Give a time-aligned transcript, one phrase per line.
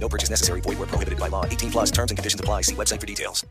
[0.00, 0.60] No purchase necessary.
[0.62, 1.44] Void where prohibited by law.
[1.44, 2.62] 18 plus terms and conditions apply.
[2.62, 3.44] See website for details.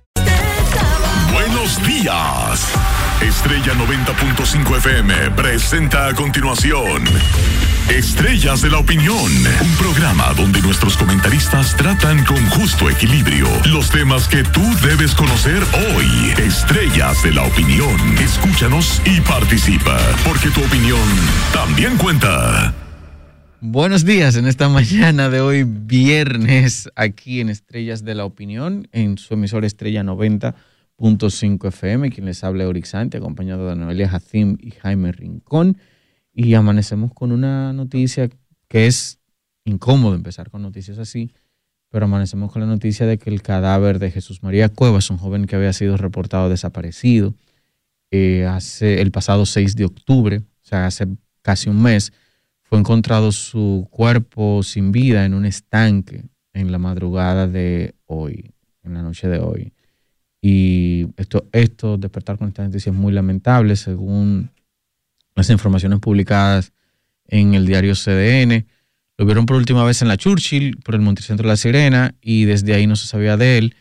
[1.31, 2.73] Buenos días.
[3.21, 7.03] Estrella 90.5 FM presenta a continuación
[7.89, 14.27] Estrellas de la Opinión, un programa donde nuestros comentaristas tratan con justo equilibrio los temas
[14.27, 16.33] que tú debes conocer hoy.
[16.37, 17.97] Estrellas de la Opinión.
[18.19, 20.99] Escúchanos y participa, porque tu opinión
[21.51, 22.73] también cuenta.
[23.61, 29.17] Buenos días en esta mañana de hoy, viernes, aquí en Estrellas de la Opinión, en
[29.17, 35.11] su emisor Estrella 90.5 FM, quien les habla Orixante, acompañado de Noelia Jacim y Jaime
[35.11, 35.77] Rincón.
[36.33, 38.29] Y amanecemos con una noticia
[38.69, 39.19] que es
[39.65, 41.33] incómodo empezar con noticias así,
[41.89, 45.47] pero amanecemos con la noticia de que el cadáver de Jesús María Cuevas, un joven
[45.47, 47.35] que había sido reportado desaparecido
[48.09, 51.07] eh, hace el pasado 6 de octubre, o sea, hace
[51.41, 52.13] casi un mes,
[52.69, 58.51] fue encontrado su cuerpo sin vida en un estanque en la madrugada de hoy,
[58.83, 59.73] en la noche de hoy.
[60.39, 64.51] Y esto, esto despertar con esta noticia es muy lamentable, según
[65.33, 66.71] las informaciones publicadas
[67.25, 68.67] en el diario CDN.
[69.17, 72.45] Lo vieron por última vez en la Churchill, por el Monticentro de la Sirena, y
[72.45, 73.75] desde ahí no se sabía de él,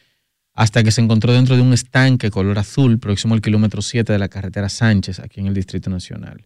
[0.55, 4.19] hasta que se encontró dentro de un estanque color azul, próximo al kilómetro 7 de
[4.19, 6.43] la carretera Sánchez, aquí en el Distrito Nacional.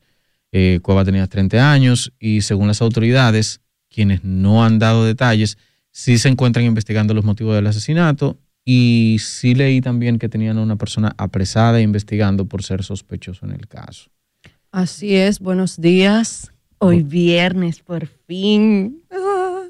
[0.53, 5.57] Eh, Cueva tenía 30 años y según las autoridades, quienes no han dado detalles,
[5.91, 10.63] sí se encuentran investigando los motivos del asesinato y sí leí también que tenían a
[10.63, 14.11] una persona apresada e investigando por ser sospechoso en el caso.
[14.71, 16.53] Así es, buenos días.
[16.79, 19.03] Hoy viernes, por fin.
[19.11, 19.65] Ah.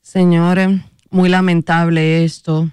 [0.00, 0.80] Señores,
[1.10, 2.70] muy lamentable esto,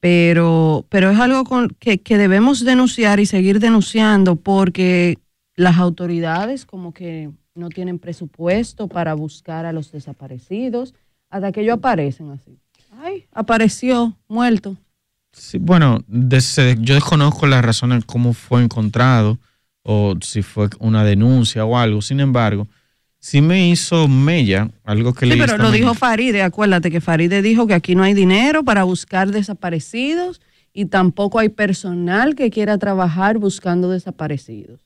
[0.00, 5.18] pero, pero es algo con, que, que debemos denunciar y seguir denunciando porque
[5.56, 10.94] las autoridades como que no tienen presupuesto para buscar a los desaparecidos
[11.30, 12.58] hasta que ellos aparecen así.
[13.02, 14.76] Ay, apareció, muerto.
[15.32, 19.38] Sí, bueno, des- yo desconozco las razones cómo fue encontrado
[19.82, 22.00] o si fue una denuncia o algo.
[22.02, 22.68] Sin embargo,
[23.18, 25.76] sí me hizo mella algo que Sí, leí pero lo mañana.
[25.76, 30.40] dijo Faride, acuérdate que Faride dijo que aquí no hay dinero para buscar desaparecidos
[30.72, 34.85] y tampoco hay personal que quiera trabajar buscando desaparecidos.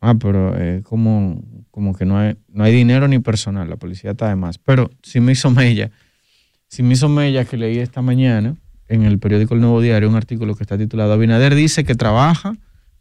[0.00, 4.12] Ah, pero eh, como, como que no hay, no hay dinero ni personal, la policía
[4.12, 4.58] está de más.
[4.58, 5.90] Pero sí me hizo mella,
[6.68, 8.54] sí me hizo mella que leí esta mañana
[8.88, 12.54] en el periódico El Nuevo Diario un artículo que está titulado Abinader dice que trabaja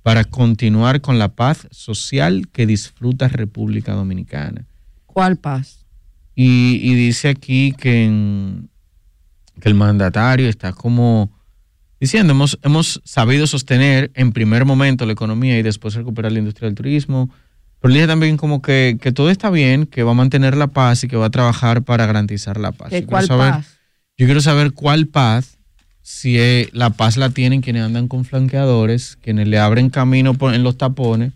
[0.04, 4.66] para continuar con la paz social que disfruta República Dominicana.
[5.06, 5.86] ¿Cuál paz?
[6.36, 8.70] Y, y dice aquí que, en-
[9.62, 11.32] que el mandatario está como
[12.00, 16.68] diciendo, hemos, hemos sabido sostener en primer momento la economía y después recuperar la industria
[16.68, 17.30] del turismo.
[17.80, 21.04] Pero dice también como que, que todo está bien, que va a mantener la paz
[21.04, 22.90] y que va a trabajar para garantizar la paz.
[22.90, 23.78] ¿Qué, Yo quiero ¿Cuál saber- paz?
[24.18, 25.60] Yo quiero saber cuál paz,
[26.02, 30.56] si eh, la paz la tienen quienes andan con flanqueadores, quienes le abren camino por-
[30.56, 31.34] en los tapones,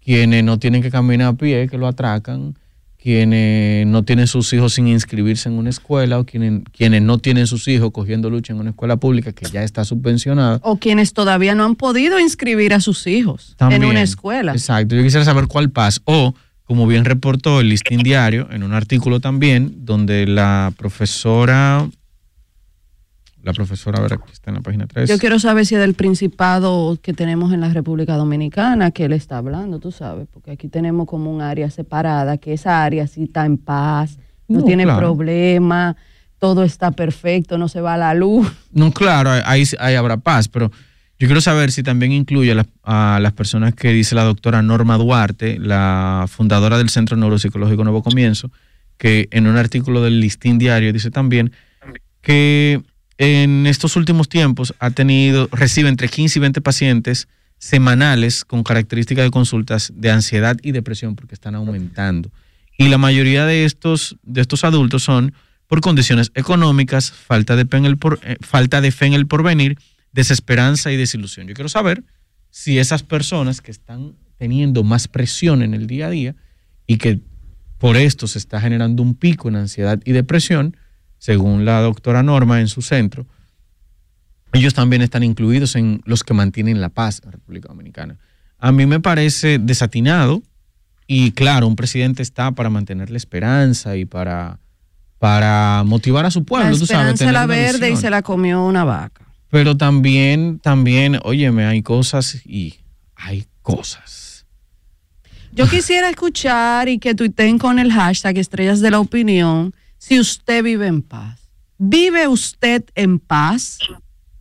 [0.00, 2.56] quienes no tienen que caminar a pie, que lo atracan,
[3.02, 7.48] quienes no tienen sus hijos sin inscribirse en una escuela o quienes, quienes no tienen
[7.48, 10.60] sus hijos cogiendo lucha en una escuela pública que ya está subvencionada.
[10.62, 13.82] O quienes todavía no han podido inscribir a sus hijos También.
[13.82, 14.52] en una escuela.
[14.52, 14.94] Exacto.
[14.94, 16.00] Yo quisiera saber cuál paz.
[16.04, 21.88] O, como bien reportó el Listín Diario, en un artículo también, donde la profesora,
[23.42, 25.08] la profesora, a ver, aquí está en la página 3.
[25.08, 29.12] Yo quiero saber si es del principado que tenemos en la República Dominicana que él
[29.12, 33.24] está hablando, tú sabes, porque aquí tenemos como un área separada, que esa área sí
[33.24, 34.18] está en paz,
[34.48, 34.98] no, No, tiene claro.
[35.00, 35.96] problema,
[36.38, 38.50] todo está perfecto, no se va la luz.
[38.72, 40.70] No, claro, ahí, ahí habrá paz, pero
[41.18, 44.60] yo quiero saber si también incluye a las, a las personas que dice la doctora
[44.62, 48.50] Norma Duarte, la fundadora del Centro Neuropsicológico Nuevo Comienzo,
[48.98, 51.52] que en un artículo del Listín Diario dice también
[52.20, 52.82] que
[53.24, 59.24] en estos últimos tiempos ha tenido, recibe entre 15 y 20 pacientes semanales con características
[59.24, 62.32] de consultas de ansiedad y depresión porque están aumentando.
[62.76, 65.34] Y la mayoría de estos, de estos adultos son
[65.68, 69.78] por condiciones económicas, falta de, por, eh, falta de fe en el porvenir,
[70.10, 71.46] desesperanza y desilusión.
[71.46, 72.02] Yo quiero saber
[72.50, 76.34] si esas personas que están teniendo más presión en el día a día
[76.88, 77.20] y que
[77.78, 80.76] por esto se está generando un pico en ansiedad y depresión,
[81.22, 83.26] según la doctora Norma en su centro,
[84.52, 88.18] ellos también están incluidos en los que mantienen la paz en la República Dominicana.
[88.58, 90.42] A mí me parece desatinado
[91.06, 94.58] y claro, un presidente está para mantener la esperanza y para,
[95.20, 96.72] para motivar a su pueblo.
[96.72, 99.24] La tú sabes, esperanza tener la verde y se la comió una vaca.
[99.48, 102.80] Pero también, también, óyeme, hay cosas y
[103.14, 104.44] hay cosas.
[105.52, 109.72] Yo quisiera escuchar y que tuiteen con el hashtag Estrellas de la Opinión
[110.04, 111.48] si usted vive en paz.
[111.78, 113.78] ¿Vive usted en paz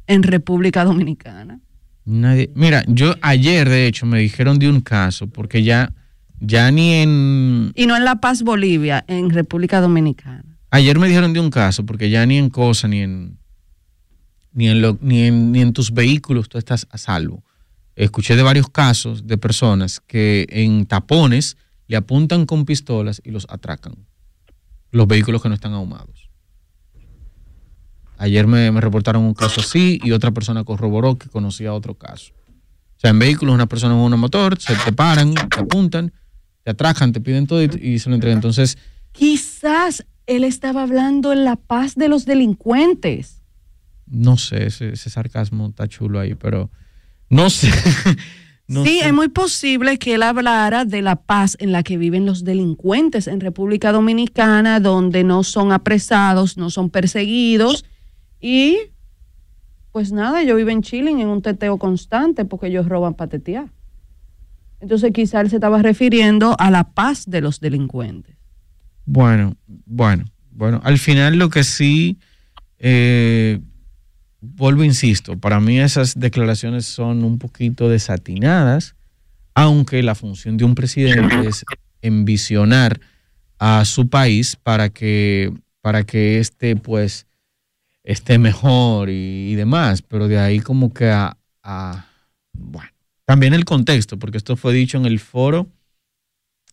[0.07, 1.59] en República Dominicana?
[2.05, 5.93] Nadie, mira, yo ayer de hecho me dijeron de un caso porque ya,
[6.39, 10.57] ya ni en, Y no en La Paz, Bolivia, en República Dominicana.
[10.71, 13.37] ayer me dijeron de un caso porque ya ni en cosa ni en,
[14.53, 17.43] ni en, lo- ni en, ni en tus vehículos tú estás a salvo.
[17.95, 21.55] Escuché de varios casos de personas que en tapones
[21.87, 23.93] le apuntan con pistolas y los atracan.
[24.91, 26.29] Los vehículos que no están ahumados.
[28.17, 32.33] Ayer me, me reportaron un caso así y otra persona corroboró que conocía otro caso.
[32.97, 36.13] O sea, en vehículos una persona en un motor, se te paran, te apuntan,
[36.63, 38.37] te atracan, te piden todo y, y se lo entregan.
[38.37, 38.77] Entonces,
[39.11, 43.41] Quizás él estaba hablando en la paz de los delincuentes.
[44.05, 46.69] no sé, ese, ese sarcasmo está chulo ahí, pero
[47.29, 47.71] no sé.
[48.71, 49.07] No sí, sé.
[49.07, 53.27] es muy posible que él hablara de la paz en la que viven los delincuentes
[53.27, 57.83] en República Dominicana, donde no son apresados, no son perseguidos
[58.39, 58.77] y
[59.91, 63.69] pues nada, ellos viven chilling en un teteo constante porque ellos roban patetear.
[64.79, 68.37] Entonces quizá él se estaba refiriendo a la paz de los delincuentes.
[69.05, 70.79] Bueno, bueno, bueno.
[70.85, 72.19] Al final lo que sí,
[72.79, 73.59] eh,
[74.41, 78.95] vuelvo, insisto, para mí esas declaraciones son un poquito desatinadas,
[79.53, 81.63] aunque la función de un presidente es
[82.01, 82.99] envisionar
[83.59, 87.27] a su país para que, para que este pues
[88.03, 92.07] esté mejor y, y demás, pero de ahí como que a, a-
[92.53, 92.89] bueno,
[93.25, 95.67] también el contexto, porque esto fue dicho en el foro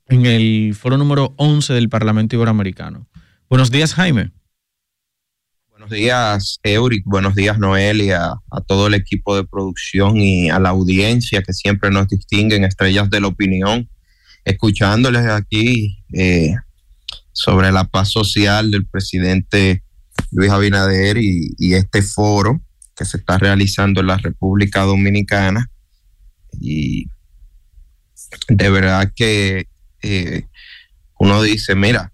[0.07, 3.07] en el foro número 11 del Parlamento Iberoamericano.
[3.51, 4.31] Buenos días, Jaime.
[5.89, 7.03] Buenos días, Euric.
[7.07, 11.91] Buenos días, Noelia, a todo el equipo de producción y a la audiencia que siempre
[11.91, 13.89] nos distingue en Estrellas de la Opinión.
[14.45, 16.55] Escuchándoles aquí eh,
[17.33, 19.83] sobre la paz social del presidente
[20.31, 22.61] Luis Abinader y, y este foro
[22.95, 25.71] que se está realizando en la República Dominicana.
[26.61, 27.07] Y
[28.49, 29.69] de verdad que
[30.03, 30.43] eh,
[31.19, 32.13] uno dice, mira,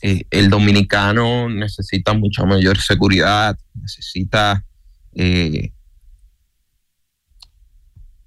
[0.00, 4.64] eh, el dominicano necesita mucha mayor seguridad, necesita
[5.14, 5.72] eh,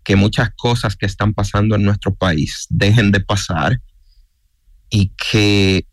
[0.03, 3.79] que muchas cosas que están pasando en nuestro país dejen de pasar
[4.89, 5.85] y que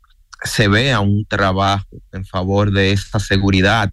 [0.43, 3.91] se vea un trabajo en favor de esta seguridad,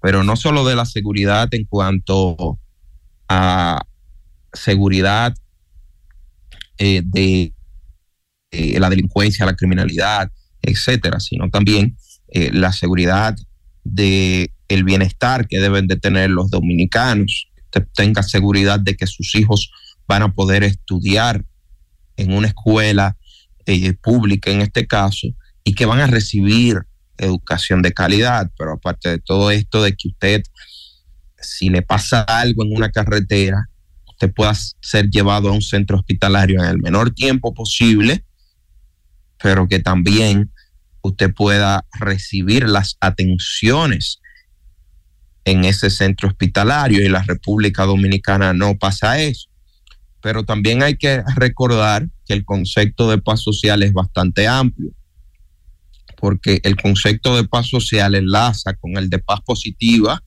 [0.00, 2.58] pero no solo de la seguridad en cuanto
[3.28, 3.80] a
[4.52, 5.34] seguridad
[6.78, 7.52] eh, de
[8.50, 10.30] la delincuencia, la criminalidad,
[10.64, 11.96] etcétera, sino también
[12.28, 13.36] eh, la seguridad
[13.84, 19.34] de el bienestar que deben de tener los dominicanos, que tenga seguridad de que sus
[19.34, 19.70] hijos
[20.06, 21.44] van a poder estudiar
[22.16, 23.16] en una escuela
[23.66, 25.28] eh, pública en este caso
[25.64, 26.78] y que van a recibir
[27.18, 30.42] educación de calidad, pero aparte de todo esto de que usted
[31.44, 33.68] si le pasa algo en una carretera,
[34.08, 38.24] usted pueda ser llevado a un centro hospitalario en el menor tiempo posible,
[39.42, 40.50] pero que también
[41.04, 44.20] usted pueda recibir las atenciones
[45.44, 49.50] en ese centro hospitalario y la República Dominicana no pasa eso.
[50.22, 54.92] Pero también hay que recordar que el concepto de paz social es bastante amplio,
[56.16, 60.24] porque el concepto de paz social enlaza con el de paz positiva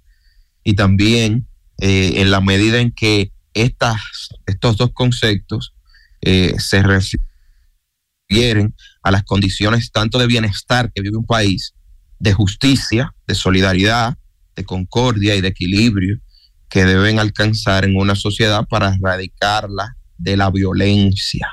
[0.64, 1.48] y también
[1.80, 4.00] eh, en la medida en que estas,
[4.46, 5.74] estos dos conceptos
[6.22, 8.76] eh, se refieren
[9.08, 11.74] a las condiciones tanto de bienestar que vive un país,
[12.20, 14.18] de justicia, de solidaridad,
[14.54, 16.20] de concordia y de equilibrio
[16.68, 21.48] que deben alcanzar en una sociedad para erradicarla de la violencia.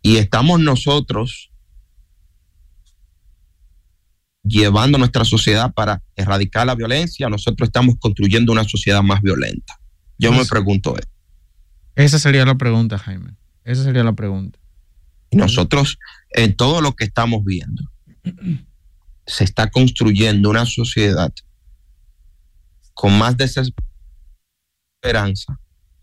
[0.00, 1.50] Y estamos nosotros
[4.42, 9.78] llevando nuestra sociedad para erradicar la violencia, nosotros estamos construyendo una sociedad más violenta.
[10.16, 11.10] Yo me pregunto eso.
[11.94, 13.36] Esa sería la pregunta, Jaime.
[13.64, 14.58] Esa sería la pregunta.
[15.30, 15.98] Nosotros,
[16.30, 17.84] en todo lo que estamos viendo,
[19.26, 21.32] se está construyendo una sociedad
[22.94, 23.76] con más desesperanza.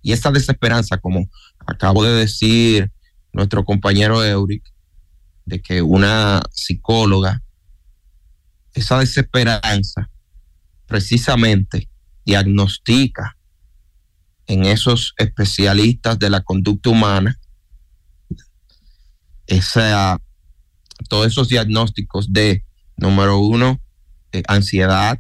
[0.01, 1.27] Y esa desesperanza, como
[1.65, 2.91] acabo de decir
[3.34, 4.63] nuestro compañero Euric,
[5.46, 7.41] de que una psicóloga,
[8.74, 10.10] esa desesperanza
[10.86, 11.89] precisamente
[12.25, 13.38] diagnostica
[14.48, 17.39] en esos especialistas de la conducta humana
[19.48, 20.20] esa,
[21.10, 22.64] todos esos diagnósticos de,
[22.98, 23.82] número uno,
[24.32, 25.18] eh, ansiedad,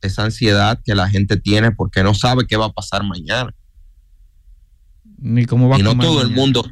[0.00, 3.54] esa ansiedad que la gente tiene porque no sabe qué va a pasar mañana.
[5.18, 6.64] Ni cómo va y no a todo el mundo,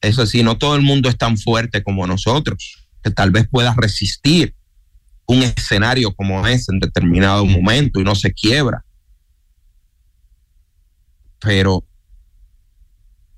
[0.00, 3.74] eso sí, no todo el mundo es tan fuerte como nosotros, que tal vez pueda
[3.74, 4.54] resistir
[5.26, 8.84] un escenario como ese en determinado momento y no se quiebra.
[11.40, 11.84] Pero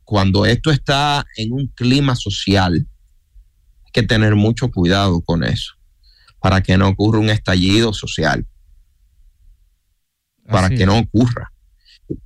[0.08, 2.88] cuando esto está en un clima social,
[3.84, 5.74] hay que tener mucho cuidado con eso,
[6.40, 8.46] para que no ocurra un estallido social,
[10.46, 11.52] para que no ocurra.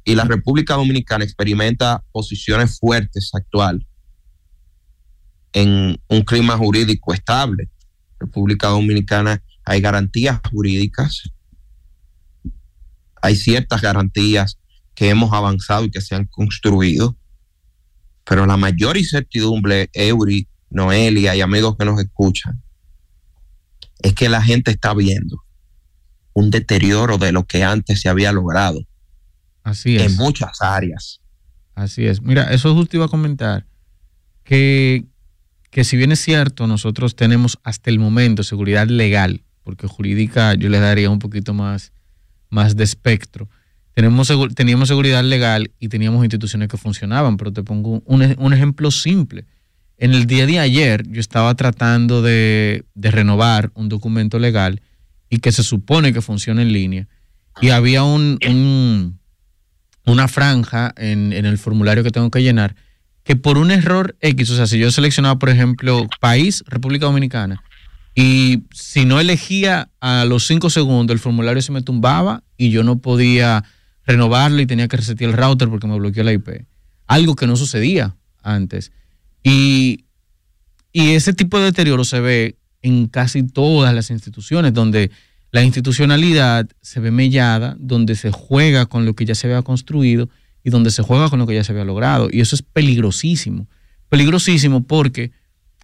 [0.04, 3.84] Y la República Dominicana experimenta posiciones fuertes actual
[5.52, 7.68] en un clima jurídico estable.
[8.20, 11.32] República Dominicana hay garantías jurídicas,
[13.20, 14.60] hay ciertas garantías
[14.94, 17.16] que hemos avanzado y que se han construido,
[18.24, 22.62] pero la mayor incertidumbre, Eury, Noelia y amigos que nos escuchan,
[24.00, 25.42] es que la gente está viendo
[26.34, 28.80] un deterioro de lo que antes se había logrado.
[29.62, 30.10] Así es.
[30.10, 31.20] En muchas áreas.
[31.74, 32.22] Así es.
[32.22, 33.66] Mira, eso justo iba a comentar
[34.44, 35.06] que,
[35.70, 40.68] que si bien es cierto, nosotros tenemos hasta el momento seguridad legal, porque jurídica yo
[40.68, 41.92] le daría un poquito más,
[42.50, 43.48] más de espectro.
[43.94, 48.90] Tenemos, teníamos seguridad legal y teníamos instituciones que funcionaban, pero te pongo un, un ejemplo
[48.90, 49.44] simple.
[49.98, 54.80] En el día de ayer yo estaba tratando de, de, renovar un documento legal
[55.28, 57.06] y que se supone que funciona en línea.
[57.60, 59.18] Y había un, un
[60.04, 62.74] una franja en, en, el formulario que tengo que llenar
[63.24, 67.62] que por un error X, o sea, si yo seleccionaba, por ejemplo, país, República Dominicana,
[68.14, 72.82] y si no elegía a los cinco segundos, el formulario se me tumbaba y yo
[72.82, 73.64] no podía
[74.06, 76.66] renovarlo y tenía que resetear el router porque me bloqueó la IP.
[77.06, 78.92] Algo que no sucedía antes.
[79.42, 80.04] Y,
[80.92, 85.10] y ese tipo de deterioro se ve en casi todas las instituciones, donde
[85.52, 90.28] la institucionalidad se ve mellada, donde se juega con lo que ya se había construido
[90.64, 92.28] y donde se juega con lo que ya se había logrado.
[92.30, 93.68] Y eso es peligrosísimo.
[94.08, 95.32] Peligrosísimo porque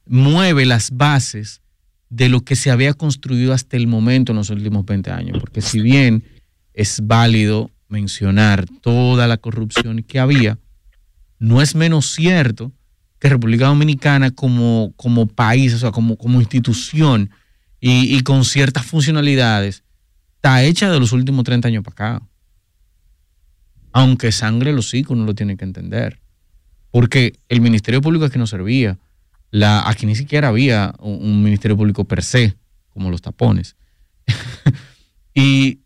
[0.07, 1.61] mueve las bases
[2.09, 5.39] de lo que se había construido hasta el momento en los últimos 20 años.
[5.39, 6.25] Porque si bien
[6.73, 10.59] es válido mencionar toda la corrupción que había,
[11.39, 12.73] no es menos cierto
[13.19, 17.31] que República Dominicana como, como país, o sea, como, como institución
[17.81, 19.83] y, y, con ciertas funcionalidades,
[20.37, 22.27] está hecha de los últimos 30 años para acá.
[23.93, 26.21] Aunque sangre los hijos no lo tiene que entender.
[26.91, 28.99] Porque el Ministerio Público que no servía.
[29.51, 32.57] La, aquí ni siquiera había un, un Ministerio Público per se,
[32.91, 33.77] como los tapones.
[35.35, 35.81] y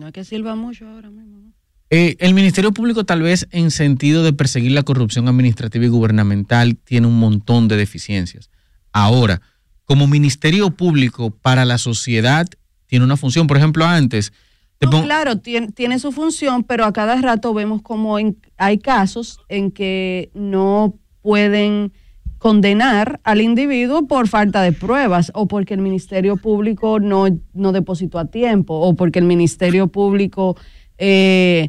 [0.00, 1.52] no es que sirva mucho ahora mismo.
[1.90, 6.76] Eh, el Ministerio Público tal vez en sentido de perseguir la corrupción administrativa y gubernamental
[6.76, 8.50] tiene un montón de deficiencias.
[8.92, 9.42] Ahora,
[9.84, 12.48] como Ministerio Público para la sociedad
[12.86, 13.46] tiene una función.
[13.46, 14.32] Por ejemplo, antes...
[14.80, 19.38] No, claro, tiene, tiene, su función, pero a cada rato vemos como en, hay casos
[19.48, 21.92] en que no pueden
[22.40, 28.18] condenar al individuo por falta de pruebas o porque el Ministerio Público no, no depositó
[28.18, 30.56] a tiempo o porque el Ministerio Público
[30.96, 31.68] eh,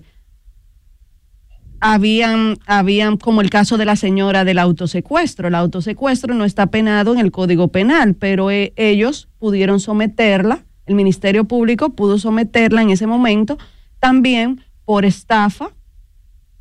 [1.82, 5.50] habían, habían, como el caso de la señora del autosecuestro.
[5.50, 10.96] El autosecuestro no está penado en el Código Penal, pero eh, ellos pudieron someterla, el
[10.96, 13.58] Ministerio Público pudo someterla en ese momento
[14.00, 15.74] también por estafa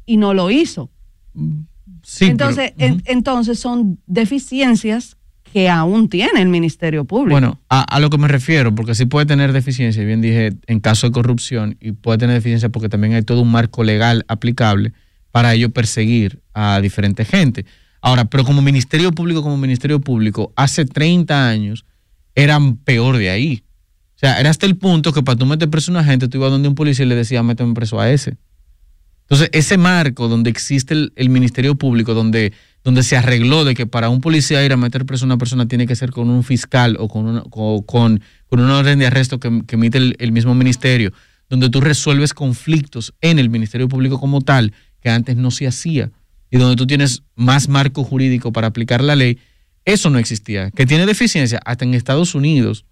[0.05, 0.91] y no lo hizo.
[2.13, 3.03] Sí, entonces, pero, uh -huh.
[3.07, 5.17] en, entonces son deficiencias
[5.53, 7.31] que aún tiene el Ministerio Público.
[7.31, 10.81] Bueno, a, a, lo que me refiero, porque sí puede tener deficiencia, bien dije, en
[10.81, 14.93] caso de corrupción, y puede tener deficiencia porque también hay todo un marco legal aplicable
[15.31, 17.65] para ello perseguir a diferente gente.
[18.03, 21.85] Ahora, pero como Ministerio Público, como Ministerio Público, hace 30 años
[22.35, 23.63] eran peor de ahí.
[24.17, 26.39] O sea, era hasta el punto que para tú meter preso a una gente, tú
[26.39, 28.37] ibas donde un policía y le decía, méteme preso a ese.
[29.31, 34.09] Entonces, ese marco donde existe el, Ministerio Público, donde donde se arregló de que para
[34.09, 36.97] un policía ir a meter preso a una persona tiene que ser con un fiscal
[36.99, 38.21] o con una, con, con,
[38.51, 41.13] orden de arresto que, que emite el, el, mismo ministerio,
[41.49, 46.11] donde tú resuelves conflictos en el Ministerio Público como tal, que antes no se hacía,
[46.51, 49.39] y donde tú tienes más marco jurídico para aplicar la ley,
[49.85, 50.71] eso no existía.
[50.71, 52.87] Que tiene deficiencia, hasta en Estados Unidos,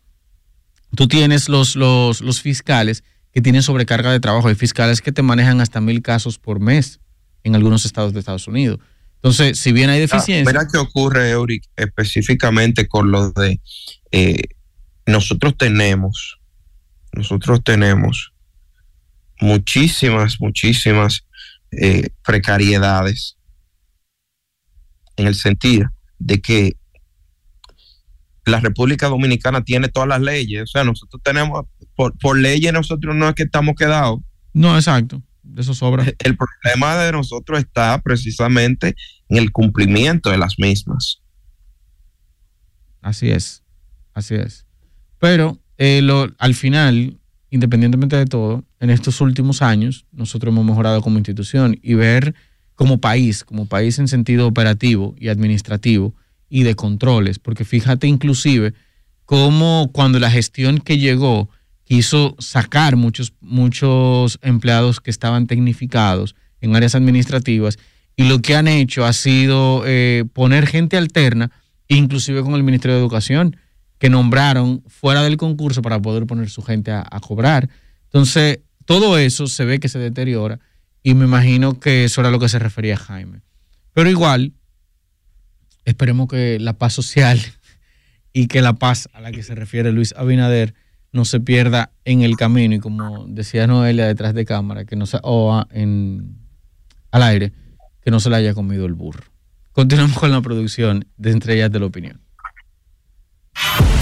[0.95, 4.49] tú tienes los, los, los fiscales que tienen sobrecarga de trabajo.
[4.49, 7.01] Hay fiscales que te manejan hasta mil casos por mes
[7.45, 8.79] en algunos estados de Estados Unidos.
[9.17, 10.45] Entonces, si bien hay deficiencia.
[10.45, 13.61] mira qué ocurre, Euric, específicamente con lo de.
[14.13, 14.43] Eh,
[15.07, 16.39] nosotros tenemos,
[17.13, 18.33] nosotros tenemos
[19.41, 21.25] muchísimas, muchísimas
[21.73, 23.37] eh, precariedades
[25.17, 26.77] en el sentido de que
[28.49, 30.63] la República Dominicana tiene todas las leyes.
[30.63, 34.21] O sea, nosotros tenemos, por, por leyes nosotros no es que estamos quedados.
[34.53, 35.23] No, exacto
[35.57, 36.05] eso sobra.
[36.19, 38.95] El problema de nosotros está precisamente
[39.29, 41.21] en el cumplimiento de las mismas.
[43.01, 43.63] Así es,
[44.15, 44.67] así es.
[45.19, 46.03] Pero eh,
[46.39, 47.19] al final,
[47.51, 52.35] independientemente de todo, en estos últimos años nosotros hemos mejorado como institución y ver
[52.75, 56.15] como país, como país en sentido operativo y administrativo
[56.49, 58.75] y de controles, porque fíjate inclusive
[59.25, 61.51] cómo cuando la gestión que llegó
[61.85, 67.79] quiso sacar muchos, muchos empleados que estaban tecnificados en áreas administrativas
[68.17, 71.51] y lo que han hecho ha sido eh, poner gente alterna,
[71.87, 73.57] inclusive con el Ministerio de Educación,
[73.99, 77.69] que nombraron fuera del concurso para poder poner su gente a, a cobrar.
[78.05, 80.61] Entonces, todo eso se ve que se deteriora
[81.03, 83.41] y me imagino que eso era lo que se refería Jaime.
[83.93, 84.53] Pero igual,
[85.89, 87.41] esperemos que la paz social
[88.33, 90.75] y que la paz a la que se refiere Luis Abinader
[91.13, 95.07] no se pierda en el camino y como decía Noelia detrás de cámara, que no
[95.07, 96.37] se, o en,
[97.11, 97.53] al aire,
[98.03, 99.25] que no se le haya comido el burro.
[99.73, 102.21] Continuamos con la producción de Estrellas de la Opinión.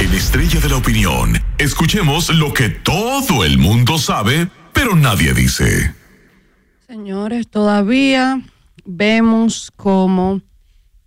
[0.01, 5.95] En Estrella de la Opinión, escuchemos lo que todo el mundo sabe, pero nadie dice.
[6.87, 8.43] Señores, todavía
[8.85, 10.43] vemos como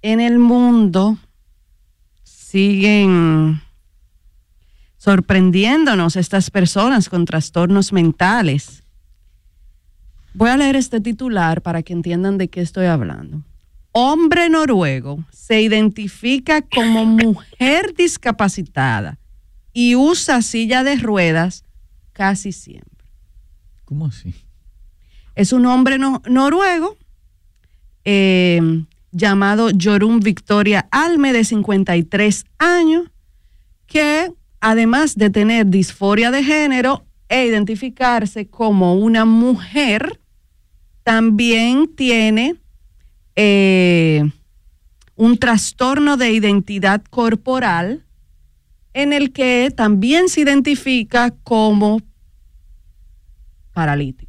[0.01, 1.17] en el mundo
[2.23, 3.62] siguen
[4.97, 8.83] sorprendiéndonos estas personas con trastornos mentales.
[10.33, 13.43] Voy a leer este titular para que entiendan de qué estoy hablando.
[13.91, 19.17] Hombre noruego se identifica como mujer discapacitada
[19.73, 21.63] y usa silla de ruedas
[22.13, 23.07] casi siempre.
[23.85, 24.35] ¿Cómo así?
[25.35, 26.97] Es un hombre noruego
[28.05, 33.10] eh, llamado Jorun Victoria Alme, de 53 años,
[33.88, 40.19] que además de tener disforia de género e identificarse como una mujer,
[41.04, 42.56] también tiene
[43.36, 44.30] eh,
[45.15, 48.06] un trastorno de identidad corporal
[48.93, 52.02] en el que también se identifica como
[53.74, 54.28] paralítico.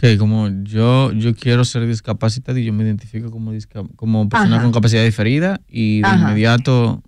[0.00, 3.52] Que como yo, yo quiero ser discapacitado y yo me identifico como,
[3.96, 7.02] como persona con capacidad diferida y de inmediato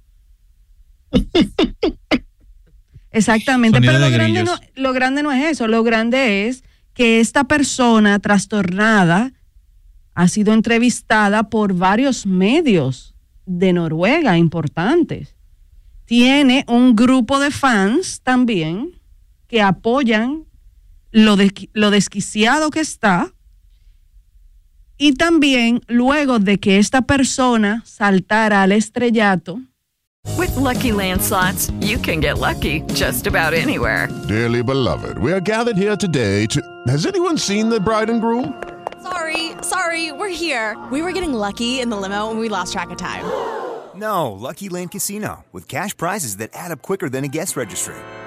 [3.10, 7.44] Exactamente, pero lo grande, no, lo grande, no, es eso, lo grande es que esta
[7.44, 9.32] persona trastornada
[10.14, 15.36] ha sido entrevistada por varios medios de Noruega importantes.
[16.06, 18.98] Tiene un grupo de fans también
[19.46, 20.44] que apoyan
[21.12, 21.36] lo,
[21.72, 23.32] lo desquiciado que está.
[24.98, 29.60] Y también luego de que esta persona saltara al estrellato,
[30.38, 34.08] With lucky landslots, you can get lucky just about anywhere.
[34.28, 36.60] Dearly beloved, we are gathered here today to.
[36.86, 38.54] Has anyone seen the bride and groom?
[39.02, 40.76] Sorry, sorry, we're here.
[40.92, 43.24] We were getting lucky in the limo and we lost track of time.
[43.94, 47.96] No, Lucky Land Casino, with cash prizes that add up quicker than a guest registry.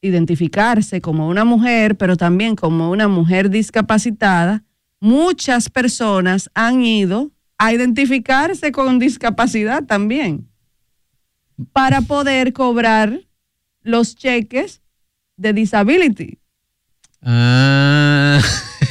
[0.00, 4.64] identificarse como una mujer, pero también como una mujer discapacitada,
[5.00, 10.48] muchas personas han ido a identificarse con discapacidad también
[11.72, 13.20] para poder cobrar
[13.82, 14.80] los cheques
[15.36, 16.38] de disability.
[17.20, 18.40] Ah,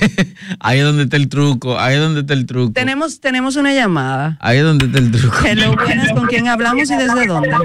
[0.60, 2.74] ahí es donde está el truco, ahí es donde está el truco.
[2.74, 4.38] Tenemos, tenemos una llamada.
[4.42, 5.38] Ahí es donde está el truco.
[5.46, 7.56] Hello, buenas, ¿con quién hablamos y desde dónde?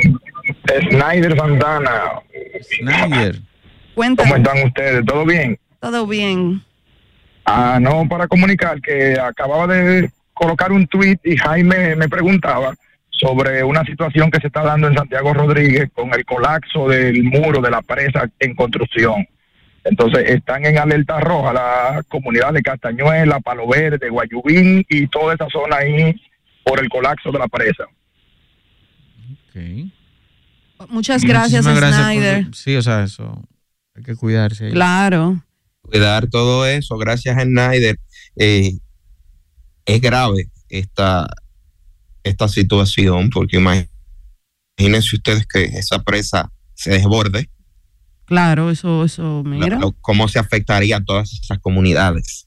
[0.90, 2.22] Snyder Santana.
[2.62, 3.40] Snyder.
[3.94, 4.30] Cuéntame.
[4.30, 5.04] ¿Cómo están ustedes?
[5.04, 5.58] ¿Todo bien?
[5.80, 6.62] Todo bien.
[7.44, 12.74] Ah, no, para comunicar que acababa de colocar un tweet y Jaime me preguntaba
[13.10, 17.60] sobre una situación que se está dando en Santiago Rodríguez con el colapso del muro
[17.60, 19.26] de la presa en construcción.
[19.84, 25.48] Entonces están en alerta roja la comunidad de Castañuela, Palo Verde, Guayubín y toda esa
[25.48, 26.14] zona ahí
[26.64, 27.84] por el colapso de la presa.
[30.88, 32.54] Muchas gracias, gracias Snyder.
[32.54, 33.42] sí, o sea, eso.
[33.94, 34.70] Hay que cuidarse.
[34.70, 35.42] Claro.
[35.82, 36.96] cuidar todo eso.
[36.96, 37.98] Gracias a Snyder.
[38.36, 38.78] Eh,
[39.84, 41.28] es grave esta,
[42.22, 47.48] esta situación porque imagínense ustedes que esa presa se desborde,
[48.24, 49.78] Claro, eso, eso, mira.
[50.00, 52.46] cómo se afectaría a todas esas comunidades.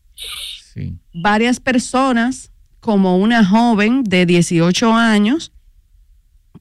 [1.13, 5.51] varias personas, como una joven de 18 años,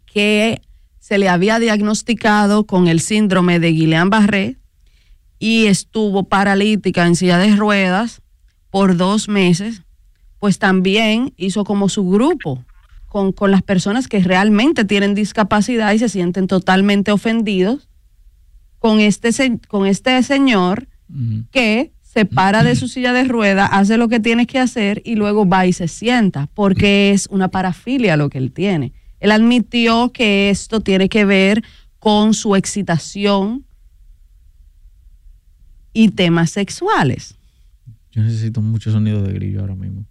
[0.05, 0.61] que
[1.05, 4.57] se le había diagnosticado con el síndrome de Guillain-Barré
[5.39, 8.23] y estuvo paralítica en silla de ruedas
[8.71, 9.83] por dos meses,
[10.39, 12.65] pues también hizo como su grupo
[13.05, 17.87] con, con las personas que realmente tienen discapacidad y se sienten totalmente ofendidos
[18.79, 20.89] con este, con este señor
[21.51, 25.17] que se para de su silla de rueda, hace lo que tiene que hacer y
[25.17, 28.95] luego va y se sienta, porque es una parafilia lo que él tiene.
[29.25, 31.65] Él admitió que esto tiene que ver
[31.99, 33.65] con su excitación
[35.95, 37.35] y temas sexuales.
[38.13, 40.05] Yo necesito mucho sonido de grillo ahora mismo.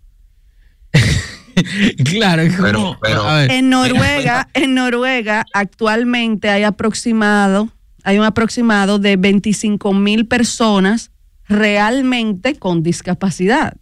[2.05, 2.97] claro, es como.
[3.03, 3.51] a ver.
[3.51, 7.69] En Noruega, en Noruega actualmente hay aproximado,
[8.03, 11.11] hay un aproximado de 25 mil personas
[11.47, 13.77] realmente con discapacidad.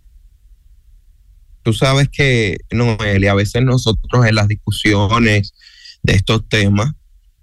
[1.63, 5.53] Tú sabes que, Noelia, a veces nosotros en las discusiones
[6.01, 6.91] de estos temas,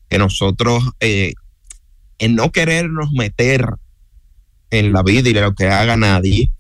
[0.09, 1.35] que nosotros, eh,
[2.19, 3.67] en no querernos meter
[4.71, 6.51] en la vida y lo que haga nadie,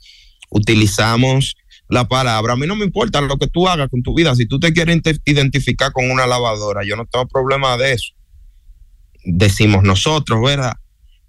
[0.50, 1.56] utilizamos
[1.88, 2.52] la palabra.
[2.52, 4.34] A mí no me importa lo que tú hagas con tu vida.
[4.34, 8.12] Si tú te quieres identificar con una lavadora, yo no tengo problema de eso.
[9.24, 10.74] Decimos nosotros, ¿verdad?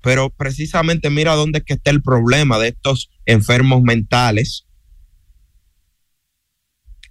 [0.02, 4.66] Pero precisamente mira dónde está el problema de estos enfermos mentales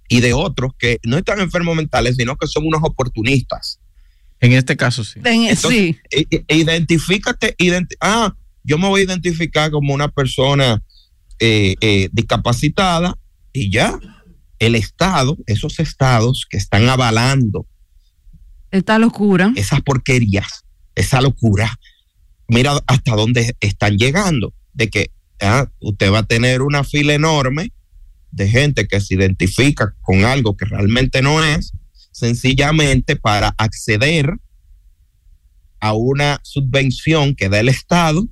[0.09, 3.79] y de otros que no están enfermos mentales, sino que son unos oportunistas.
[4.41, 5.19] En este caso sí.
[5.69, 5.97] sí.
[6.11, 10.81] i- i- Identifícate, identi- ah, yo me voy a identificar como una persona
[11.39, 13.17] eh, eh, discapacitada
[13.53, 13.97] y ya.
[14.59, 17.65] El Estado, esos estados que están avalando
[18.71, 19.53] Esta locura.
[19.55, 21.79] esas porquerías, esa locura,
[22.49, 27.71] mira hasta dónde están llegando, de que ah, usted va a tener una fila enorme
[28.31, 31.73] de gente que se identifica con algo que realmente no es,
[32.11, 34.33] sencillamente para acceder
[35.79, 38.27] a una subvención que da el Estado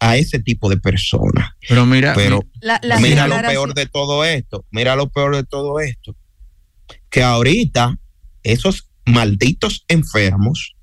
[0.00, 1.50] a ese tipo de personas.
[1.68, 5.78] Pero mira, Pero La- mira lo peor de todo esto, mira lo peor de todo
[5.80, 6.16] esto,
[7.08, 7.98] que ahorita
[8.42, 10.74] esos malditos enfermos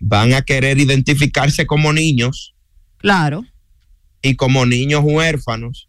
[0.00, 2.54] van a querer identificarse como niños
[2.96, 3.44] Claro.
[4.22, 5.88] y como niños huérfanos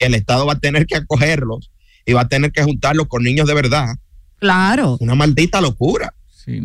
[0.00, 1.70] el Estado va a tener que acogerlos
[2.04, 3.86] y va a tener que juntarlos con niños de verdad.
[4.38, 4.96] Claro.
[5.00, 6.14] Una maldita locura.
[6.46, 6.56] Dice,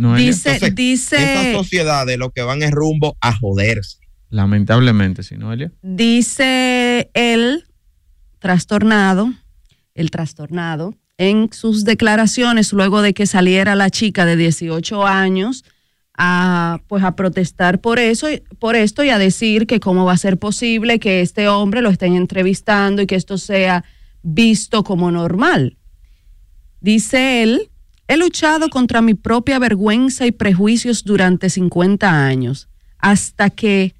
[0.53, 3.97] Entonces, dice, Esas sociedades lo que van es rumbo a joderse.
[4.29, 5.71] Lamentablemente, sí, Noelia.
[5.83, 7.65] dice el
[8.39, 9.31] trastornado,
[9.93, 15.63] el trastornado, en sus declaraciones luego de que saliera la chica de 18 años
[16.17, 18.27] a pues a protestar por eso
[18.59, 21.89] por esto y a decir que cómo va a ser posible que este hombre lo
[21.89, 23.83] estén entrevistando y que esto sea
[24.23, 25.77] visto como normal.
[26.79, 27.69] Dice él,
[28.07, 33.95] he luchado contra mi propia vergüenza y prejuicios durante 50 años, hasta que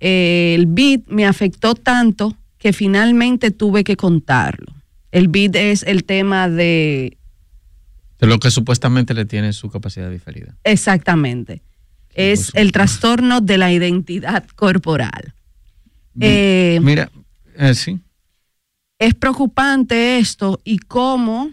[0.00, 4.72] eh, el BID me afectó tanto que finalmente tuve que contarlo.
[5.12, 7.16] El BID es el tema de,
[8.24, 10.56] De lo que supuestamente le tiene su capacidad diferida.
[10.64, 11.60] exactamente,
[12.14, 15.34] es el trastorno de la identidad corporal.
[16.18, 17.10] Eh, Mira,
[17.58, 18.00] eh, sí.
[18.98, 21.50] es preocupante esto y cómo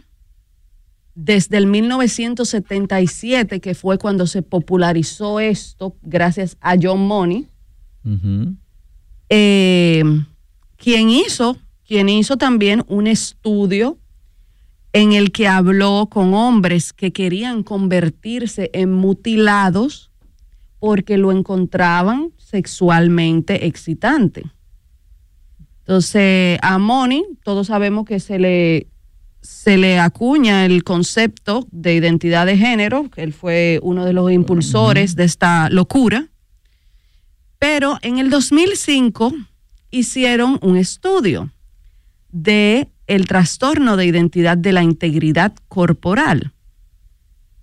[1.13, 7.47] desde el 1977, que fue cuando se popularizó esto, gracias a John Money,
[9.27, 10.03] eh,
[10.77, 13.97] quien hizo, quien hizo también un estudio
[14.93, 20.11] en el que habló con hombres que querían convertirse en mutilados
[20.79, 24.43] porque lo encontraban sexualmente excitante.
[25.81, 28.87] Entonces, a Moni, todos sabemos que se le,
[29.41, 34.31] se le acuña el concepto de identidad de género, que él fue uno de los
[34.31, 36.27] impulsores de esta locura.
[37.59, 39.33] Pero en el 2005
[39.91, 41.51] hicieron un estudio
[42.31, 46.53] de el trastorno de identidad de la integridad corporal,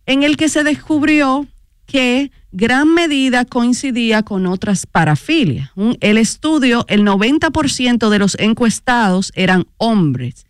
[0.05, 1.47] en el que se descubrió
[1.87, 5.71] que gran medida coincidía con otras parafilias.
[6.01, 10.45] El estudio, el 90% de los encuestados eran hombres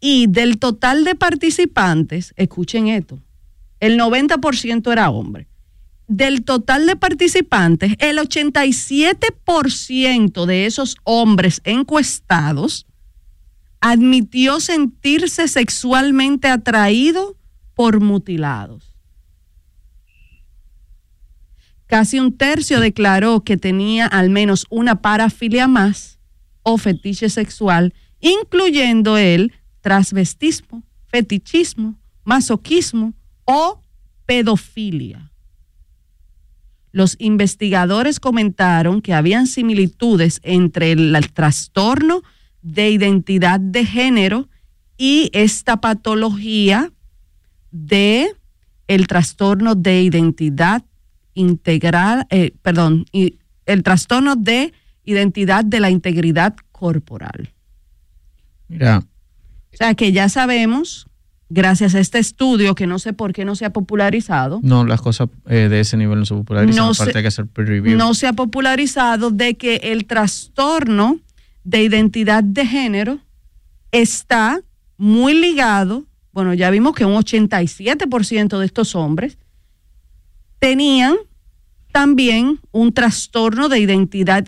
[0.00, 3.20] y del total de participantes, escuchen esto,
[3.78, 5.48] el 90% era hombre.
[6.08, 12.86] Del total de participantes, el 87% de esos hombres encuestados
[13.86, 17.36] admitió sentirse sexualmente atraído
[17.74, 18.96] por mutilados.
[21.84, 26.18] Casi un tercio declaró que tenía al menos una parafilia más
[26.62, 33.12] o fetiche sexual, incluyendo el transvestismo, fetichismo, masoquismo
[33.44, 33.82] o
[34.24, 35.30] pedofilia.
[36.90, 42.22] Los investigadores comentaron que habían similitudes entre el, el trastorno
[42.64, 44.48] de identidad de género
[44.96, 46.90] y esta patología
[47.70, 48.28] de
[48.88, 50.82] el trastorno de identidad
[51.34, 54.72] integral, eh, perdón, y el trastorno de
[55.04, 57.52] identidad de la integridad corporal.
[58.68, 59.02] Mira,
[59.72, 61.06] O sea que ya sabemos,
[61.50, 65.02] gracias a este estudio que no sé por qué no se ha popularizado, no, las
[65.02, 67.68] cosas eh, de ese nivel no se popularizan, No aparte se- hay que hacer peer
[67.68, 67.98] review.
[67.98, 71.18] no se ha popularizado de que el trastorno
[71.64, 73.18] de identidad de género
[73.90, 74.60] está
[74.96, 79.38] muy ligado, bueno, ya vimos que un 87% de estos hombres
[80.58, 81.14] tenían
[81.92, 84.46] también un trastorno de identidad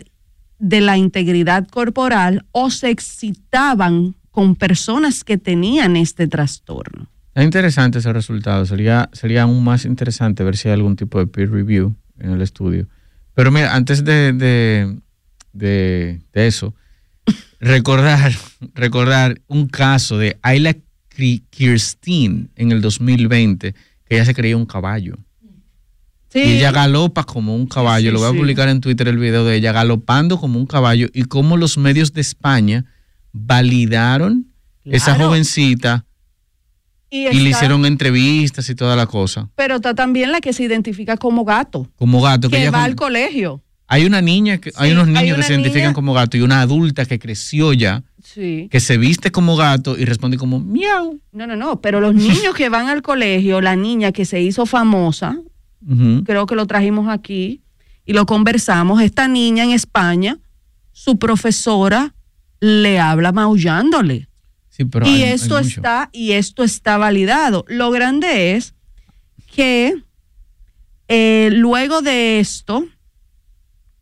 [0.59, 7.07] de la integridad corporal o se excitaban con personas que tenían este trastorno.
[7.33, 8.65] Es interesante ese resultado.
[8.65, 12.41] Sería, sería aún más interesante ver si hay algún tipo de peer review en el
[12.41, 12.87] estudio.
[13.35, 14.97] Pero mira, antes de, de,
[15.53, 16.73] de- de eso,
[17.59, 18.33] recordar,
[18.73, 20.75] recordar un caso de Ayla
[21.49, 25.15] Kirstein en el 2020, que ella se creía un caballo.
[26.29, 26.39] Sí.
[26.39, 28.09] Y ella galopa como un caballo.
[28.09, 28.35] Sí, Lo voy sí.
[28.37, 31.77] a publicar en Twitter el video de ella galopando como un caballo y cómo los
[31.77, 32.85] medios de España
[33.31, 34.47] validaron
[34.83, 36.05] esa jovencita
[37.09, 39.49] Y, y le hicieron entrevistas y toda la cosa.
[39.55, 42.49] Pero está también la que se identifica como gato, Como gato.
[42.49, 43.63] Que que ella va con- al colegio.
[43.87, 46.61] Hay una niña, que, hay unos hay niños que se identifican como gato y una
[46.61, 48.67] adulta que creció ya, Sí.
[48.69, 51.19] que se viste como gato y responde como miau.
[51.31, 54.65] No, no, no, pero los niños que van al colegio, la niña que se hizo
[54.65, 55.37] famosa,
[56.25, 57.61] creo que lo trajimos aquí
[58.05, 60.37] y lo conversamos, esta niña en España,
[60.91, 62.13] su profesora
[62.59, 64.27] le habla maullándole.
[64.69, 67.63] Sí, pero y hay- esto está y esto está validado.
[67.69, 68.73] Lo grande es
[69.55, 69.95] que
[71.07, 72.85] eh, luego de esto,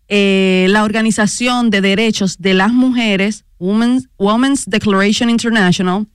[0.08, 6.08] eh, la Organización de Derechos de las Mujeres, Women's, Declaration International,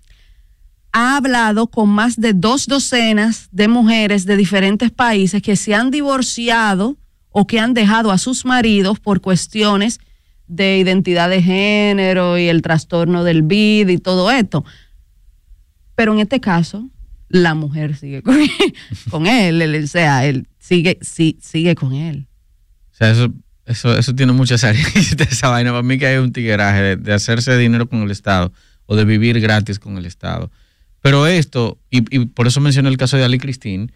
[0.93, 5.91] ha hablado con más de dos docenas de mujeres de diferentes países que se han
[5.91, 6.97] divorciado
[7.31, 10.01] o que han dejado a sus maridos por cuestiones
[10.49, 14.65] de identidad de género y el trastorno del BID y todo esto.
[15.95, 16.91] Pero en este caso,
[17.29, 18.37] la mujer sigue con,
[19.27, 22.27] él, o sea, él sigue, sí, sigue con él.
[22.93, 23.33] O sea, eso,
[23.71, 25.71] eso, eso tiene muchas aristas, esa vaina.
[25.71, 28.53] Para mí que hay un tigueraje de, de hacerse dinero con el Estado
[28.87, 30.51] o de vivir gratis con el Estado.
[31.01, 33.91] Pero esto, y, y por eso mencioné el caso de Ali Cristín,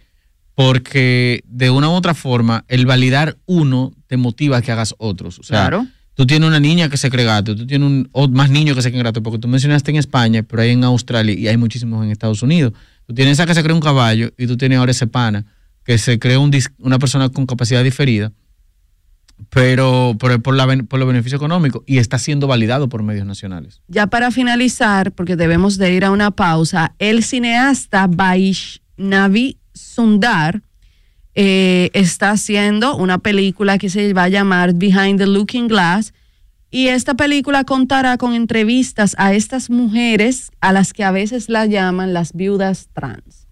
[0.55, 5.39] porque de una u otra forma, el validar uno te motiva a que hagas otros.
[5.39, 5.87] O sea, Claro.
[6.15, 8.83] tú tienes una niña que se cree gato, tú tienes un, o más niños que
[8.83, 12.05] se creen gato, porque tú mencionaste en España, pero hay en Australia y hay muchísimos
[12.05, 12.73] en Estados Unidos.
[13.07, 15.45] Tú tienes esa que se cree un caballo y tú tienes ahora ese pana
[15.85, 18.33] que se cree un una persona con capacidad diferida,
[19.51, 23.83] pero, pero por, la, por los beneficios económicos y está siendo validado por medios nacionales.
[23.89, 30.63] Ya para finalizar, porque debemos de ir a una pausa, el cineasta Vaishnavi Sundar
[31.35, 36.13] eh, está haciendo una película que se va a llamar Behind the Looking Glass
[36.71, 41.69] y esta película contará con entrevistas a estas mujeres a las que a veces las
[41.69, 43.47] llaman las viudas trans.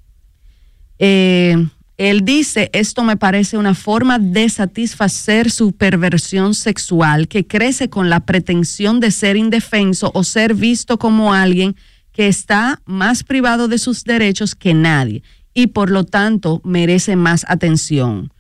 [0.99, 1.57] Eh,
[1.99, 8.09] Él dice, esto me parece una forma de satisfacer su perversión sexual que crece con
[8.09, 11.77] la pretensión de ser indefenso o ser visto como alguien
[12.13, 15.23] que está más privado de sus derechos que nadie
[15.55, 18.33] y por lo tanto merece más atención,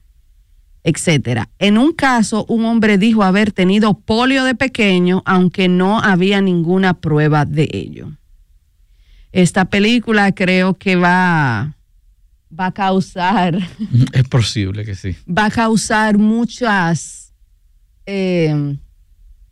[0.83, 1.49] etcétera.
[1.59, 6.95] En un caso, un hombre dijo haber tenido polio de pequeño, aunque no había ninguna
[6.95, 8.12] prueba de ello.
[9.31, 11.77] Esta película creo que va,
[12.59, 13.59] va a causar,
[14.12, 15.17] Es posible que sí.
[15.27, 17.33] va a causar muchas
[18.07, 18.77] eh,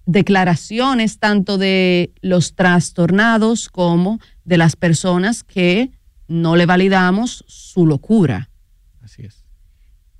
[0.06, 5.90] declaraciones tanto de los trastornados como de las personas que
[6.28, 8.50] no le validamos su locura.
[9.02, 9.44] Así es.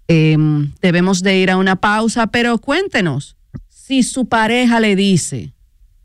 [0.09, 3.37] Em, debemos de ir a una pausa, pero cuéntenos,
[3.69, 5.53] si su pareja le dice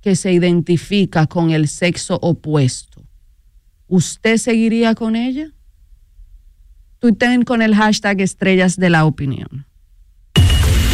[0.02, 3.04] que se identifica con el sexo opuesto,
[3.88, 5.55] ¿usted seguiría con ella?
[7.00, 9.66] Tuiten con el hashtag estrellas de la opinión.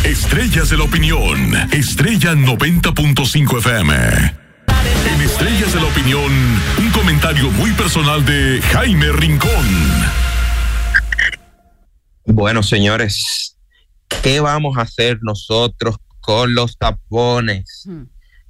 [0.04, 1.56] Estrellas de la opinión.
[1.72, 3.94] Estrella 90.5 FM.
[3.94, 6.32] En Estrellas de la opinión,
[6.80, 9.50] un comentario muy personal de Jaime Rincón.
[12.26, 13.58] Bueno, señores,
[14.24, 17.88] ¿qué vamos a hacer nosotros con los tapones?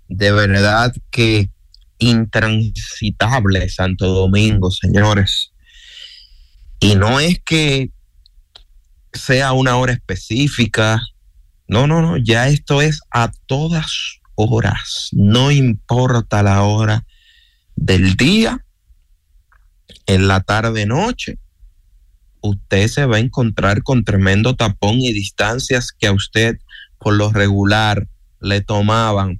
[0.07, 1.49] De verdad que
[1.99, 5.50] intransitable Santo Domingo, señores.
[6.81, 7.91] Y no es que
[9.13, 10.99] sea una hora específica.
[11.67, 15.09] No, no, no, ya esto es a todas horas.
[15.13, 17.05] No importa la hora
[17.75, 18.65] del día,
[20.07, 21.37] en la tarde, noche,
[22.41, 26.57] usted se va a encontrar con tremendo tapón y distancias que a usted
[26.97, 28.07] por lo regular
[28.39, 29.39] le tomaban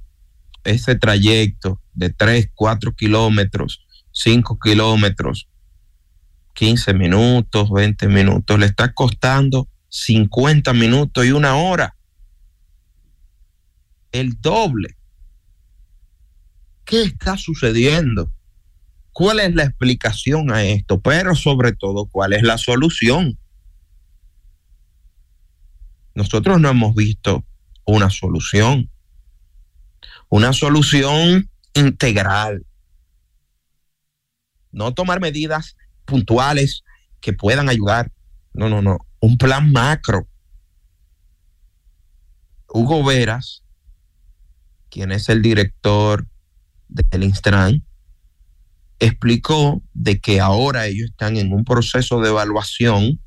[0.64, 5.48] ese trayecto de 3, 4 kilómetros, 5 kilómetros,
[6.54, 11.96] 15 minutos, 20 minutos, le está costando 50 minutos y una hora.
[14.10, 14.96] El doble.
[16.84, 18.32] ¿Qué está sucediendo?
[19.12, 21.00] ¿Cuál es la explicación a esto?
[21.00, 23.38] Pero sobre todo, ¿cuál es la solución?
[26.14, 27.44] Nosotros no hemos visto
[27.84, 28.90] una solución.
[30.28, 32.64] Una solución integral.
[34.70, 35.76] No tomar medidas
[36.12, 36.84] puntuales
[37.20, 38.12] que puedan ayudar.
[38.52, 38.98] No, no, no.
[39.20, 40.28] Un plan macro.
[42.68, 43.62] Hugo Veras,
[44.90, 46.26] quien es el director
[46.88, 47.84] del Instran,
[48.98, 53.20] explicó de que ahora ellos están en un proceso de evaluación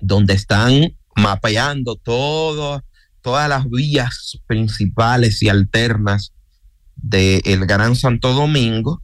[0.00, 2.82] donde están mapeando todas
[3.48, 6.32] las vías principales y alternas
[6.96, 9.03] del el Gran Santo Domingo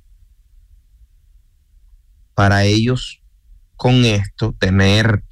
[2.35, 3.21] para ellos
[3.77, 5.25] con esto tener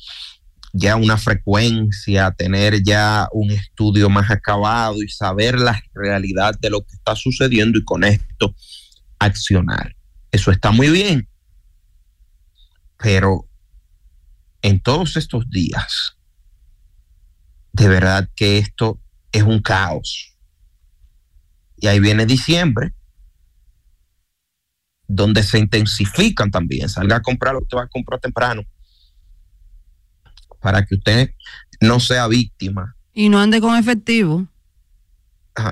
[0.73, 6.81] ya una frecuencia, tener ya un estudio más acabado y saber la realidad de lo
[6.83, 8.55] que está sucediendo y con esto
[9.19, 9.97] accionar.
[10.31, 11.29] Eso está muy bien.
[12.99, 13.49] Pero
[14.63, 16.17] en todos estos días,
[17.73, 19.01] de verdad que esto
[19.33, 20.35] es un caos.
[21.77, 22.93] Y ahí viene diciembre,
[25.09, 26.89] donde se intensifican también.
[26.89, 28.63] Salga a comprar lo que usted va a comprar temprano,
[30.61, 31.35] para que usted
[31.81, 32.95] no sea víctima.
[33.15, 34.47] Y no ande con efectivo.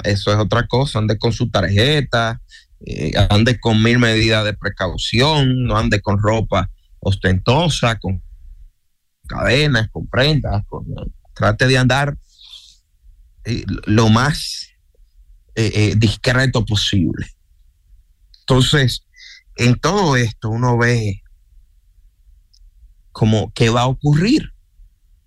[0.02, 2.40] Eso es otra cosa, ande con su tarjeta,
[2.84, 6.68] eh, ande con mil medidas de precaución, no ande con ropa
[6.98, 8.20] ostentosa, con
[9.28, 10.86] cadenas, con prendas, con-
[11.34, 12.16] trate de andar
[13.44, 14.70] eh, lo más
[15.54, 17.26] eh, discreto posible.
[18.40, 19.05] Entonces,
[19.56, 21.22] en todo esto uno ve
[23.12, 24.52] como qué va a ocurrir,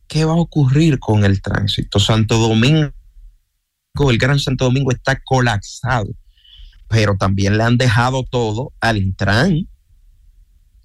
[0.07, 1.99] qué va a ocurrir con el tránsito.
[1.99, 2.91] Santo Domingo,
[4.09, 6.09] el Gran Santo Domingo está colapsado,
[6.87, 9.67] pero también le han dejado todo al Intran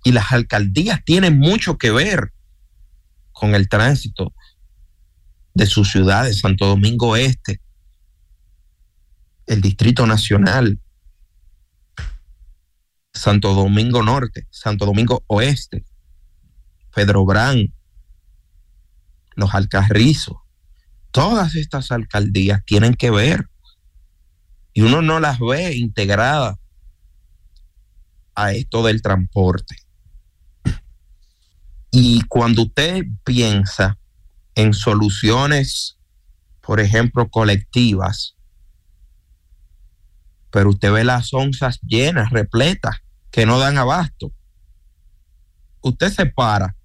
[0.03, 2.33] y las alcaldías tienen mucho que ver
[3.33, 4.33] con el tránsito
[5.53, 7.61] de su ciudad, de Santo Domingo Este,
[9.47, 10.81] el Distrito Nacional,
[13.15, 15.85] Santo Domingo Norte, Santo Domingo Oeste,
[16.95, 17.73] Pedro Brán,
[19.37, 20.37] Los Alcarrizos,
[21.11, 23.49] todas estas alcaldías tienen que ver
[24.73, 26.57] y uno no las ve integradas
[28.35, 29.77] a esto del transporte.
[31.93, 33.97] Y cuando usted piensa
[34.57, 35.99] en soluciones,
[36.61, 38.37] por ejemplo, colectivas,
[40.51, 43.04] pero usted ve las onzas llenas, repletas,
[43.35, 44.33] que no dan abasto.
[45.81, 46.77] Usted se para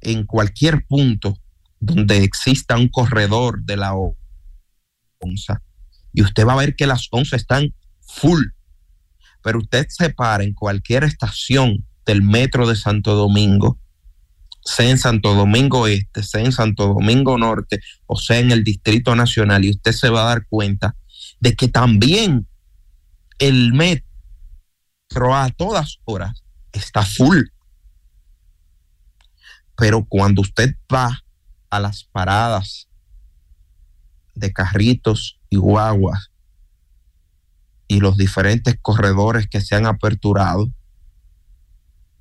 [0.00, 1.36] en cualquier punto
[1.80, 3.94] donde exista un corredor de la
[5.18, 5.60] onza
[6.12, 7.74] y usted va a ver que las onzas están
[8.06, 8.44] full.
[9.42, 13.80] Pero usted se para en cualquier estación del metro de Santo Domingo,
[14.64, 19.16] sea en Santo Domingo Este, sea en Santo Domingo Norte o sea en el Distrito
[19.16, 20.94] Nacional y usted se va a dar cuenta
[21.40, 22.46] de que también
[23.40, 24.13] el metro
[25.16, 26.42] a todas horas
[26.72, 27.42] está full.
[29.76, 31.24] Pero cuando usted va
[31.70, 32.88] a las paradas
[34.34, 36.30] de carritos y guaguas
[37.86, 40.70] y los diferentes corredores que se han aperturado,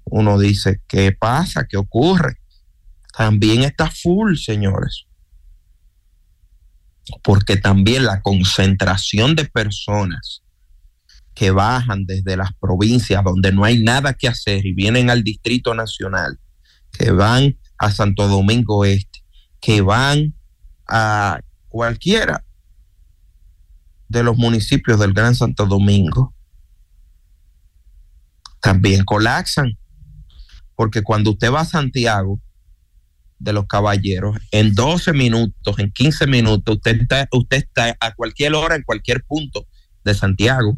[0.06, 1.66] uno dice, ¿qué pasa?
[1.68, 2.38] ¿Qué ocurre?
[3.16, 5.06] También está full, señores.
[7.22, 10.43] Porque también la concentración de personas
[11.34, 15.74] que bajan desde las provincias donde no hay nada que hacer y vienen al Distrito
[15.74, 16.40] Nacional,
[16.92, 19.24] que van a Santo Domingo Este,
[19.60, 20.36] que van
[20.88, 22.44] a cualquiera
[24.10, 26.34] de los municipios del Gran Santo Domingo,
[28.62, 29.78] también colapsan.
[30.76, 32.40] Porque cuando usted va a Santiago
[33.40, 38.54] de los Caballeros, en 12 minutos, en 15 minutos, usted está, usted está a cualquier
[38.54, 39.68] hora, en cualquier punto
[40.04, 40.78] de Santiago.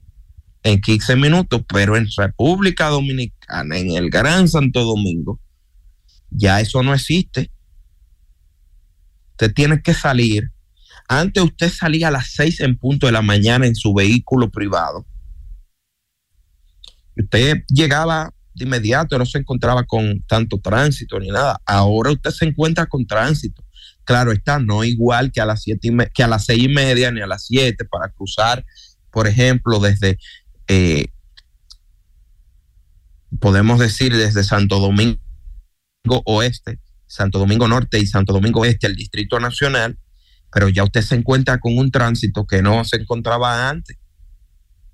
[0.63, 5.39] en 15 minutos, pero en República Dominicana, en el Gran Santo Domingo,
[6.29, 7.51] ya eso no existe.
[9.31, 10.51] Usted tiene que salir.
[11.07, 15.05] Antes usted salía a las 6 en punto de la mañana en su vehículo privado.
[17.17, 21.59] Usted llegaba de inmediato, no se encontraba con tanto tránsito ni nada.
[21.65, 23.63] Ahora usted se encuentra con tránsito.
[24.03, 27.11] Claro está, no igual que a las siete y que a las seis y media
[27.11, 28.65] ni a las siete para cruzar,
[29.11, 30.17] por ejemplo, desde
[30.73, 31.07] eh,
[33.41, 35.19] podemos decir desde Santo Domingo
[36.23, 39.99] Oeste, Santo Domingo Norte y Santo Domingo Este al Distrito Nacional,
[40.49, 43.97] pero ya usted se encuentra con un tránsito que no se encontraba antes.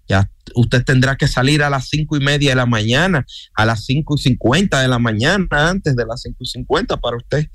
[0.08, 3.24] Ya usted tendrá que salir a las cinco y media de la mañana,
[3.54, 7.18] a las cinco y cincuenta de la mañana, antes de las cinco y cincuenta para
[7.18, 7.52] usted.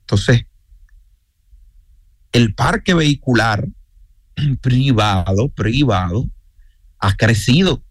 [0.00, 0.46] Entonces,
[2.32, 3.68] el parque vehicular
[4.62, 6.30] privado, privado,
[7.02, 7.82] ha crecido.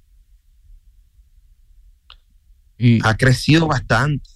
[3.03, 4.27] ha crecido bastante.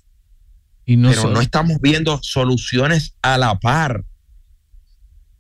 [0.86, 4.04] Y no pero solo- no estamos viendo soluciones a la par.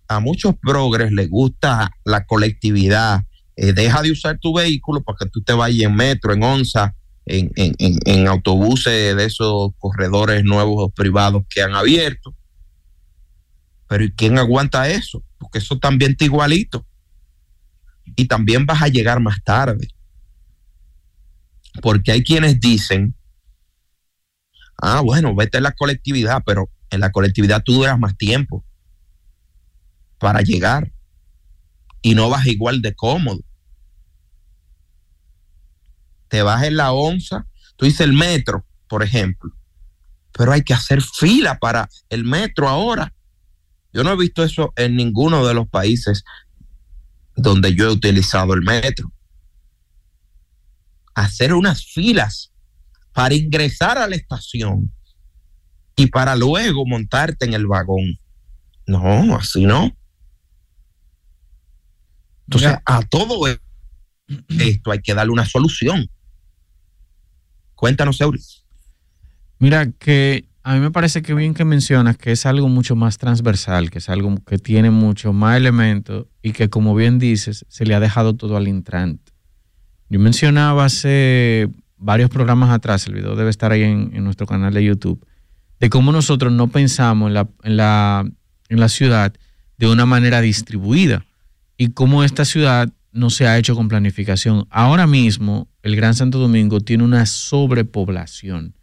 [0.07, 3.23] A muchos progres les gusta la colectividad.
[3.55, 6.95] Eh, deja de usar tu vehículo para que tú te vayas en metro, en onza,
[7.25, 12.35] en, en, en, en autobuses de esos corredores nuevos privados que han abierto.
[13.87, 15.23] Pero ¿y quién aguanta eso?
[15.37, 16.85] Porque eso también está igualito.
[18.15, 19.87] Y también vas a llegar más tarde.
[21.81, 23.15] Porque hay quienes dicen,
[24.77, 28.63] ah, bueno, vete en la colectividad, pero en la colectividad tú duras más tiempo
[30.17, 30.91] para llegar
[32.01, 33.41] y no vas igual de cómodo.
[36.27, 39.51] Te vas en la onza, tú dices el metro, por ejemplo,
[40.31, 43.13] pero hay que hacer fila para el metro ahora.
[43.93, 46.23] Yo no he visto eso en ninguno de los países
[47.35, 49.11] donde yo he utilizado el metro.
[51.13, 52.51] Hacer unas filas
[53.13, 54.91] para ingresar a la estación
[55.95, 58.19] y para luego montarte en el vagón.
[58.85, 59.95] No, así no.
[62.47, 63.59] Entonces, a todo e-
[64.59, 66.09] esto hay que darle una solución.
[67.73, 68.41] Cuéntanos, Eury.
[69.59, 73.19] Mira que a mí me parece que bien que mencionas que es algo mucho más
[73.19, 77.85] transversal, que es algo que tiene mucho más elementos y que, como bien dices, se
[77.85, 79.31] le ha dejado todo al intrante.
[80.09, 84.83] Yo mencionaba hace varios programas atrás, el video debe estar ahí en, nuestro canal de
[84.83, 85.23] YouTube,
[85.79, 88.27] de cómo nosotros no pensamos en la, en la,
[88.69, 89.35] en la ciudad
[89.77, 91.27] de una manera distribuida
[91.77, 94.65] y cómo esta ciudad no se ha hecho con planificación.
[94.71, 98.74] Ahora mismo, el Gran Santo Domingo tiene una sobrepoblación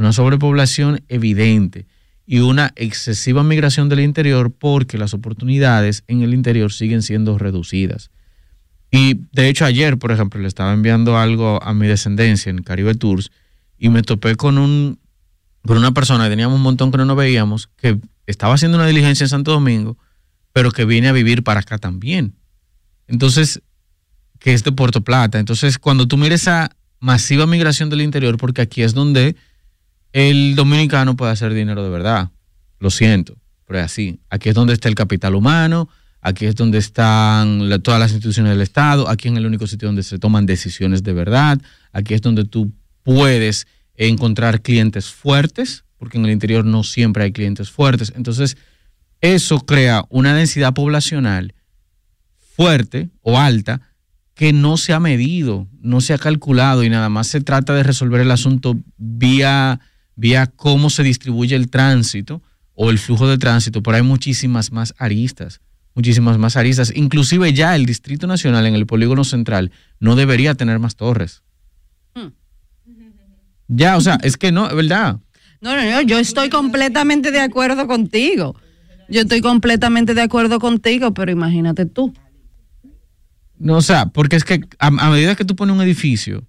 [0.00, 1.86] una sobrepoblación evidente
[2.26, 8.10] y una excesiva migración del interior porque las oportunidades en el interior siguen siendo reducidas.
[8.90, 12.94] Y de hecho ayer, por ejemplo, le estaba enviando algo a mi descendencia en Caribe
[12.94, 13.30] Tours
[13.78, 14.98] y me topé con, un,
[15.66, 19.24] con una persona, teníamos un montón que no nos veíamos, que estaba haciendo una diligencia
[19.24, 19.98] en Santo Domingo,
[20.52, 22.34] pero que viene a vivir para acá también.
[23.08, 23.62] Entonces,
[24.38, 25.38] que es de Puerto Plata.
[25.38, 29.36] Entonces, cuando tú mires esa masiva migración del interior, porque aquí es donde
[30.12, 32.30] el dominicano puede hacer dinero de verdad.
[32.78, 33.36] Lo siento,
[33.66, 34.20] pero es así.
[34.28, 35.88] Aquí es donde está el capital humano,
[36.20, 40.02] aquí es donde están todas las instituciones del Estado, aquí es el único sitio donde
[40.02, 41.60] se toman decisiones de verdad,
[41.92, 47.32] aquí es donde tú puedes encontrar clientes fuertes, porque en el interior no siempre hay
[47.32, 48.12] clientes fuertes.
[48.16, 48.56] Entonces,
[49.20, 51.54] eso crea una densidad poblacional
[52.56, 53.80] fuerte o alta
[54.34, 57.82] que no se ha medido, no se ha calculado y nada más se trata de
[57.82, 59.80] resolver el asunto vía
[60.22, 62.40] vía cómo se distribuye el tránsito
[62.74, 65.60] o el flujo de tránsito, pero hay muchísimas más aristas,
[65.94, 66.92] muchísimas más aristas.
[66.94, 71.42] Inclusive ya el Distrito Nacional en el polígono central no debería tener más torres.
[72.14, 72.28] Hmm.
[73.66, 75.18] Ya, o sea, es que no, es verdad.
[75.60, 78.54] No, no, no, yo estoy completamente de acuerdo contigo.
[79.08, 82.14] Yo estoy completamente de acuerdo contigo, pero imagínate tú.
[83.58, 86.46] No, o sea, porque es que a medida que tú pones un edificio,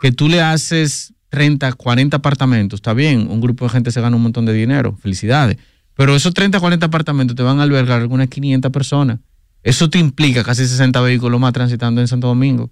[0.00, 4.14] que tú le haces 30, 40 apartamentos, está bien, un grupo de gente se gana
[4.14, 5.56] un montón de dinero, felicidades.
[5.94, 9.18] Pero esos 30, 40 apartamentos te van a albergar algunas 500 personas.
[9.62, 12.70] Eso te implica casi 60 vehículos más transitando en Santo Domingo.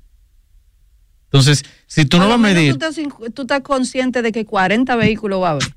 [1.25, 2.77] Entonces, si tú no vas a medir...
[2.77, 5.75] Tú estás, tú estás, consciente de que 40 vehículos va a haber.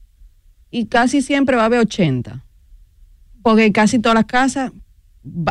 [0.69, 2.43] Y casi siempre va a haber 80.
[3.43, 4.73] Porque casi todas las casas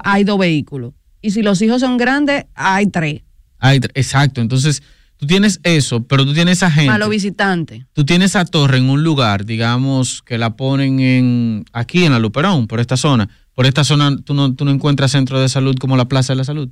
[0.05, 0.93] hay dos vehículos.
[1.23, 3.23] Y si los hijos son grandes, hay tres.
[3.59, 4.43] Hay, exacto.
[4.43, 4.83] Entonces,
[5.23, 6.91] Tú tienes eso, pero tú tienes a gente.
[6.91, 7.85] A los visitantes.
[7.93, 12.19] Tú tienes a torre en un lugar, digamos, que la ponen en aquí en la
[12.19, 13.29] Luperón, por esta zona.
[13.55, 16.39] Por esta zona tú no, tú no encuentras centro de salud como la Plaza de
[16.39, 16.71] la Salud.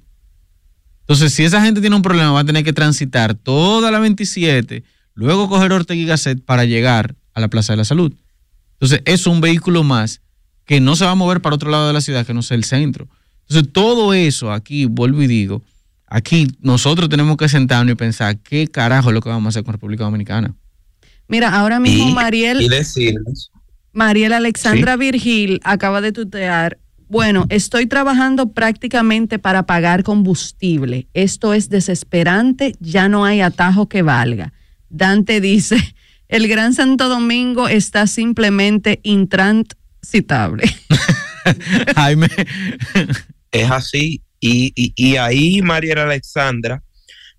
[1.03, 4.83] Entonces, si esa gente tiene un problema, va a tener que transitar toda la 27,
[5.15, 8.13] luego coger Ortega y Gasset para llegar a la Plaza de la Salud.
[8.73, 10.23] Entonces, es un vehículo más
[10.65, 12.57] que no se va a mover para otro lado de la ciudad, que no sea
[12.57, 13.07] el centro.
[13.43, 15.63] Entonces, todo eso aquí, vuelvo y digo,
[16.11, 19.65] Aquí nosotros tenemos que sentarnos y pensar qué carajo es lo que vamos a hacer
[19.65, 20.57] con República Dominicana.
[21.29, 22.61] Mira, ahora mismo Mariel.
[22.61, 23.51] Y decirles.
[23.93, 26.79] Mariel Alexandra Virgil acaba de tutear.
[27.09, 31.07] Bueno, estoy trabajando prácticamente para pagar combustible.
[31.15, 34.53] Esto es desesperante, ya no hay atajo que valga.
[34.89, 35.77] Dante dice,
[36.29, 40.65] el Gran Santo Domingo está simplemente intransitable.
[41.95, 42.29] Jaime.
[43.53, 46.83] es así y, ahí María Alexandra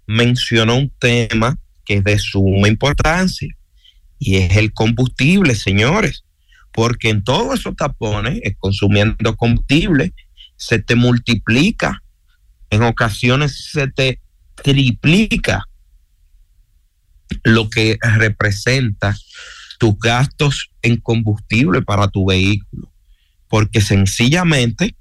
[0.06, 3.56] mencionó un tema que es de suma importancia
[4.20, 6.24] y es el combustible, señores,
[6.72, 10.14] porque en todos esos tapones, consumiendo combustible,
[10.56, 12.04] se te multiplica,
[12.70, 14.22] en ocasiones se te
[14.56, 15.66] triplica
[17.44, 19.18] lo que representa
[19.80, 22.92] tus gastos en combustible para tu vehículo,
[23.48, 24.96] porque sencillamente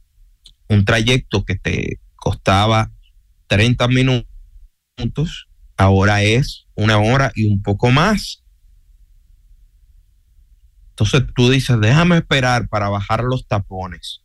[0.71, 2.93] un trayecto que te costaba
[3.49, 8.45] 30 minutos, ahora es una hora y un poco más.
[10.91, 14.23] Entonces tú dices, déjame esperar para bajar los tapones.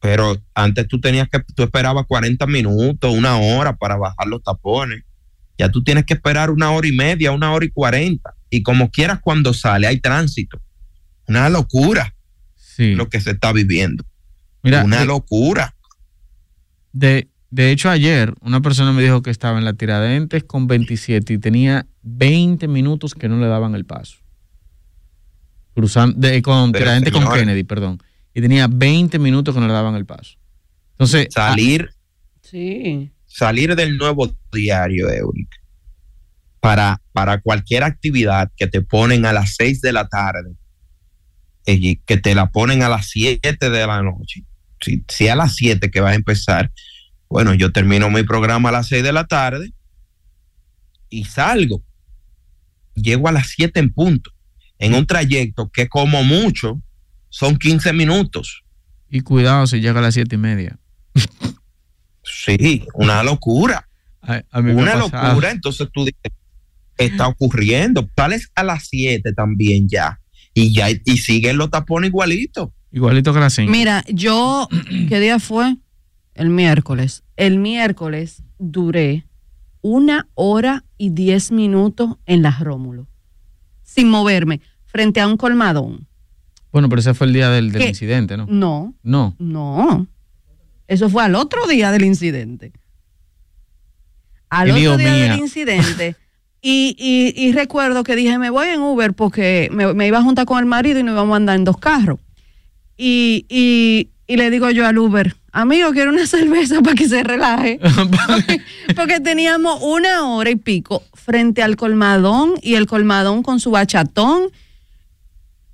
[0.00, 5.04] Pero antes tú tenías que, tú esperabas 40 minutos, una hora para bajar los tapones.
[5.56, 8.34] Ya tú tienes que esperar una hora y media, una hora y cuarenta.
[8.50, 10.60] Y como quieras cuando sale, hay tránsito.
[11.28, 12.12] Una locura
[12.78, 14.04] lo que se está viviendo.
[14.62, 15.74] Mira, una locura.
[16.92, 21.34] De, de hecho, ayer una persona me dijo que estaba en la Tiradentes con 27
[21.34, 24.18] y tenía 20 minutos que no le daban el paso.
[25.74, 28.02] Cruzando, con Tiradentes con Kennedy, perdón.
[28.34, 30.36] Y tenía 20 minutos que no le daban el paso.
[30.92, 31.28] Entonces.
[31.30, 31.90] Salir.
[32.40, 33.12] sí.
[33.26, 35.48] Salir del nuevo diario, Euric.
[36.60, 40.54] Para, para cualquier actividad que te ponen a las 6 de la tarde,
[41.64, 44.44] eh, que te la ponen a las 7 de la noche
[45.08, 46.72] si, a las 7 que vas a empezar,
[47.28, 49.72] bueno, yo termino mi programa a las 6 de la tarde
[51.08, 51.82] y salgo.
[52.94, 54.30] Llego a las 7 en punto.
[54.78, 56.82] en un trayecto que como mucho
[57.28, 58.64] son 15 minutos.
[59.08, 60.78] Y cuidado si llega a las siete y media.
[62.24, 63.88] Sí, una locura.
[64.22, 65.50] A, a una locura.
[65.50, 66.32] Entonces tú dices,
[66.96, 68.08] está ocurriendo.
[68.16, 70.18] Sales a las 7 también ya.
[70.54, 72.74] Y ya, y siguen los tapones igualito.
[72.92, 73.70] Igualito que las cinco.
[73.72, 74.68] Mira, yo,
[75.08, 75.76] ¿qué día fue?
[76.34, 77.24] El miércoles.
[77.36, 79.26] El miércoles duré
[79.80, 83.08] una hora y diez minutos en la Rómulo,
[83.82, 86.06] sin moverme, frente a un colmadón.
[86.70, 88.46] Bueno, pero ese fue el día del, incidente, ¿no?
[88.48, 89.34] No, No.
[89.38, 90.06] no.
[90.88, 92.72] Eso fue al otro día del incidente.
[94.50, 95.32] Al otro día mía.
[95.32, 96.16] del incidente.
[96.64, 100.22] Y, y- y recuerdo que dije, me voy en Uber porque me, me iba a
[100.22, 102.20] juntar con el marido y nos íbamos a andar en dos carros.
[102.96, 107.22] Y, y- y le digo yo al Uber, amigo, quiero una cerveza para que se
[107.22, 107.78] relaje.
[108.26, 108.60] porque,
[108.94, 114.44] porque teníamos una hora y pico frente al colmadón y el colmadón con su bachatón.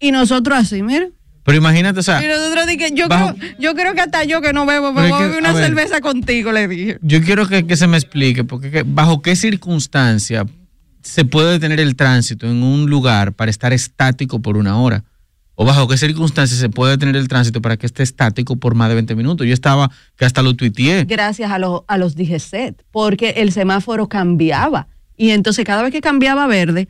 [0.00, 1.08] Y nosotros así, mira.
[1.44, 4.42] Pero imagínate, o sea, Y nosotros dije, yo, bajo- creo, yo creo que hasta yo
[4.42, 5.64] que no bebo, Pero voy a una ver.
[5.64, 6.98] cerveza contigo, le dije.
[7.00, 10.46] yo quiero que, que se me explique, porque que- bajo qué circunstancia
[11.02, 15.04] se puede detener el tránsito en un lugar para estar estático por una hora.
[15.60, 18.90] O bajo qué circunstancia se puede detener el tránsito para que esté estático por más
[18.90, 19.44] de 20 minutos.
[19.44, 21.04] Yo estaba, que hasta lo tuiteé.
[21.04, 24.86] Gracias a, los a los DGCET, porque el semáforo cambiaba.
[25.16, 26.86] Y entonces cada vez que cambiaba verde,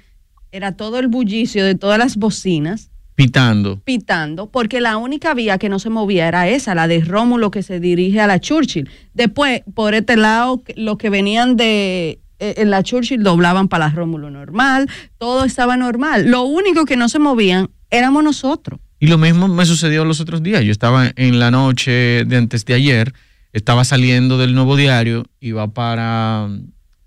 [0.53, 3.81] era todo el bullicio de todas las bocinas pitando.
[3.81, 7.63] pitando, porque la única vía que no se movía era esa, la de Rómulo que
[7.63, 8.91] se dirige a la Churchill.
[9.15, 13.95] Después, por este lado, los que venían de eh, en la Churchill doblaban para la
[13.95, 16.31] Rómulo normal, todo estaba normal.
[16.31, 18.81] Lo único que no se movían éramos nosotros.
[19.01, 20.65] Y lo mismo me sucedió los otros días.
[20.65, 23.15] Yo estaba en la noche de antes de ayer,
[23.53, 26.49] estaba saliendo del nuevo diario, iba para,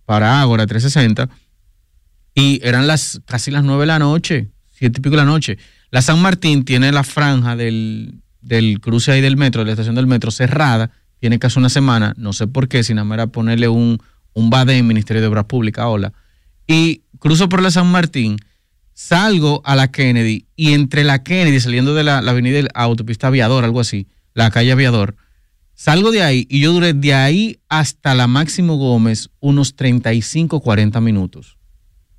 [0.06, 1.30] para Ágora 360
[2.34, 5.58] y eran las casi las nueve de la noche, siete y pico de la noche.
[5.90, 9.96] La San Martín tiene la franja del, del cruce ahí del metro, de la estación
[9.96, 14.02] del metro cerrada, tiene casi una semana, no sé por qué, sin era ponerle un,
[14.34, 16.14] un BADEM, Ministerio de Obras Públicas, hola.
[16.66, 18.38] Y cruzo por la San Martín,
[18.94, 22.70] salgo a la Kennedy y entre la Kennedy, saliendo de la, la avenida de la
[22.74, 25.16] autopista Aviador, algo así, la calle Aviador,
[25.74, 31.02] salgo de ahí y yo duré de ahí hasta la Máximo Gómez unos 35, 40
[31.02, 31.58] minutos.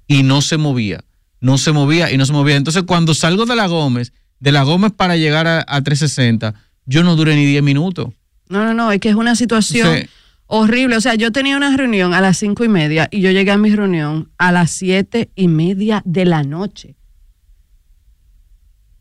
[0.07, 1.05] Y no se movía,
[1.41, 2.57] no se movía y no se movía.
[2.57, 6.55] Entonces cuando salgo de la Gómez, de la Gómez para llegar a, a 360,
[6.85, 8.09] yo no duré ni 10 minutos.
[8.49, 10.07] No, no, no, es que es una situación.
[10.55, 10.97] Horrible.
[10.97, 13.57] O sea, yo tenía una reunión a las cinco y media y yo llegué a
[13.59, 16.95] mi reunión a las siete y media de la noche.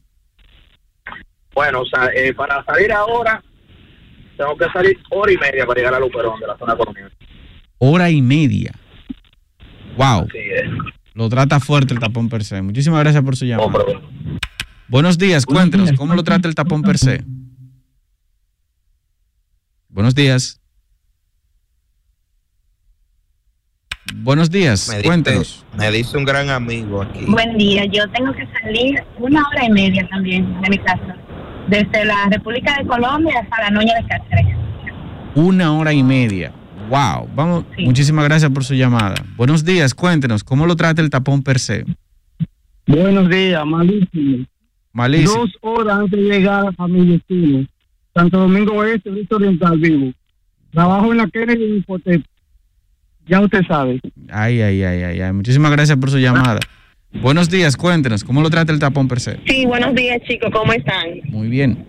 [1.54, 3.42] Bueno, o sea, eh, para salir ahora,
[4.36, 7.10] tengo que salir hora y media para llegar a Luperón de la zona colonial.
[7.78, 8.72] Hora y media.
[9.96, 10.26] Wow.
[10.28, 10.70] Así es.
[11.14, 12.60] Lo trata fuerte el tapón per se.
[12.60, 13.82] Muchísimas gracias por su llamada.
[14.88, 17.24] Buenos días, cuéntenos, ¿cómo lo trata el tapón per se?
[19.88, 20.57] Buenos días.
[24.16, 25.64] Buenos días, Me dice, cuéntenos.
[25.76, 27.24] me dice un gran amigo aquí.
[27.26, 31.16] Buen día, yo tengo que salir una hora y media también de mi casa,
[31.68, 34.56] desde la República de Colombia hasta la Noña de Cáceres.
[35.34, 36.52] Una hora y media.
[36.88, 37.28] Wow.
[37.34, 39.14] Vamos, muchísimas gracias por su llamada.
[39.36, 41.84] Buenos días, cuéntenos, ¿cómo lo trata el tapón per se?
[42.86, 44.46] Buenos días, malísimo.
[44.92, 45.40] Malísimo.
[45.40, 47.66] Dos horas antes de llegar a mi destino.
[48.14, 50.12] Santo Domingo Oeste, Oriental, vivo.
[50.72, 52.24] Trabajo en la Kennedy en Infotep.
[53.28, 54.00] Ya usted sabe.
[54.30, 55.32] Ay, ay, ay, ay, ay.
[55.32, 56.60] Muchísimas gracias por su llamada.
[57.22, 59.38] Buenos días, cuéntenos, ¿cómo lo trata el tapón per se?
[59.46, 61.20] Sí, buenos días, chicos, ¿cómo están?
[61.30, 61.86] Muy bien.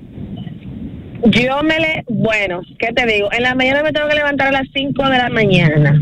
[1.26, 2.06] Yo me le.
[2.08, 3.28] Bueno, ¿qué te digo?
[3.34, 6.02] En la mañana me tengo que levantar a las 5 de la mañana.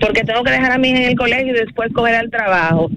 [0.00, 2.90] Porque tengo que dejar a mi hija en el colegio y después coger al trabajo.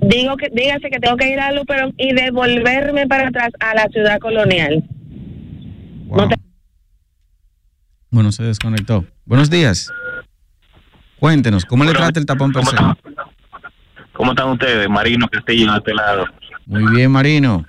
[0.00, 3.86] Digo que, dígase que tengo que ir a Luperón y devolverme para atrás a la
[3.88, 4.82] ciudad colonial.
[6.06, 6.30] Wow.
[8.10, 9.04] Bueno, se desconectó.
[9.26, 9.92] Buenos días.
[11.24, 12.76] Cuéntenos, ¿cómo le trata el tapón per se?
[14.12, 14.90] ¿Cómo están ustedes?
[14.90, 16.26] Marino Castillo de este lado.
[16.66, 17.64] Muy bien, Marino.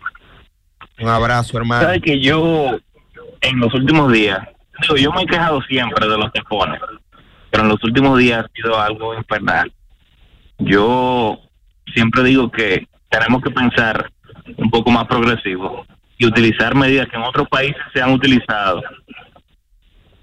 [0.99, 1.83] Un abrazo, hermano.
[1.83, 2.77] Sabes que yo,
[3.39, 4.39] en los últimos días,
[4.81, 6.81] digo, yo me he quejado siempre de los tapones,
[7.49, 9.71] pero en los últimos días ha sido algo infernal.
[10.57, 11.39] Yo
[11.93, 14.11] siempre digo que tenemos que pensar
[14.57, 15.85] un poco más progresivo
[16.17, 18.81] y utilizar medidas que en otros países se han utilizado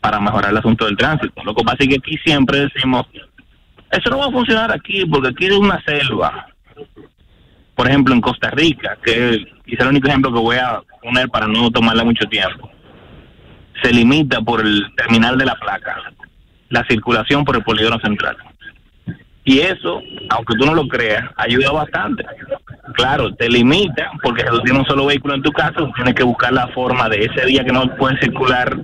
[0.02, 1.42] para mejorar el asunto del tránsito.
[1.44, 3.06] Lo que pasa es que aquí siempre decimos,
[3.90, 6.48] eso no va a funcionar aquí porque aquí es una selva.
[7.76, 9.34] Por ejemplo, en Costa Rica, que
[9.64, 12.68] es el único ejemplo que voy a poner para no tomarle mucho tiempo,
[13.80, 15.96] se limita por el terminal de la placa,
[16.68, 18.36] la circulación por el polígono central.
[19.44, 22.24] Y eso, aunque tú no lo creas, ayuda bastante.
[22.94, 26.24] Claro, te limita porque si tú tienes un solo vehículo en tu casa, tienes que
[26.24, 28.76] buscar la forma de ese día que no puedes circular,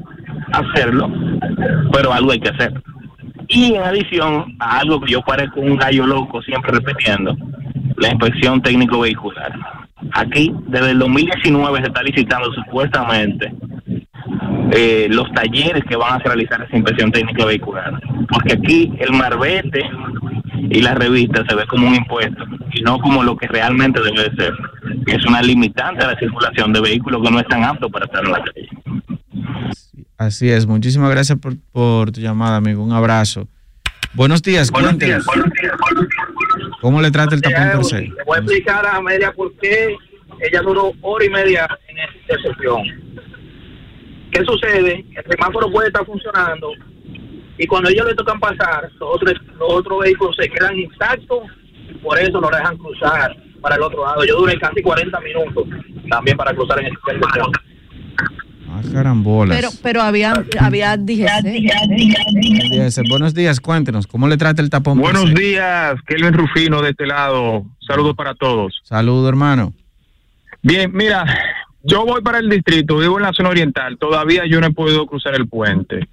[0.53, 1.11] hacerlo,
[1.93, 2.83] pero algo hay que hacer.
[3.49, 7.37] Y en adición a algo que yo parezco un gallo loco siempre repitiendo,
[7.97, 9.53] la inspección técnico vehicular.
[10.13, 13.53] Aquí, desde el 2019 se está licitando supuestamente
[14.73, 18.01] eh, los talleres que van a realizar esa inspección técnica vehicular.
[18.31, 19.83] Porque aquí el marbete
[20.71, 24.29] y la revista se ve como un impuesto y no como lo que realmente debe
[24.29, 24.53] de ser.
[25.07, 28.33] Es una limitante a la circulación de vehículos que no están aptos para estar en
[28.33, 28.69] la calle.
[30.17, 30.67] Así es.
[30.67, 32.83] Muchísimas gracias por, por tu llamada, amigo.
[32.83, 33.49] Un abrazo.
[34.15, 35.25] Buenos días, Buenos días.
[36.81, 38.03] ¿Cómo le trata el tapón se?
[38.03, 39.97] Le voy a explicar a Amelia por qué
[40.41, 42.83] ella duró hora y media en esa intersección.
[44.33, 45.05] ¿Qué sucede?
[45.15, 46.71] El semáforo puede estar funcionando
[47.59, 51.45] y cuando ellos le tocan pasar, los otros, los otros vehículos se quedan intactos
[51.91, 54.25] y por eso no dejan cruzar para el otro lado.
[54.25, 55.65] Yo duré casi 40 minutos
[56.09, 57.53] también para cruzar en esa intersección.
[58.79, 59.57] Ah, carambolas.
[59.57, 61.59] Pero, pero había, había DGC.
[63.09, 67.67] Buenos días, cuéntenos, ¿cómo le trata el tapón Buenos días, Kelvin Rufino de este lado.
[67.87, 68.81] Saludos para todos.
[68.85, 69.75] Saludo, hermano.
[70.63, 71.25] Bien, mira,
[71.83, 73.99] yo voy para el distrito, vivo en la zona oriental.
[73.99, 76.09] Todavía yo no he podido cruzar el puente.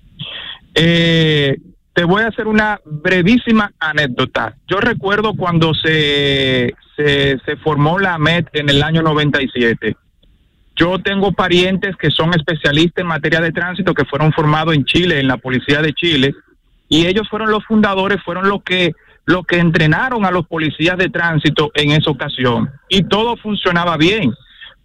[0.73, 1.57] Eh,
[1.93, 4.55] te voy a hacer una brevísima anécdota.
[4.67, 9.95] Yo recuerdo cuando se, se, se formó la MET en el año 97.
[10.75, 15.19] Yo tengo parientes que son especialistas en materia de tránsito que fueron formados en Chile,
[15.19, 16.33] en la Policía de Chile,
[16.89, 18.93] y ellos fueron los fundadores, fueron los que
[19.25, 24.31] los que entrenaron a los policías de tránsito en esa ocasión y todo funcionaba bien.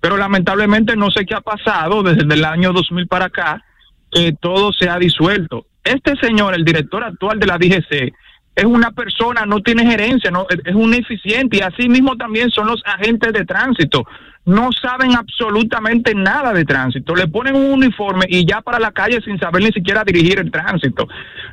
[0.00, 3.62] Pero lamentablemente no sé qué ha pasado desde el año 2000 para acá,
[4.10, 5.66] que todo se ha disuelto.
[5.84, 8.14] Este señor, el director actual de la DGC,
[8.56, 12.66] es una persona, no tiene gerencia, no, es un eficiente y así mismo también son
[12.66, 14.04] los agentes de tránsito.
[14.44, 17.14] No saben absolutamente nada de tránsito.
[17.14, 20.50] Le ponen un uniforme y ya para la calle sin saber ni siquiera dirigir el
[20.50, 21.06] tránsito.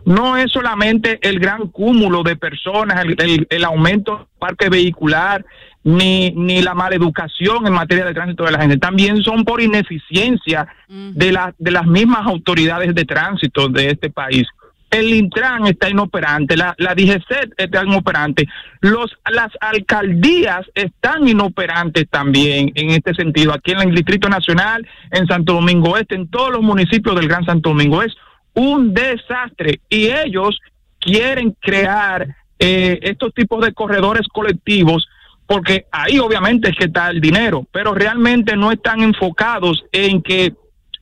[0.06, 5.46] No es solamente el gran cúmulo de personas, el, el- el aumento del parque vehicular,
[5.84, 8.78] ni, ni la maleducación en materia de tránsito de la gente.
[8.78, 14.46] También son por ineficiencia de, la, de las mismas autoridades de tránsito de este país.
[14.90, 18.48] El Intran está inoperante, la, la DGCET está inoperante,
[18.80, 25.28] los, las alcaldías están inoperantes también en este sentido, aquí en el Distrito Nacional, en
[25.28, 28.02] Santo Domingo Este, en todos los municipios del Gran Santo Domingo.
[28.02, 28.16] Es
[28.54, 30.60] un desastre y ellos
[31.00, 35.08] quieren crear eh, estos tipos de corredores colectivos
[35.48, 40.54] porque ahí obviamente es que está el dinero, pero realmente no están enfocados en que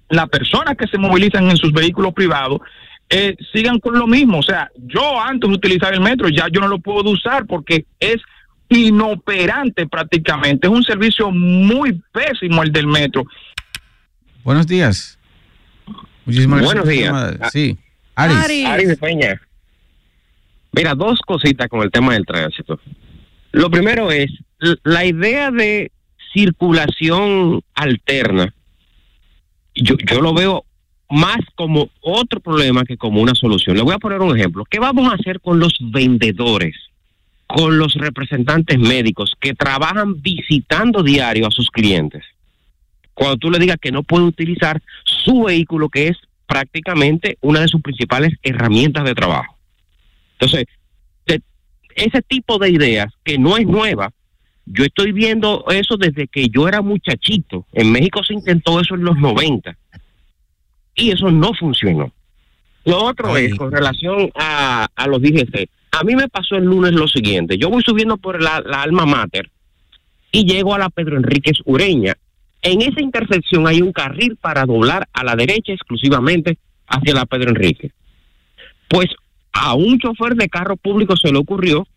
[0.10, 2.62] las personas que se movilizan en sus vehículos privados
[3.10, 4.40] eh, sigan con lo mismo.
[4.40, 7.86] O sea, yo antes de utilizar el metro ya yo no lo puedo usar porque
[8.00, 8.18] es
[8.70, 10.68] inoperante prácticamente.
[10.68, 13.26] Es un servicio muy pésimo el del metro.
[14.44, 15.18] Buenos días.
[16.26, 16.84] Muchísimas gracias.
[16.84, 17.08] Buenos días.
[17.08, 17.50] llamada.
[17.50, 17.78] Sí.
[18.16, 18.66] Aris.
[18.66, 19.42] Aris de Peña.
[20.72, 22.80] Mira, dos cositas con el tema del tránsito.
[23.52, 24.30] Lo primero es
[24.84, 25.92] la idea de
[26.34, 28.54] circulación alterna.
[29.74, 30.65] Yo, yo lo veo
[31.10, 33.76] más como otro problema que como una solución.
[33.78, 34.66] Le voy a poner un ejemplo.
[34.66, 36.76] ¿Qué vamos a hacer con los vendedores,
[37.48, 42.24] con los representantes médicos que trabajan visitando diario a sus clientes?
[43.14, 47.68] Cuando tú le digas que no puede utilizar su vehículo, que es prácticamente una de
[47.68, 49.56] sus principales herramientas de trabajo.
[50.34, 50.66] Entonces,
[51.96, 54.12] ese tipo de ideas que no es nueva,
[54.66, 57.66] yo estoy viendo eso desde que yo era muchachito.
[57.72, 59.78] En México se intentó eso en los 90
[60.96, 62.12] y eso no funcionó.
[62.86, 65.70] Lo otro es con relación a, a los DGC.
[65.92, 67.58] A mí me pasó el lunes lo siguiente.
[67.58, 69.50] Yo voy subiendo por la, la Alma Mater
[70.32, 72.16] y llego a la Pedro Enríquez Ureña.
[72.62, 77.50] En esa intersección hay un carril para doblar a la derecha exclusivamente hacia la Pedro
[77.50, 77.92] Enrique.
[78.88, 79.08] Pues
[79.52, 81.88] a un chofer de carro público se le ocurrió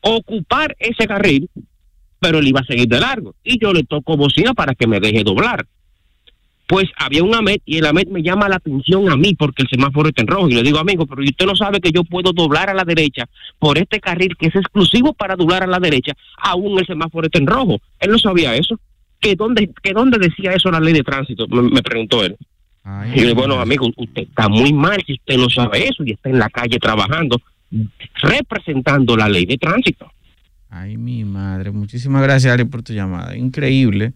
[0.00, 1.50] ocupar ese carril,
[2.20, 3.34] pero él iba a seguir de largo.
[3.42, 5.66] Y yo le toco bocina para que me deje doblar.
[6.70, 9.68] Pues había un AMET y el AMET me llama la atención a mí porque el
[9.68, 10.48] semáforo está en rojo.
[10.48, 13.24] Y le digo, amigo, pero usted no sabe que yo puedo doblar a la derecha
[13.58, 17.40] por este carril que es exclusivo para doblar a la derecha, aún el semáforo está
[17.40, 17.80] en rojo.
[17.98, 18.78] Él no sabía eso.
[19.18, 21.48] ¿Que dónde, que dónde decía eso la ley de tránsito?
[21.48, 22.36] Me, me preguntó él.
[23.16, 26.12] y le digo, bueno, amigo, usted está muy mal si usted no sabe eso y
[26.12, 27.42] está en la calle trabajando,
[28.22, 30.08] representando la ley de tránsito.
[30.68, 31.72] Ay, mi madre.
[31.72, 33.36] Muchísimas gracias, Ari, por tu llamada.
[33.36, 34.12] Increíble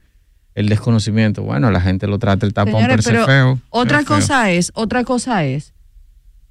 [0.55, 1.43] el desconocimiento.
[1.43, 3.61] Bueno, la gente lo trata el tapón Señores, per se pero feo.
[3.71, 4.07] Otra feo.
[4.07, 5.73] cosa es, otra cosa es,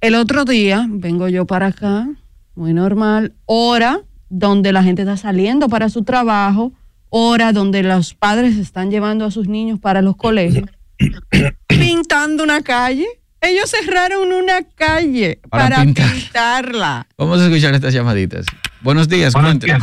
[0.00, 2.08] el otro día vengo yo para acá,
[2.54, 6.72] muy normal, hora donde la gente está saliendo para su trabajo,
[7.08, 10.68] hora donde los padres están llevando a sus niños para los colegios,
[11.68, 13.06] pintando una calle.
[13.40, 16.12] Ellos cerraron una calle Para para, pintar.
[16.12, 17.06] pintarla.
[17.18, 18.46] Vamos a escuchar estas llamaditas.
[18.80, 19.82] Buenos días, cuéntenos.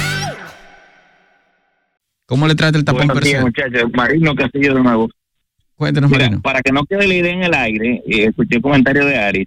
[2.31, 3.91] ¿Cómo le trata el tapón muchachos.
[3.93, 5.09] Marino Castillo de nuevo.
[5.75, 6.41] Cuéntanos, Mira, Marino.
[6.41, 9.45] para que no quede la idea en el aire, eh, escuché el comentario de Ari.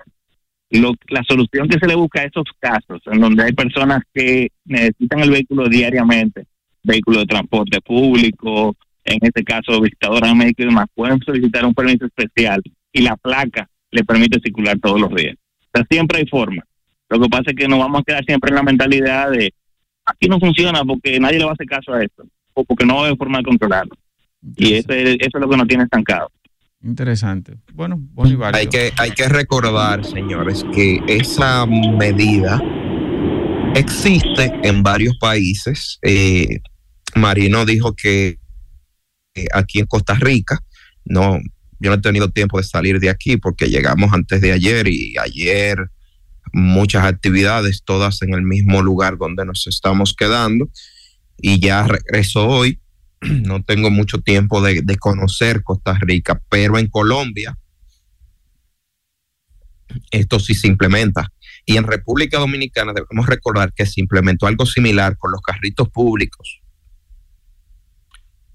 [0.68, 4.48] Lo, la solución que se le busca a esos casos, en donde hay personas que
[4.66, 6.44] necesitan el vehículo diariamente,
[6.82, 8.76] vehículo de transporte público,
[9.06, 12.60] en este caso visitadores médicos y demás, pueden solicitar un permiso especial
[12.92, 15.36] y la placa le permite circular todos los días.
[15.72, 16.62] O sea, siempre hay forma.
[17.08, 19.54] Lo que pasa es que nos vamos a quedar siempre en la mentalidad de
[20.04, 22.24] aquí no funciona porque nadie le va a hacer caso a esto,
[22.54, 23.94] porque no hay forma de controlarlo.
[24.56, 26.30] Y eso es, eso es lo que nos tiene estancado.
[26.82, 27.58] Interesante.
[27.72, 28.60] Bueno, bueno y válido.
[28.60, 32.60] Hay que, hay que recordar, señores, que esa medida
[33.74, 35.98] existe en varios países.
[36.02, 36.60] Eh,
[37.16, 38.38] Marino dijo que
[39.34, 40.60] eh, aquí en Costa Rica,
[41.06, 41.38] no,
[41.80, 45.14] yo no he tenido tiempo de salir de aquí porque llegamos antes de ayer y
[45.18, 45.78] ayer
[46.52, 50.68] muchas actividades, todas en el mismo lugar donde nos estamos quedando
[51.38, 52.80] y ya regreso hoy.
[53.20, 57.56] No tengo mucho tiempo de, conocer Costa Rica, pero en Colombia
[60.10, 61.32] esto sí se implementa.
[61.64, 66.60] Y en República Dominicana debemos recordar que se implementó algo similar con los carritos públicos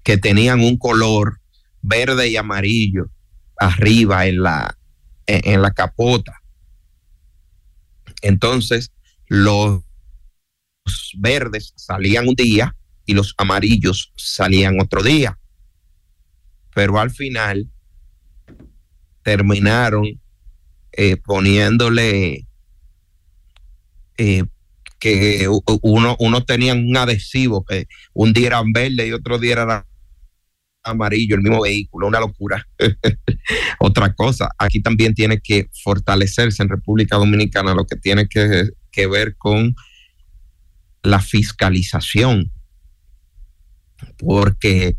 [0.02, 1.40] que tenían un color
[1.82, 3.10] verde y amarillo
[3.58, 4.78] arriba en la,
[5.26, 6.40] en la capota.
[8.22, 8.92] Entonces,
[9.26, 9.82] los
[11.18, 12.76] verdes salían un día
[13.06, 15.38] y los amarillos salían otro día.
[16.74, 17.68] Pero al final
[19.22, 20.20] terminaron
[20.92, 22.46] eh, poniéndole
[24.16, 24.44] eh,
[24.98, 25.48] que
[25.82, 29.86] uno, tenía un adhesivo, que un día eran verde y otro día era
[30.82, 32.66] amarillo, el mismo vehículo, una locura.
[33.80, 39.36] Otra cosa, aquí también tiene que fortalecerse en República Dominicana lo que tiene que ver
[39.36, 39.74] con
[41.02, 42.52] la fiscalización,
[44.18, 44.96] porque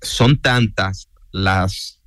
[0.00, 2.00] son tantas las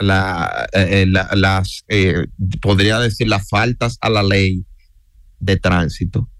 [0.00, 2.26] la, eh, la- las eh,
[2.62, 4.64] podría decir las faltas a la ley
[5.40, 6.30] de tránsito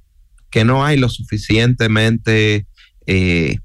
[0.50, 2.66] que no hay lo suficientemente
[3.06, 3.58] eh,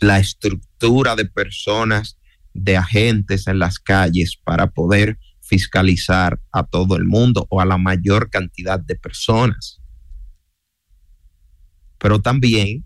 [0.00, 2.18] la estructura de personas
[2.54, 7.78] de agentes en las calles para poder fiscalizar a todo el mundo o a la
[7.78, 9.80] mayor cantidad de personas
[12.02, 12.84] pero también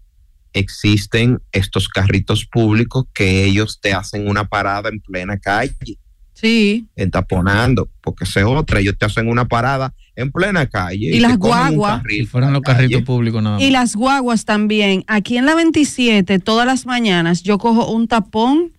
[0.52, 5.98] existen estos carritos públicos que ellos te hacen una parada en plena calle
[6.34, 6.86] Sí.
[6.96, 8.78] entaponando, porque esa es otra.
[8.80, 11.16] Ellos te hacen una parada en plena calle.
[11.16, 12.02] Y las guaguas.
[12.02, 13.64] carril Si fueran los carritos públicos nada más.
[13.64, 15.02] Y las guaguas también.
[15.06, 18.74] Aquí en la 27, todas las mañanas, yo cojo un tapón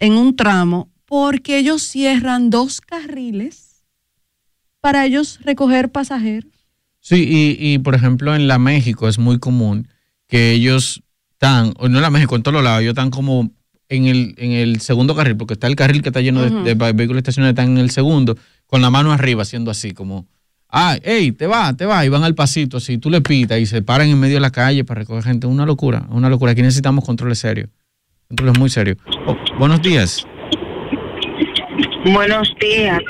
[0.00, 3.84] en un tramo porque ellos cierran dos carriles
[4.80, 6.57] para ellos recoger pasajeros.
[7.08, 9.88] Sí, y, y por ejemplo en la México es muy común
[10.26, 11.02] que ellos
[11.32, 13.50] están, o no en la México, en todos lados, ellos están como
[13.88, 17.20] en el, en el segundo carril, porque está el carril que está lleno de, vehículos
[17.20, 18.36] estacionados, están en el segundo,
[18.66, 20.26] con la mano arriba, haciendo así, como,
[20.68, 23.64] ah, hey, te va, te va, y van al pasito, así, tú le pitas y
[23.64, 25.46] se paran en medio de la calle para recoger gente.
[25.46, 26.52] Una locura, una locura.
[26.52, 27.70] Aquí necesitamos controles serios,
[28.28, 28.98] controles muy serios.
[29.26, 30.26] Oh, buenos días,
[32.04, 33.00] Buenos días.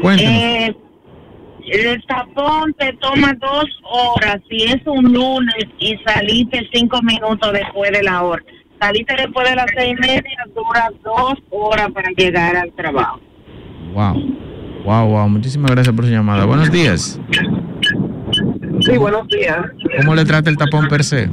[0.00, 0.32] cuéntanos.
[0.32, 0.76] Eh,
[1.70, 7.90] el tapón te toma dos horas si es un lunes y saliste cinco minutos después
[7.92, 8.42] de la hora.
[8.80, 13.20] Saliste después de las seis y media, dura dos horas para llegar al trabajo.
[13.94, 14.14] Wow,
[14.84, 16.44] wow, wow, muchísimas gracias por su llamada.
[16.44, 17.20] Buenos días.
[18.80, 19.58] Sí, buenos días.
[19.98, 21.28] ¿Cómo le trata el tapón per se?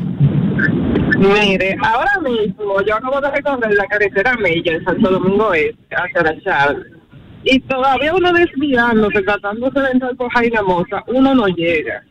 [1.17, 6.23] Mire, ahora mismo yo acabo de recorrer la carretera Mella en Santo Domingo Este hacia
[6.23, 7.00] la Charles.
[7.43, 12.03] Y todavía uno desviándose, tratándose de entrar por Jaina Moza, uno no llega.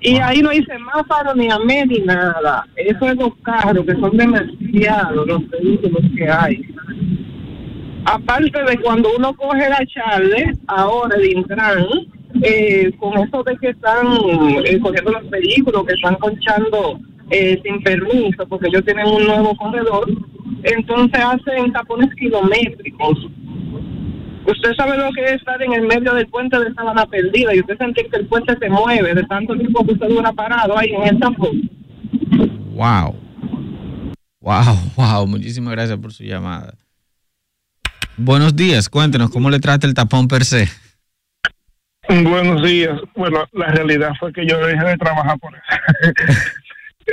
[0.00, 2.66] Y ahí no hay semáforo ni a ni nada.
[2.76, 6.62] Eso es los carros, que son demasiados los vehículos que hay.
[8.04, 11.86] Aparte de cuando uno coge la Charles, ahora el Intran,
[12.42, 14.06] eh, con eso de que están
[14.64, 17.00] eh, cogiendo los vehículos, que están conchando
[17.30, 20.08] eh, sin permiso, porque ellos tienen un nuevo corredor,
[20.62, 23.26] entonces hacen tapones kilométricos.
[24.46, 27.60] Usted sabe lo que es estar en el medio del puente de Sabana Perdida y
[27.60, 30.90] usted siente que el puente se mueve de tanto tiempo que usted dura parado ahí
[30.90, 31.70] en el tapón.
[32.74, 33.16] Wow.
[34.40, 35.26] Wow, wow.
[35.26, 36.74] Muchísimas gracias por su llamada.
[38.16, 38.88] Buenos días.
[38.88, 40.68] Cuéntenos cómo le trata el tapón per se.
[42.08, 43.00] Buenos días.
[43.16, 46.12] Bueno, la realidad fue que yo dejé de trabajar por eso.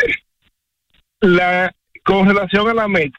[1.22, 1.74] la,
[2.06, 3.12] con relación a la MET,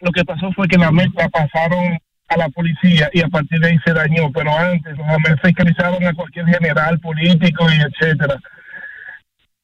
[0.00, 1.98] lo que pasó fue que la MET la pasaron
[2.28, 6.04] a la policía y a partir de ahí se dañó, pero antes los AMET fiscalizaban
[6.06, 8.40] a cualquier general político y etcétera.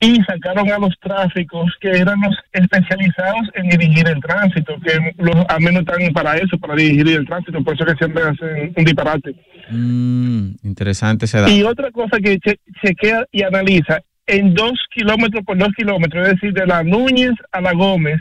[0.03, 5.37] Y sacaron a los tráficos que eran los especializados en dirigir el tránsito, que los
[5.49, 8.85] AMET no están para eso, para dirigir el tránsito, por eso que siempre hacen un
[8.85, 9.35] disparate.
[9.71, 11.53] Mm, interesante ese dato.
[11.53, 16.35] Y otra cosa que che- chequea y analiza, en dos kilómetros por dos kilómetros, es
[16.35, 18.21] decir, de la Núñez a la Gómez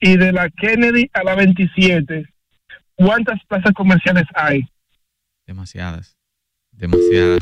[0.00, 2.24] y de la Kennedy a la 27,
[3.00, 4.62] ¿cuántas plazas comerciales hay?
[5.46, 6.16] Demasiadas.
[6.72, 7.40] Demasiadas.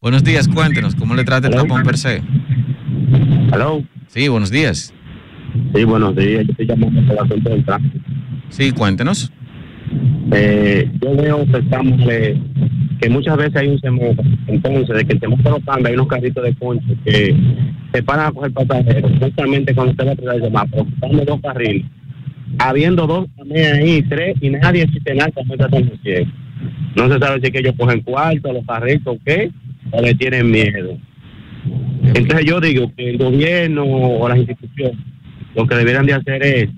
[0.00, 0.48] Buenos días.
[0.48, 2.22] Cuéntenos cómo le trata el tapón per se.
[3.52, 3.82] Hello.
[4.08, 4.92] Sí, buenos días.
[5.74, 6.44] Sí, buenos días.
[6.44, 7.98] Yo estoy llamando por asunto del tránsito.
[8.50, 9.32] Sí, cuéntenos.
[10.32, 12.40] Eh, yo veo que estamos eh,
[13.00, 14.28] que muchas veces hay un semáforo.
[14.48, 17.34] Entonces, de que el semáforo cambia, hay unos carritos de concho que
[17.92, 19.12] se paran a coger pasajeros.
[19.20, 21.86] Justamente cuando usted va a tirar el semáforo, dando dos carriles.
[22.58, 26.26] Habiendo dos ahí, tres, y nadie existe nada que.
[26.94, 29.50] No se sabe si es que ellos cogen cuarto, los carritos o qué,
[29.90, 30.96] o le tienen miedo.
[32.02, 34.96] Entonces yo digo que el gobierno o las instituciones
[35.54, 36.68] lo que debieran de hacer es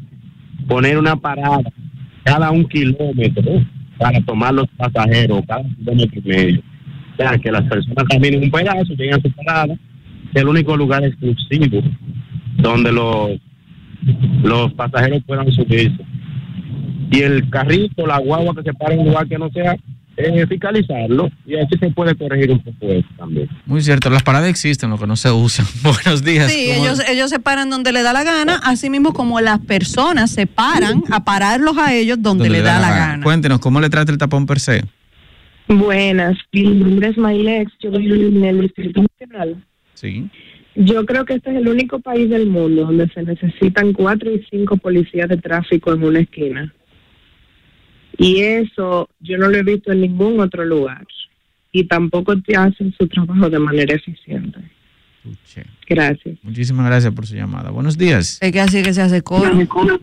[0.67, 1.63] poner una parada
[2.25, 3.65] cada un kilómetro
[3.99, 6.61] para tomar los pasajeros, cada kilómetro y medio.
[7.15, 11.05] O sea, que las personas caminen un pedazo, a su parada, es el único lugar
[11.05, 11.83] exclusivo
[12.59, 13.31] donde los,
[14.43, 16.05] los pasajeros puedan subirse.
[17.11, 19.77] Y el carrito, la guagua que se para en un lugar que no sea,
[20.17, 23.49] eh, fiscalizarlo y así se puede corregir un poco eso también.
[23.67, 25.65] Muy cierto, las paradas existen, lo que no se usan.
[25.83, 26.51] Buenos días.
[26.53, 29.61] Sí, ¿cómo- ellos, ellos se paran donde le da la gana, así mismo como las
[29.61, 33.23] personas se paran a pararlos a ellos donde, donde le da, la gana.
[33.23, 34.85] Cuéntenos cómo le trata el tapón per se.
[35.69, 39.63] Buenas, mi nombre es Mailex, yo vivo en el Distrito Nacional.
[39.95, 40.29] Sí.
[40.81, 44.47] Yo creo que este es el único país del mundo donde se necesitan cuatro y
[44.51, 46.73] cinco policías de tráfico en una esquina.
[48.17, 51.07] Y eso yo no lo he visto en ningún otro lugar.
[51.73, 54.59] Y tampoco te hacen su trabajo de manera eficiente.
[55.87, 56.39] Gracias.
[56.43, 57.71] Muchísimas gracias por su llamada.
[57.71, 58.39] Buenos días.
[58.41, 59.51] Es que así que se hace coro.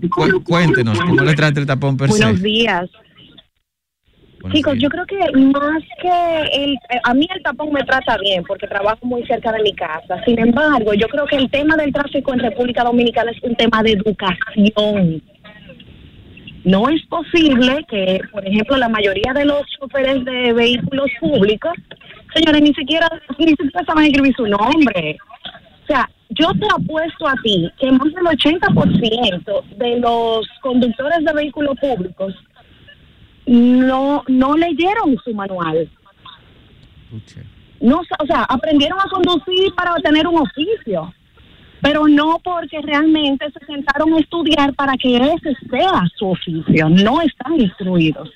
[0.10, 2.22] Cu- cuéntenos cómo le trata el tapón per se.
[2.24, 2.90] Buenos días.
[4.52, 8.44] Chicos, yo creo que más que el, eh, a mí el tapón me trata bien
[8.44, 10.24] porque trabajo muy cerca de mi casa.
[10.26, 13.82] Sin embargo, yo creo que el tema del tráfico en República Dominicana es un tema
[13.84, 15.22] de educación.
[16.64, 21.74] No es posible que, por ejemplo, la mayoría de los choferes de vehículos públicos,
[22.34, 25.18] señores, ni siquiera, ni siquiera saben escribir su nombre.
[25.84, 31.34] O sea, yo te apuesto a ti que más del 80% de los conductores de
[31.34, 32.34] vehículos públicos
[33.46, 35.90] no, no leyeron su manual.
[37.80, 41.14] No, o sea, aprendieron a conducir para tener un oficio,
[41.82, 46.90] pero no porque realmente se sentaron a estudiar para que ese sea su oficio.
[46.90, 48.30] No están instruidos.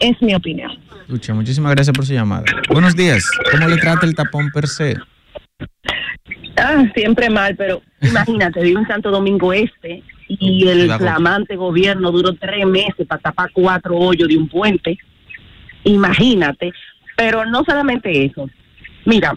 [0.00, 0.78] Es mi opinión.
[1.08, 2.44] Lucha, muchísimas gracias por su llamada.
[2.70, 3.28] Buenos días.
[3.50, 4.96] ¿Cómo le trata el tapón per se?
[6.56, 12.34] Ah, siempre mal, pero imagínate, vivo en Santo Domingo Este y el flamante gobierno duró
[12.34, 14.98] tres meses para tapar cuatro hoyos de un puente.
[15.84, 16.72] Imagínate.
[17.16, 18.48] Pero no solamente eso.
[19.04, 19.34] Mira,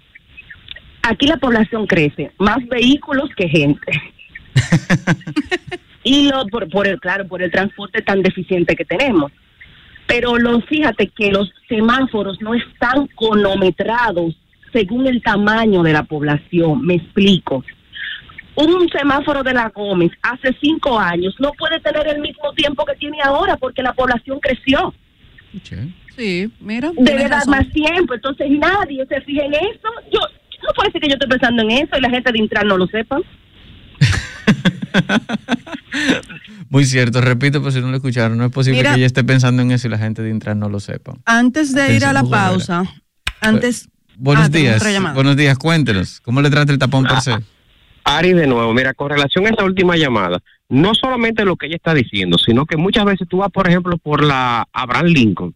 [1.01, 3.91] aquí la población crece, más vehículos que gente.
[6.03, 9.31] y lo por, por el claro, por el transporte tan deficiente que tenemos.
[10.07, 14.35] Pero lo, fíjate que los semáforos no están cronometrados
[14.73, 16.85] según el tamaño de la población.
[16.85, 17.63] Me explico.
[18.55, 22.95] Un semáforo de la Gómez hace cinco años no puede tener el mismo tiempo que
[22.95, 24.93] tiene ahora porque la población creció.
[26.15, 26.91] Sí, mira.
[26.97, 27.51] Debe dar razón.
[27.51, 28.13] más tiempo.
[28.13, 29.87] Entonces nadie se fija en eso.
[30.11, 32.67] Yo no puede ser que yo esté pensando en eso y la gente de Intran
[32.67, 33.19] no lo sepa.
[36.69, 39.23] Muy cierto, repito, por si no lo escucharon, no es posible Mira- que ella esté
[39.23, 41.13] pensando en eso y la gente de Intran no lo sepa.
[41.25, 42.83] Antes de ir a la pausa,
[43.41, 43.89] antes.
[44.17, 47.35] Buenos Ah, días, buenos días, cuéntenos, ¿cómo le trata el tapón per se?
[48.03, 50.39] Ari, de nuevo, mira, con relación a esa última llamada,
[50.69, 53.97] no solamente lo que ella está diciendo, sino que muchas veces tú vas, por ejemplo,
[53.97, 55.55] por la Abraham Lincoln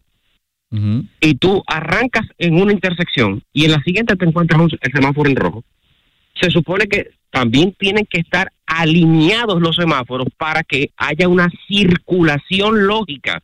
[1.20, 5.30] y tú arrancas en una intersección y en la siguiente te encuentras un- el semáforo
[5.30, 5.64] en rojo.
[6.40, 12.86] Se supone que también tienen que estar alineados los semáforos para que haya una circulación
[12.86, 13.42] lógica.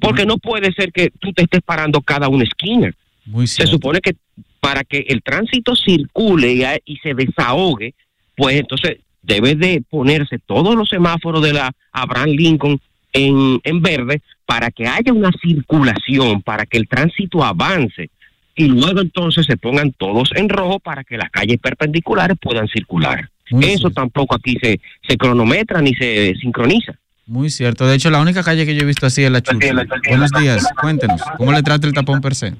[0.00, 2.90] Porque no puede ser que tú te estés parando cada una esquina.
[3.30, 4.16] Muy se supone que
[4.58, 7.94] para que el tránsito circule y, se desahogue,
[8.36, 12.80] pues entonces debe de ponerse todos los semáforos de la Abraham Lincoln
[13.12, 18.10] en, en verde para que haya una circulación, para que el tránsito avance.
[18.56, 23.30] Y luego entonces se pongan todos en rojo para que las calles perpendiculares puedan circular.
[23.60, 26.94] Eso tampoco aquí se, se cronometra ni se sincroniza.
[27.26, 29.72] Muy cierto, de hecho la única calle que yo he visto así es la Chucha.
[30.08, 32.54] Buenos días, cuéntenos, ¿cómo le trata el tapón per se?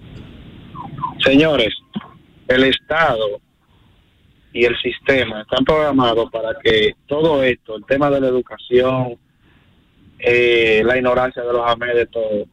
[1.22, 1.74] Señores,
[2.48, 3.40] el Estado
[4.52, 9.16] y el sistema están programados para que todo esto, el tema de la educación,
[10.18, 12.46] eh, la ignorancia de los amedes, todo,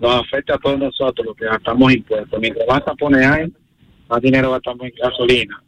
[0.00, 2.40] nos afecta a todos nosotros los que gastamos impuestos.
[2.40, 3.52] Mientras más tapones hay,
[4.08, 5.62] más dinero gastamos en gasolina.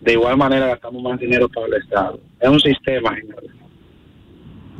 [0.00, 2.20] De igual manera gastamos más dinero para el Estado.
[2.40, 3.59] Es un sistema, señores.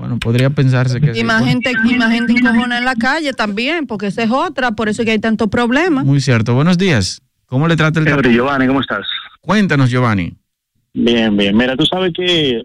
[0.00, 1.24] Bueno, podría pensarse que Y sí.
[1.24, 4.88] más gente, y más gente encojona en la calle también, porque esa es otra, por
[4.88, 6.06] eso es que hay tantos problemas.
[6.06, 8.08] Muy cierto, buenos días, ¿cómo le trata el?
[8.08, 9.06] Henry, Giovanni, ¿cómo estás?
[9.42, 10.32] Cuéntanos, Giovanni.
[10.94, 11.54] Bien, bien.
[11.54, 12.62] Mira, tú sabes que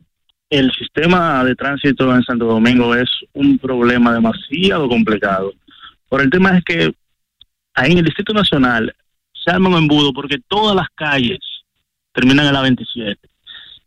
[0.49, 5.51] el sistema de tránsito en Santo Domingo es un problema demasiado complicado.
[6.07, 6.95] Por el tema es que
[7.73, 8.95] ahí en el Distrito Nacional
[9.33, 11.39] se arma un embudo porque todas las calles
[12.13, 13.19] terminan en la 27.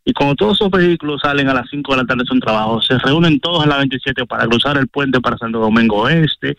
[0.08, 2.80] Y cuando todos esos vehículos salen a las 5 de la tarde de su trabajo,
[2.80, 6.56] se reúnen todos en la 27 para cruzar el puente para Santo Domingo Oeste,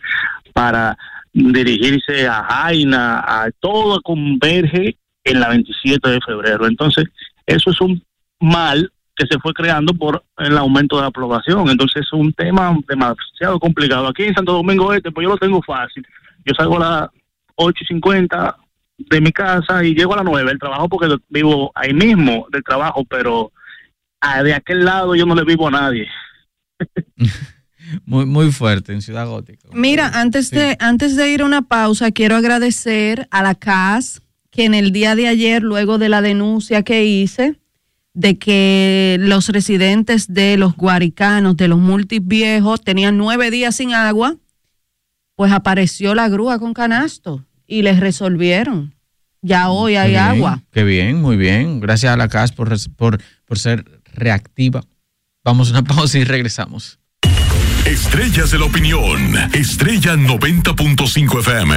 [0.52, 0.96] para
[1.32, 6.64] dirigirse a Jaina, a todo converge en la 27 de febrero.
[6.64, 7.06] Entonces,
[7.44, 8.00] eso es un
[8.38, 11.68] mal que se fue creando por el aumento de la aprobación.
[11.68, 14.06] Entonces, es un tema demasiado complicado.
[14.06, 16.06] Aquí en Santo Domingo Este, pues yo lo tengo fácil.
[16.44, 17.10] Yo salgo a las
[17.56, 18.56] 8 y 50
[19.08, 22.62] de mi casa y llego a las 9 del trabajo porque vivo ahí mismo del
[22.62, 23.52] trabajo, pero
[24.20, 26.08] ah, de aquel lado yo no le vivo a nadie.
[28.04, 29.68] Muy, muy fuerte en Ciudad Gótica.
[29.72, 34.22] Mira, antes de, antes de ir a una pausa, quiero agradecer a la CAS
[34.52, 37.58] que en el día de ayer, luego de la denuncia que hice,
[38.14, 44.36] de que los residentes de los guaricanos, de los multiviejos, tenían nueve días sin agua,
[45.34, 48.94] pues apareció la grúa con canasto y les resolvieron.
[49.42, 50.62] Ya hoy hay Qué bien, agua.
[50.72, 51.80] Qué bien, muy bien.
[51.80, 54.82] Gracias a la CAS por, por, por ser reactiva.
[55.44, 56.98] Vamos a una pausa y regresamos.
[57.86, 59.36] Estrellas de la opinión.
[59.54, 61.76] Estrella 90.5 FM.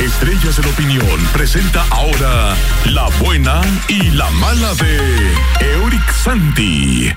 [0.00, 7.12] Estrellas de la opinión presenta ahora la buena y la mala de Euric Santi.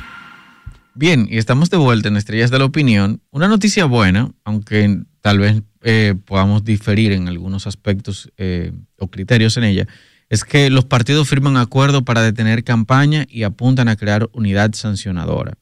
[0.93, 3.21] Bien, y estamos de vuelta en Estrellas de la Opinión.
[3.31, 9.57] Una noticia buena, aunque tal vez eh, podamos diferir en algunos aspectos eh, o criterios
[9.57, 9.87] en ella,
[10.29, 15.57] es que los partidos firman acuerdo para detener campaña y apuntan a crear unidad sancionadora.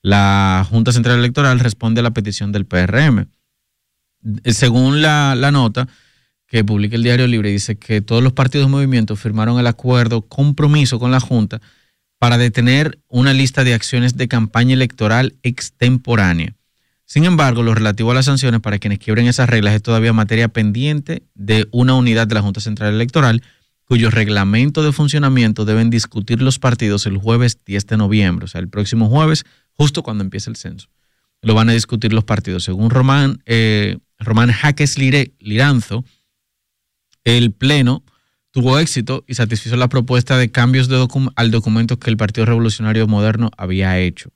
[0.00, 3.26] La Junta Central Electoral responde a la petición del PRM.
[4.44, 5.88] Eh, Según la, la nota
[6.46, 10.22] que publica el Diario Libre, dice que todos los partidos y movimientos firmaron el acuerdo
[10.22, 11.60] compromiso con la Junta
[12.20, 16.54] para detener una lista de acciones de campaña electoral extemporánea.
[17.10, 20.46] Sin embargo, lo relativo a las sanciones para quienes quiebren esas reglas es todavía materia
[20.46, 23.42] pendiente de una unidad de la Junta Central Electoral,
[23.84, 28.60] cuyo reglamento de funcionamiento deben discutir los partidos el jueves 10 de noviembre, o sea,
[28.60, 29.42] el próximo jueves,
[29.72, 30.86] justo cuando empiece el censo.
[31.42, 32.62] Lo van a discutir los partidos.
[32.62, 36.04] Según Román, eh, Román Jaques Liranzo,
[37.24, 38.04] el Pleno
[38.52, 40.88] tuvo éxito y satisfizo la propuesta de cambios
[41.34, 44.30] al documento que el Partido Revolucionario Moderno había hecho.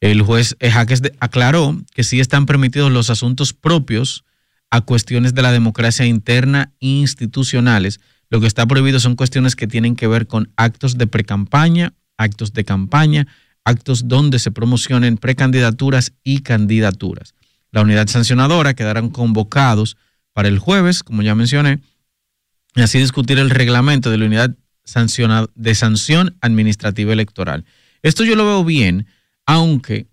[0.00, 4.24] El juez Jaques aclaró que sí están permitidos los asuntos propios
[4.70, 8.00] a cuestiones de la democracia interna institucionales.
[8.30, 12.52] Lo que está prohibido son cuestiones que tienen que ver con actos de precampaña, actos
[12.52, 13.26] de campaña,
[13.64, 17.34] actos donde se promocionen precandidaturas y candidaturas.
[17.70, 19.96] La unidad sancionadora quedarán convocados
[20.32, 21.80] para el jueves, como ya mencioné,
[22.74, 24.56] y así discutir el reglamento de la unidad
[25.54, 27.64] de sanción administrativa electoral.
[28.02, 29.06] Esto yo lo veo bien,
[29.48, 30.06] aunque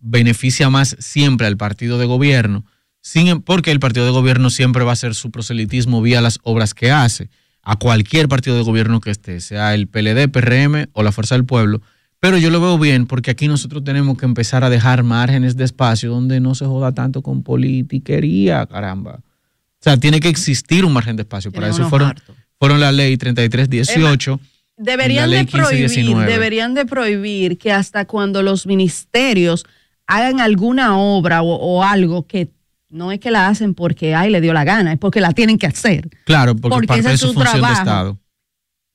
[0.00, 2.64] beneficia más siempre al partido de gobierno,
[3.00, 6.40] sin, em, porque el partido de gobierno siempre va a hacer su proselitismo vía las
[6.42, 7.30] obras que hace,
[7.62, 11.44] a cualquier partido de gobierno que esté, sea el PLD, PRM o la Fuerza del
[11.44, 11.80] Pueblo.
[12.18, 15.64] Pero yo lo veo bien porque aquí nosotros tenemos que empezar a dejar márgenes de
[15.64, 19.20] espacio donde no se joda tanto con politiquería, caramba.
[19.20, 21.52] O sea, tiene que existir un margen de espacio.
[21.52, 24.40] Para eso fueron la ley 3318.
[24.82, 26.32] Deberían de prohibir, 1519.
[26.32, 29.66] deberían de prohibir que hasta cuando los ministerios
[30.06, 32.48] hagan alguna obra o, o algo que
[32.88, 35.58] no es que la hacen porque ay le dio la gana, es porque la tienen
[35.58, 36.08] que hacer.
[36.24, 37.80] Claro, porque, Porque parte ese de es su función de trabajo.
[37.80, 38.18] Estado.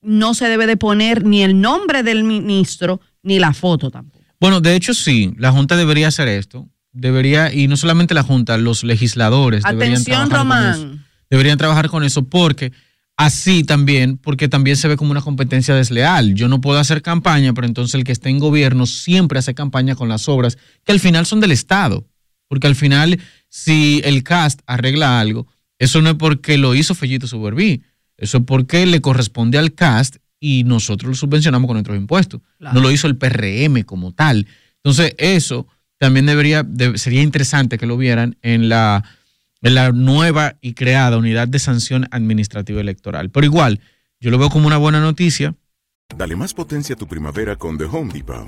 [0.02, 4.26] No se debe de poner ni el nombre del ministro ni la foto tampoco.
[4.40, 6.68] Bueno, de hecho sí, la Junta debería hacer esto.
[6.94, 10.84] Debería, y no solamente la Junta, los legisladores deberían Atención, trabajar con eso.
[10.84, 11.06] Román.
[11.30, 12.72] Deberían trabajar con eso porque
[13.18, 16.36] así también, porque también se ve como una competencia desleal.
[16.36, 19.96] Yo no puedo hacer campaña, pero entonces el que esté en gobierno siempre hace campaña
[19.96, 22.06] con las obras que al final son del Estado.
[22.48, 23.20] Porque al final,
[23.50, 25.48] si el cast arregla algo,
[25.80, 27.84] eso no es porque lo hizo Fellito Suberví,
[28.18, 32.42] eso es porque le corresponde al cast y nosotros lo subvencionamos con nuestros impuestos.
[32.74, 34.46] No lo hizo el PRM como tal.
[34.84, 35.68] Entonces, eso
[35.98, 39.04] también debería, de- sería interesante que lo vieran en la,
[39.66, 43.32] en la nueva y creada unidad de sanción administrativa electoral.
[43.32, 43.82] Pero igual,
[44.20, 45.56] yo lo veo como una buena noticia.
[46.16, 48.48] Dale más potencia a tu primavera con The Home Depot.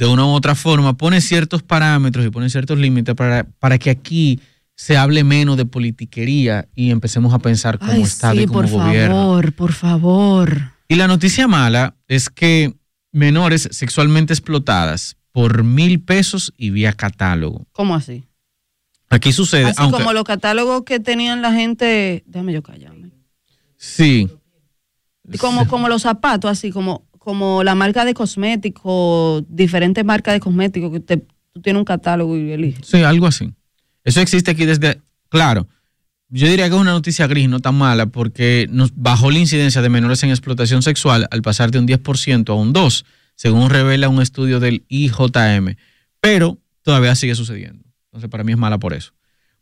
[0.00, 3.90] de una u otra forma pone ciertos parámetros y pone ciertos límites para, para que
[3.90, 4.40] aquí
[4.74, 8.62] se hable menos de politiquería y empecemos a pensar como Ay, Estado sí, y como
[8.62, 9.14] por gobierno.
[9.14, 10.72] favor, por favor.
[10.88, 12.74] Y la noticia mala es que
[13.12, 17.66] menores sexualmente explotadas por mil pesos y vía catálogo.
[17.72, 18.24] ¿Cómo así?
[19.10, 23.10] Aquí sucede, Así aunque como los catálogos que tenían la gente, déjame yo callarme.
[23.76, 24.30] sí,
[25.38, 30.90] Como, como los zapatos, así como, como la marca de cosméticos, diferentes marcas de cosméticos,
[30.90, 31.16] que te,
[31.52, 32.86] tú tienes un catálogo y eliges.
[32.86, 33.52] sí, algo así.
[34.02, 34.98] Eso existe aquí desde,
[35.28, 35.68] claro,
[36.30, 39.82] yo diría que es una noticia gris, no tan mala, porque nos bajó la incidencia
[39.82, 44.08] de menores en explotación sexual al pasar de un 10% a un 2%, según revela
[44.08, 45.76] un estudio del IJM.
[46.20, 47.84] Pero todavía sigue sucediendo.
[48.06, 49.12] Entonces, para mí es mala por eso.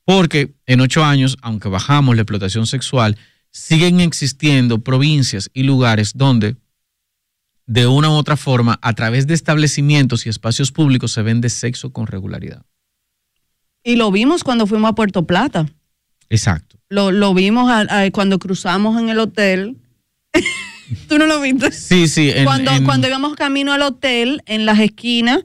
[0.05, 3.17] Porque en ocho años, aunque bajamos la explotación sexual,
[3.51, 6.57] siguen existiendo provincias y lugares donde,
[7.69, 11.93] de una u otra forma, a través de establecimientos y espacios públicos, se vende sexo
[11.93, 12.63] con regularidad.
[13.85, 15.67] Y lo vimos cuando fuimos a Puerto Plata.
[16.31, 16.79] Exacto.
[16.89, 19.77] Lo, lo vimos a- a- cuando cruzamos en el hotel.
[21.09, 21.71] ¿Tú no lo viste?
[21.73, 22.31] Sí, sí.
[22.35, 25.41] en- cuando, en- cuando íbamos camino al hotel, en las esquinas,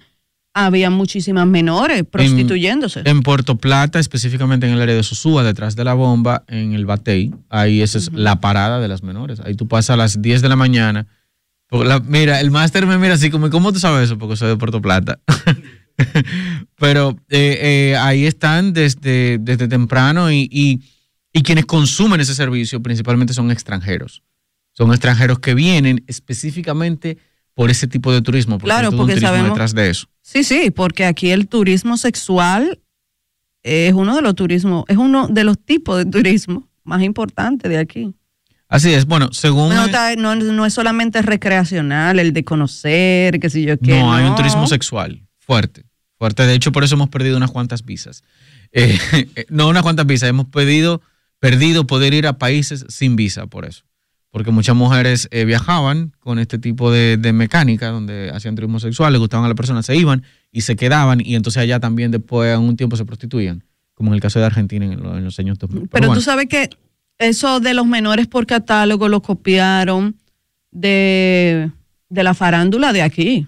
[0.53, 3.01] había muchísimas menores prostituyéndose.
[3.01, 6.73] En, en Puerto Plata, específicamente en el área de Sosúa, detrás de la bomba, en
[6.73, 9.39] el Batey, ahí esa es la parada de las menores.
[9.41, 11.07] Ahí tú pasas a las 10 de la mañana.
[11.73, 14.17] La- mira, el máster me mira así como, ¿cómo tú sabes eso?
[14.17, 15.19] Porque soy de Puerto Plata.
[16.77, 20.81] Pero eh, eh, ahí están desde, desde temprano y, y-
[21.31, 24.21] y quienes consumen ese servicio principalmente son extranjeros.
[24.73, 27.17] Son extranjeros que vienen específicamente
[27.55, 29.89] por ese tipo de turismo, porque Claro, hay todo un porque turismo sabemos- detrás de
[29.89, 30.07] eso.
[30.21, 32.79] Sí, sí, porque aquí el turismo sexual
[33.61, 37.77] es uno de los turismos, es uno de los tipos de turismo más importantes de
[37.77, 38.13] aquí.
[38.69, 39.69] Así es, bueno, según...
[39.69, 43.99] No, está- no- no es solamente recreacional, el de conocer, qué sé yo qué.
[43.99, 45.83] No, hay un turismo sexual fuerte,
[46.17, 46.45] fuerte.
[46.47, 48.23] De hecho, por eso hemos perdido unas cuantas visas.
[48.75, 48.97] Eh,
[49.49, 51.01] no unas cuantas visas, hemos pedido,
[51.39, 53.83] perdido poder ir a países sin visa por eso.
[54.31, 59.13] Porque muchas mujeres eh, viajaban con este tipo de, de mecánica, donde hacían turismo sexual,
[59.13, 62.51] les gustaban a la persona, se iban y se quedaban, y entonces allá también después,
[62.51, 63.63] en un tiempo, se prostituían,
[63.93, 65.89] como en el caso de Argentina en, lo- en los años 2000.
[65.89, 66.15] Pero bueno.
[66.19, 66.67] tú sabes que
[67.23, 70.15] eso de los menores por catálogo lo copiaron
[70.71, 71.71] de,
[72.09, 73.47] de la farándula de aquí.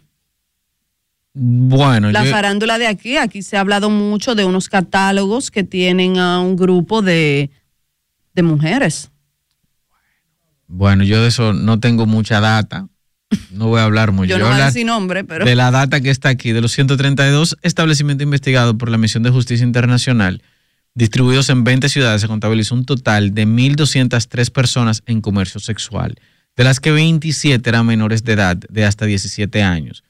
[1.33, 5.63] Bueno, La yo- farándula de aquí, aquí se ha hablado mucho de unos catálogos que
[5.63, 7.49] tienen a un grupo de,
[8.33, 9.11] de mujeres.
[10.67, 12.87] bueno, yo de eso no tengo mucha data.
[13.51, 14.29] No voy a hablar mucho.
[14.29, 15.43] Yo no voy a hablar decir nombre, pero...
[15.45, 19.31] de la data que está aquí, de los 132 establecimientos investigados por la Misión de
[19.31, 20.41] Justicia Internacional,
[20.95, 26.15] distribuidos en 20 ciudades, se contabilizó un total de 1.203 personas en comercio sexual,
[26.55, 30.03] de las que 27 eran menores de edad de hasta 17 años.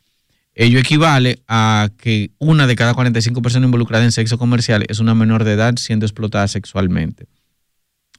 [0.53, 5.14] Ello equivale a que una de cada 45 personas involucradas en sexo comercial es una
[5.14, 7.26] menor de edad siendo explotada sexualmente.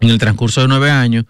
[0.01, 1.25] En el transcurso de nueve años,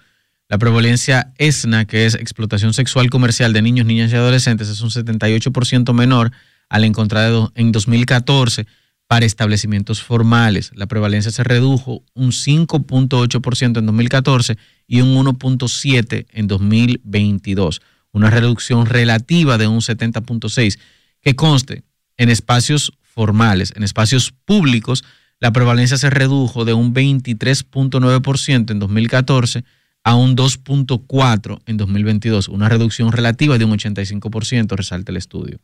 [0.49, 4.91] la prevalencia ESNA, que es explotación sexual comercial de niños, niñas y adolescentes, es un
[4.91, 6.33] 78% menor
[6.69, 8.67] al encontrado en 2014
[9.07, 10.73] para establecimientos formales.
[10.75, 17.83] La prevalencia se redujo un 5.8% en 2014 y un 1.7% en 2022.
[18.13, 20.79] Una reducción relativa de un 70.6%.
[21.21, 21.83] Que conste,
[22.17, 25.05] en espacios formales, en espacios públicos,
[25.41, 29.65] la prevalencia se redujo de un 23.9% en 2014
[30.05, 35.59] a un 2.4% en 2022, una reducción relativa de un 85%, resalta el estudio.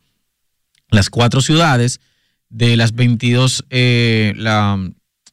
[0.89, 2.01] Las cuatro ciudades
[2.53, 4.33] de las 22 eh,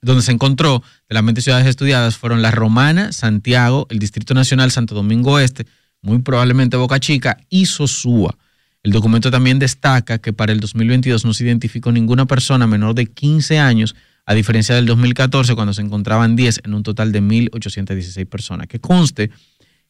[0.00, 4.70] donde se encontró de las 20 ciudades estudiadas fueron La Romana, Santiago, el Distrito Nacional,
[4.70, 5.66] Santo Domingo Este,
[6.00, 8.36] muy probablemente Boca Chica y Sosúa.
[8.82, 13.04] El documento también destaca que para el 2022 no se identificó ninguna persona menor de
[13.04, 13.94] 15 años,
[14.24, 18.66] a diferencia del 2014, cuando se encontraban 10 en un total de 1.816 personas.
[18.66, 19.30] Que conste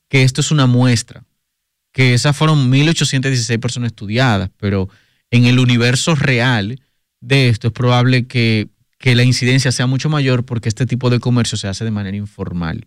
[0.09, 1.23] que esto es una muestra,
[1.93, 4.89] que esas fueron 1.816 personas estudiadas, pero
[5.31, 6.81] en el universo real
[7.21, 8.69] de esto es probable que,
[8.99, 12.17] que la incidencia sea mucho mayor porque este tipo de comercio se hace de manera
[12.17, 12.85] informal.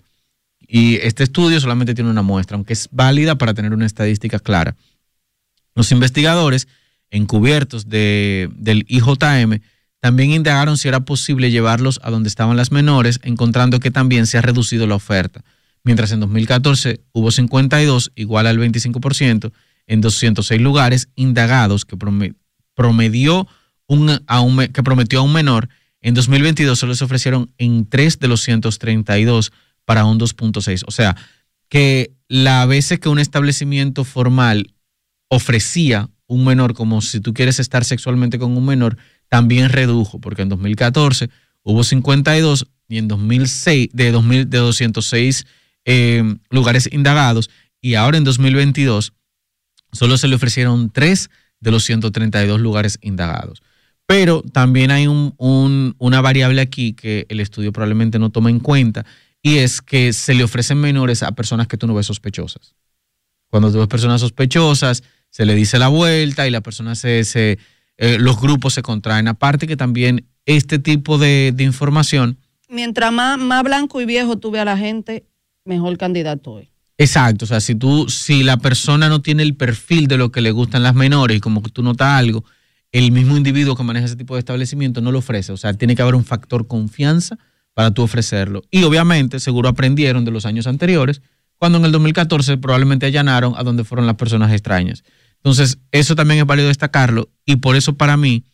[0.65, 4.76] Y este estudio solamente tiene una muestra, aunque es válida para tener una estadística clara.
[5.76, 6.68] Los investigadores
[7.11, 9.60] encubiertos de, del IJM
[9.99, 14.38] también indagaron si era posible llevarlos a donde estaban las menores, encontrando que también se
[14.38, 15.43] ha reducido la oferta.
[15.84, 19.51] Mientras en 2014 hubo 52, igual al 25%,
[19.88, 22.35] en 206 lugares indagados que prome-
[22.73, 23.47] promedió
[23.88, 25.69] un, a un que prometió a un menor,
[26.01, 29.51] en 2022 solo se ofrecieron en 3 de los 132
[29.85, 30.84] para un 2.6.
[30.85, 31.15] O sea,
[31.69, 34.73] que la veces que un establecimiento formal
[35.30, 38.97] ofrecía un menor como si tú quieres estar sexualmente con un menor,
[39.30, 41.30] también redujo, porque en 2014
[41.64, 45.45] hubo 52 y en 2006 de, 2000, de 206
[45.85, 47.49] eh, lugares indagados
[47.81, 49.14] y ahora en 2022
[49.91, 51.30] solo se le ofrecieron 3
[51.60, 53.61] de los 132 lugares indagados.
[54.15, 58.60] Pero también hay un- un- una variable aquí que el estudio probablemente no toma en
[58.60, 59.07] cuenta
[59.41, 62.76] y es que se le ofrecen menores a personas que tú no ves sospechosas.
[63.49, 67.57] Cuando tú ves personas sospechosas, se le dice la vuelta y la persona se, se
[67.98, 69.27] eh, los grupos se contraen.
[69.27, 72.38] Aparte que también este tipo de, de información,
[72.69, 75.26] Mientras más, más blanco y viejo tú veas a la gente,
[75.65, 76.68] mejor candidato es.
[76.99, 80.41] exacto, o sea, si tú, si la persona no tiene el perfil de lo que
[80.41, 82.44] le gustan las menores y como que tú notas algo,
[82.94, 85.52] el mismo individuo que maneja ese tipo de establecimiento no lo ofrece.
[85.52, 87.38] O sea, tiene que haber un factor confianza
[87.74, 88.61] para tú ofrecerlo.
[88.70, 91.22] Y obviamente, seguro aprendieron de los años anteriores,
[91.57, 95.03] cuando en el 2014 probablemente allanaron a donde fueron las personas extrañas.
[95.38, 98.45] Entonces, eso también es válido destacarlo y por eso para mí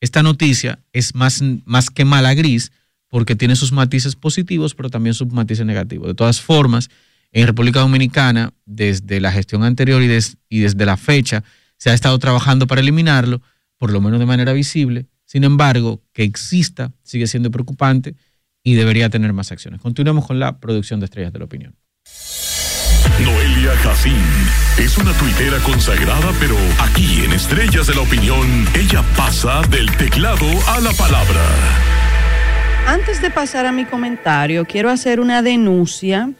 [0.00, 2.70] esta noticia es más, más que mala gris
[3.08, 6.08] porque tiene sus matices positivos, pero también sus matices negativos.
[6.08, 6.90] De todas formas,
[7.32, 10.18] en República Dominicana, desde la gestión anterior y,
[10.50, 11.42] y desde la fecha,
[11.78, 13.40] se ha estado trabajando para eliminarlo,
[13.78, 15.06] por lo menos de manera visible.
[15.24, 18.14] Sin embargo, que exista sigue siendo preocupante
[18.62, 19.80] y debería tener más acciones.
[19.80, 21.76] Continuemos con la producción de Estrellas de la Opinión.
[23.22, 24.22] Noelia Jacín
[24.78, 30.46] es una tuitera consagrada, pero aquí en Estrellas de la Opinión, ella pasa del teclado
[30.68, 31.42] a la palabra.
[32.86, 36.32] Antes de pasar a mi comentario, quiero hacer una denuncia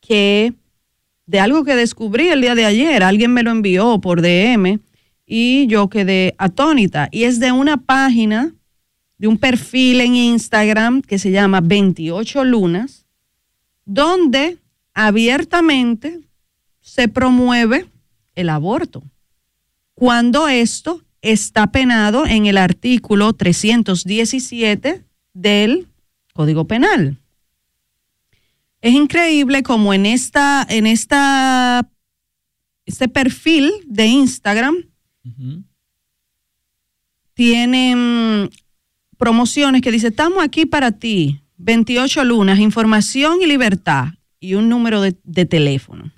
[0.00, 0.54] que
[1.26, 4.80] de algo que descubrí el día de ayer, alguien me lo envió por DM
[5.26, 7.08] y yo quedé atónita.
[7.10, 8.54] Y es de una página,
[9.18, 13.06] de un perfil en Instagram que se llama 28 Lunas,
[13.84, 14.58] donde
[14.92, 16.20] abiertamente
[16.80, 17.86] se promueve
[18.34, 19.02] el aborto,
[19.94, 25.02] cuando esto está penado en el artículo 317
[25.32, 25.88] del
[26.34, 27.18] Código Penal.
[28.82, 31.88] Es increíble como en esta, en esta,
[32.84, 34.74] este perfil de Instagram
[37.34, 38.50] tienen
[39.16, 45.00] promociones que dice, estamos aquí para ti, 28 lunas, información y libertad y un número
[45.00, 46.12] de, de teléfono.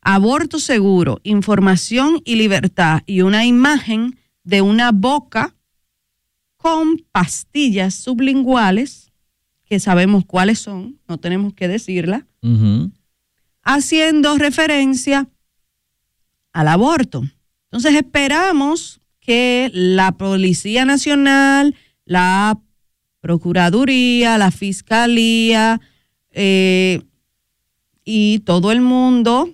[0.00, 5.54] Aborto seguro, información y libertad y una imagen de una boca
[6.56, 9.10] con pastillas sublinguales,
[9.64, 12.26] que sabemos cuáles son, no tenemos que decirla,
[13.62, 15.28] haciendo referencia
[16.52, 17.22] al aborto.
[17.70, 22.58] Entonces esperamos que la Policía Nacional, la
[23.20, 25.80] Procuraduría, la Fiscalía
[26.32, 27.02] eh,
[28.04, 29.50] y todo el mundo,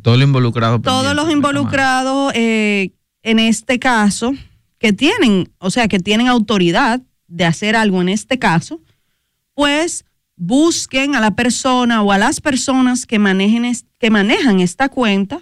[0.00, 0.80] Todo lo involucrado.
[0.80, 4.32] todos los involucrados eh, en este caso,
[4.78, 8.80] que tienen, o sea, que tienen autoridad de hacer algo en este caso,
[9.54, 10.04] pues
[10.36, 15.40] busquen a la persona o a las personas que manejen que manejan esta cuenta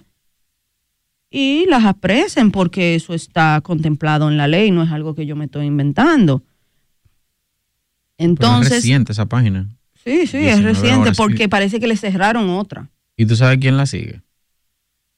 [1.38, 5.36] y las apresen porque eso está contemplado en la ley, no es algo que yo
[5.36, 6.38] me estoy inventando.
[6.38, 6.48] Pero
[8.16, 9.68] es Entonces, reciente esa página.
[10.02, 12.88] sí, sí, 19 es reciente porque parece que le cerraron otra.
[13.18, 14.22] ¿Y tú sabes quién la sigue?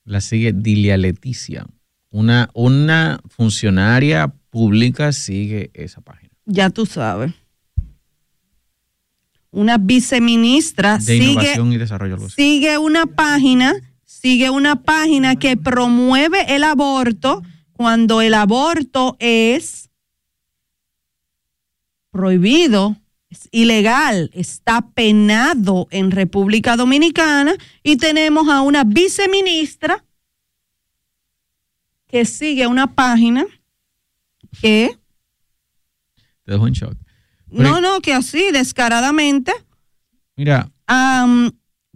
[0.05, 1.67] La sigue Dilia Leticia.
[2.11, 6.31] Una, una funcionaria pública sigue esa página.
[6.47, 7.33] Ya tú sabes.
[9.51, 12.29] Una viceministra De sigue innovación y desarrollo.
[12.29, 13.75] sigue una página,
[14.21, 17.43] sigue una página que promueve el aborto
[17.73, 19.91] cuando el aborto es
[22.11, 22.97] prohibido,
[23.31, 27.55] es ilegal, está penado en República Dominicana
[27.85, 30.05] y tenemos a una viceministra
[32.09, 33.47] que sigue una página
[34.61, 34.99] que
[36.45, 36.97] Te dejo en shock.
[37.47, 39.53] no, no, que así descaradamente
[40.35, 40.71] Mira,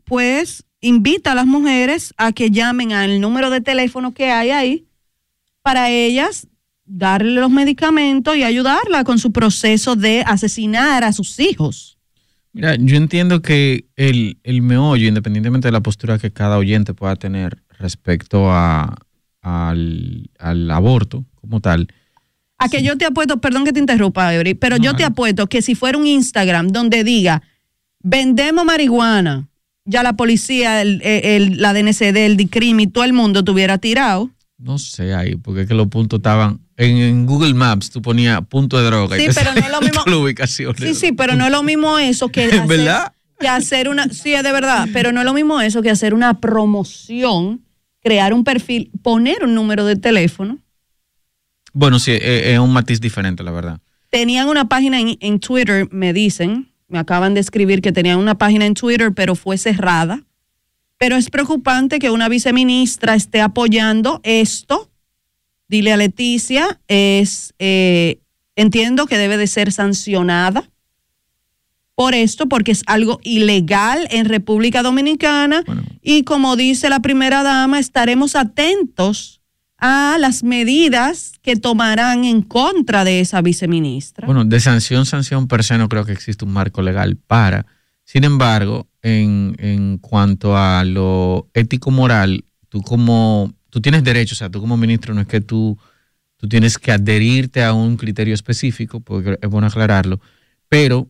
[0.04, 4.84] pues invita a las mujeres a que llamen al número de teléfono que hay ahí
[5.62, 6.48] para ellas
[6.84, 11.96] darle los medicamentos y ayudarla con su proceso de asesinar a sus hijos.
[12.52, 17.16] mira, yo entiendo que el, el meollo, independientemente de la postura que cada oyente pueda
[17.16, 18.96] tener respecto a,
[19.40, 21.88] al, al aborto como tal,
[22.58, 25.62] A que yo te apuesto, perdón que te interrumpa, Eury, pero yo te apuesto que
[25.62, 27.42] si fuera un Instagram donde diga,
[28.00, 29.48] vendemos marihuana,
[29.84, 34.30] ya la policía, el, el- la DNCD, el DICRIM y todo el mundo tuviera tirado.
[34.58, 38.40] no sé ahí, porque es que los puntos estaban en, en Google Maps, tú ponías
[38.46, 40.04] punto de droga Sí, y pero no es lo mismo.
[40.04, 40.74] toda la ubicación.
[40.78, 43.12] Sí, sí, pero no es lo mismo eso que hacer, ¿Verdad?
[43.40, 46.14] que hacer una, sí, es de verdad, pero no es lo mismo eso que hacer
[46.14, 47.62] una promoción,
[48.00, 50.58] crear un perfil, poner un número de teléfono.
[51.72, 53.80] Bueno, sí, es, es un matiz diferente, la verdad.
[54.10, 58.36] Tenían una página en, en Twitter, me dicen, me acaban de escribir que tenían una
[58.36, 60.22] página en Twitter, pero fue cerrada.
[60.98, 64.90] Pero es preocupante que una viceministra esté apoyando esto.
[65.68, 68.20] Dile a Leticia, es, eh,
[68.54, 70.70] entiendo que debe de ser sancionada
[71.94, 75.64] por esto, porque es algo ilegal en República Dominicana.
[76.02, 79.41] Y como dice la primera dama, estaremos atentos
[79.84, 84.26] a las medidas que tomarán en contra de esa viceministra.
[84.26, 87.66] Bueno, de sanción, sanción per se no creo que exista un marco legal para.
[88.04, 94.48] Sin embargo, en, en cuanto a lo ético-moral, tú como, tú tienes derecho, o sea,
[94.50, 95.76] tú como ministro no es que tú,
[96.36, 100.20] tú tienes que adherirte a un criterio específico, porque es bueno aclararlo,
[100.68, 101.08] pero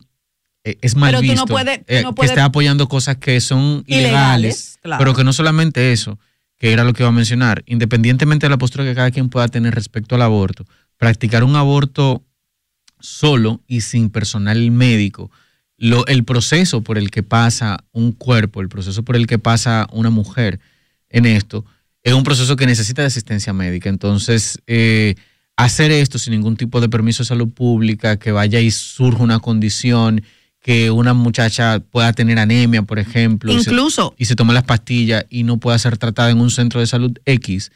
[0.63, 3.39] eh, es mal Pero tú no visto puedes- tú eh, que esté apoyando cosas que
[3.39, 4.99] son Ilegales, ilegales, claro.
[4.99, 6.17] pero que no solamente eso,
[6.63, 9.49] que era lo que iba a mencionar, independientemente de la postura que cada quien pueda
[9.49, 10.65] tener respecto al aborto,
[10.95, 12.23] practicar un aborto
[13.01, 15.29] solo y sin personal médico,
[15.75, 19.87] lo, el proceso por el que pasa un cuerpo, el proceso por el que pasa
[19.91, 20.61] una mujer
[21.09, 21.65] en esto,
[22.01, 23.89] es un proceso que necesita de asistencia médica.
[23.89, 25.15] Entonces, eh,
[25.57, 29.39] hacer esto sin ningún tipo de permiso de salud pública, que vaya y surja una
[29.39, 30.23] condición,
[30.63, 34.63] que una muchacha pueda tener anemia, por ejemplo, y se- Incluso- y se tome las
[34.63, 37.71] pastillas y no pueda ser tratada en un centro de salud X,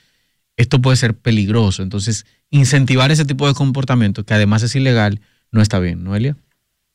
[0.55, 1.84] esto puede ser peligroso.
[1.84, 5.19] Entonces, incentivar ese tipo de comportamiento, que además es ilegal,
[5.51, 6.38] no está bien, ¿no, Elia?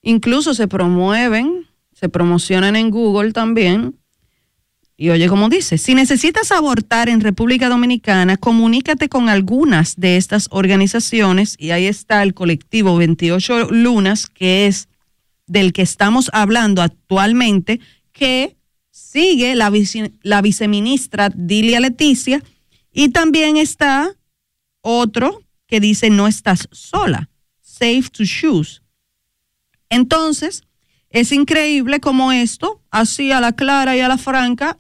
[0.03, 3.95] Incluso se promueven, se promocionan en Google también.
[4.97, 10.49] Y oye, como dice, si necesitas abortar en República Dominicana, comunícate con algunas de estas
[10.51, 14.89] organizaciones y ahí está el colectivo 28 Lunas, que es
[15.47, 17.81] del que estamos hablando actualmente,
[18.13, 18.57] que
[18.91, 22.43] sigue la, vice- la viceministra Dilia Leticia
[22.93, 24.15] y también está
[24.81, 28.81] otro que dice no estás sola, safe to choose.
[29.89, 30.65] Entonces,
[31.11, 34.79] es increíble como esto, así a la clara y a la franca,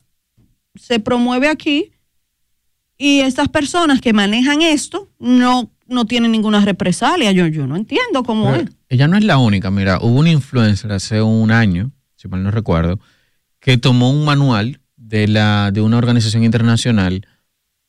[0.74, 1.92] se promueve aquí
[2.96, 7.32] y estas personas que manejan esto no, no tienen ninguna represalia.
[7.32, 8.70] Yo, yo no entiendo cómo Pero es.
[8.88, 9.70] Ella no es la única.
[9.70, 12.98] Mira, hubo un influencer hace un año, si mal no recuerdo,
[13.60, 17.26] que tomó un manual de, la, de una organización internacional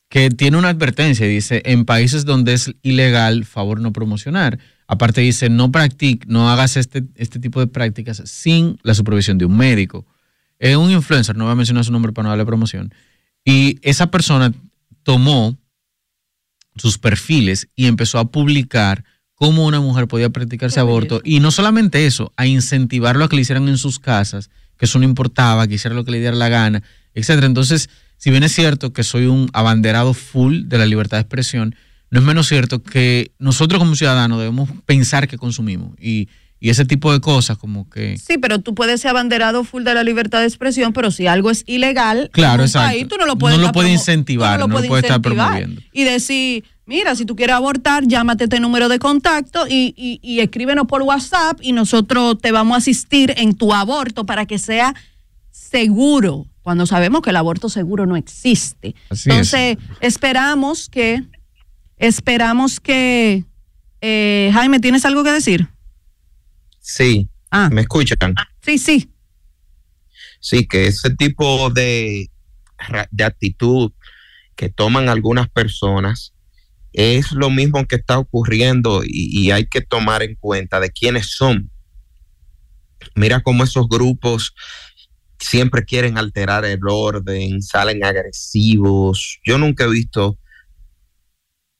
[0.09, 1.25] que tiene una advertencia.
[1.25, 4.59] Dice, en países donde es ilegal, favor no promocionar.
[4.87, 9.45] Aparte dice, no practique, no hagas este, este tipo de prácticas sin la supervisión de
[9.45, 10.05] un médico.
[10.59, 12.93] Es un influencer, no voy a mencionar su nombre para no darle promoción.
[13.43, 14.53] Y esa persona
[15.03, 15.57] tomó
[16.75, 19.03] sus perfiles y empezó a publicar
[19.35, 21.21] cómo una mujer podía practicarse aborto.
[21.23, 24.99] Y no solamente eso, a incentivarlo a que lo hicieran en sus casas, que eso
[24.99, 26.83] no importaba, que hiciera lo que le diera la gana,
[27.13, 27.47] etcétera.
[27.47, 31.75] Entonces, si bien es cierto que soy un abanderado full de la libertad de expresión,
[32.09, 35.99] no es menos cierto que nosotros como ciudadanos debemos pensar que consumimos.
[35.99, 36.29] Y,
[36.63, 38.17] y ese tipo de cosas como que...
[38.17, 41.51] Sí, pero tú puedes ser abanderado full de la libertad de expresión, pero si algo
[41.51, 42.87] es ilegal Claro, exacto.
[42.87, 45.47] país, tú no lo puedes, No lo puede incentivar, no lo puedes puede estar incentivar.
[45.49, 45.81] promoviendo.
[45.91, 50.39] Y decir, mira, si tú quieres abortar, llámate este número de contacto y, y, y
[50.39, 54.95] escríbenos por WhatsApp y nosotros te vamos a asistir en tu aborto para que sea
[55.51, 58.95] seguro, cuando sabemos que el aborto seguro no existe.
[59.09, 61.23] Así Entonces, esperamos que,
[61.97, 63.43] esperamos que,
[63.99, 65.67] eh, Jaime, ¿tienes algo que decir?
[66.83, 67.29] Sí.
[67.71, 68.35] ¿Me escuchan?
[68.61, 69.09] Sí, sí.
[70.41, 72.29] Sí, que ese tipo de,
[73.09, 73.91] de actitud
[74.55, 76.33] que toman algunas personas
[76.91, 81.31] es lo mismo que está ocurriendo y, y hay que tomar en cuenta de quiénes
[81.31, 81.71] son.
[83.15, 84.53] Mira cómo esos grupos
[85.39, 89.39] siempre quieren alterar el orden, salen agresivos.
[89.45, 90.37] Yo nunca he visto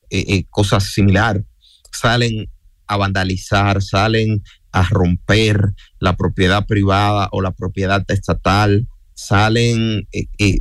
[0.09, 1.43] eh, eh, cosas similares.
[1.91, 2.49] Salen
[2.87, 4.41] a vandalizar, salen
[4.73, 10.59] a romper la propiedad privada o la propiedad estatal, salen eh, eh,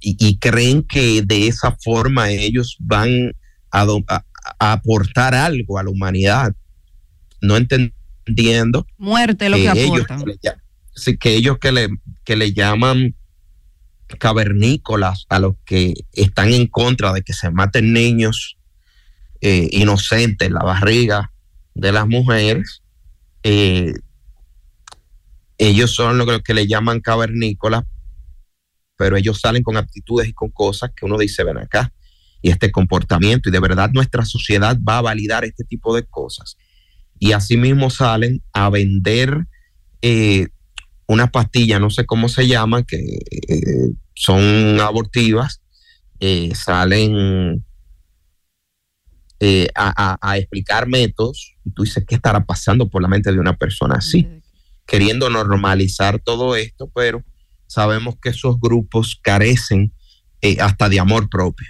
[0.00, 3.32] y, y creen que de esa forma ellos van
[3.70, 4.24] a, do- a-
[4.60, 6.54] a aportar algo a la humanidad,
[7.42, 10.24] no entendiendo Muerte lo que ellos aportan.
[10.24, 10.38] que
[11.10, 11.88] le que ellos que le,
[12.24, 13.14] que le llaman
[14.18, 18.56] cavernícolas a los que están en contra de que se maten niños
[19.40, 21.30] eh, inocentes en la barriga
[21.74, 22.82] de las mujeres,
[23.50, 23.94] eh,
[25.56, 27.84] ellos son lo que, le llaman cavernícolas,
[28.94, 31.90] pero ellos salen con actitudes y con cosas que uno dice, ven acá,
[32.42, 36.58] y este comportamiento, y de verdad nuestra sociedad va a validar este tipo de cosas.
[37.18, 39.46] Y asimismo salen a vender
[40.02, 40.48] eh,
[41.06, 45.62] una pastilla, no sé cómo se llama, que eh, son abortivas,
[46.20, 47.64] eh, salen
[49.40, 53.30] eh, a, a- a explicar métodos, y tú dices, ¿qué estará pasando por la mente
[53.32, 54.26] de una persona así?
[54.86, 57.22] Queriendo normalizar todo esto, pero
[57.66, 59.92] sabemos que esos grupos carecen
[60.40, 61.68] eh, hasta de amor propio.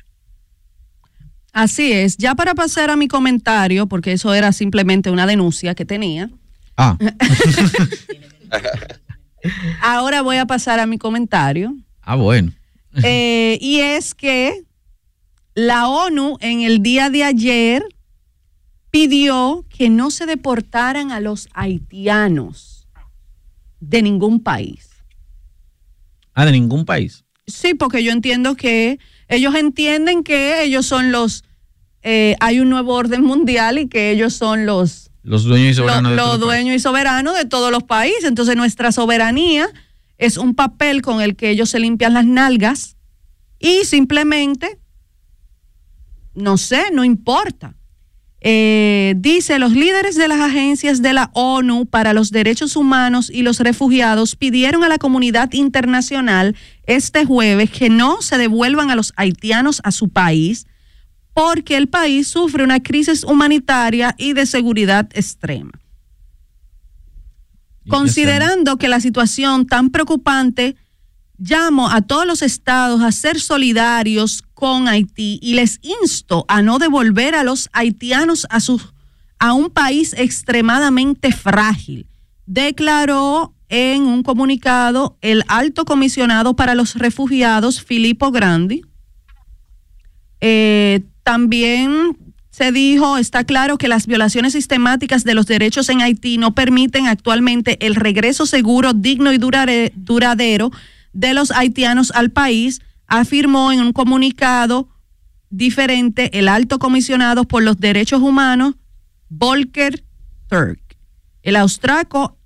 [1.52, 2.16] Así es.
[2.18, 6.30] Ya para pasar a mi comentario, porque eso era simplemente una denuncia que tenía.
[6.76, 6.96] Ah.
[9.82, 11.74] Ahora voy a pasar a mi comentario.
[12.02, 12.52] Ah, bueno.
[13.02, 14.62] Eh, y es que
[15.58, 17.82] la ONU en el día de ayer
[18.92, 22.86] pidió que no se deportaran a los haitianos
[23.80, 24.88] de ningún país.
[26.32, 27.24] Ah, de ningún país.
[27.48, 31.42] Sí, porque yo entiendo que ellos entienden que ellos son los,
[32.02, 36.12] eh, hay un nuevo orden mundial y que ellos son los, Los dueños y soberanos
[36.14, 36.40] los país.
[36.40, 38.24] dueños y soberanos de todos los países.
[38.24, 39.68] Entonces nuestra soberanía
[40.18, 42.96] es un papel con el que ellos se limpian las nalgas
[43.58, 44.78] y simplemente,
[46.38, 47.74] no sé, no importa.
[48.40, 53.42] Eh, dice, los líderes de las agencias de la ONU para los derechos humanos y
[53.42, 56.54] los refugiados pidieron a la comunidad internacional
[56.84, 60.66] este jueves que no se devuelvan a los haitianos a su país
[61.34, 65.72] porque el país sufre una crisis humanitaria y de seguridad extrema.
[67.88, 70.76] Considerando que la situación tan preocupante,
[71.38, 76.78] llamo a todos los estados a ser solidarios con Haití y les insto a no
[76.78, 78.80] devolver a los haitianos a, su,
[79.38, 82.06] a un país extremadamente frágil,
[82.46, 88.82] declaró en un comunicado el alto comisionado para los refugiados, Filippo Grandi.
[90.40, 92.16] Eh, también
[92.50, 97.06] se dijo, está claro que las violaciones sistemáticas de los derechos en Haití no permiten
[97.06, 100.72] actualmente el regreso seguro, digno y duradero
[101.12, 104.88] de los haitianos al país, afirmó en un comunicado
[105.50, 108.74] diferente el alto comisionado por los derechos humanos,
[109.28, 110.04] Volker
[110.48, 110.80] Turk.
[111.42, 112.36] El austraco,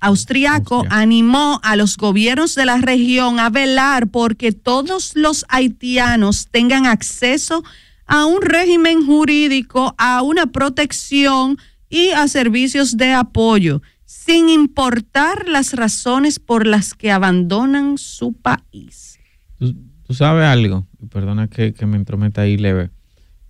[0.00, 6.86] austriaco animó a los gobiernos de la región a velar porque todos los haitianos tengan
[6.86, 7.62] acceso
[8.06, 11.58] a un régimen jurídico, a una protección
[11.88, 19.20] y a servicios de apoyo, sin importar las razones por las que abandonan su país.
[19.56, 20.84] ¿Tú, tú sabes algo?
[21.12, 22.90] Perdona que, que me entrometa ahí leve.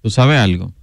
[0.03, 0.74] ¿Tú sabes algo?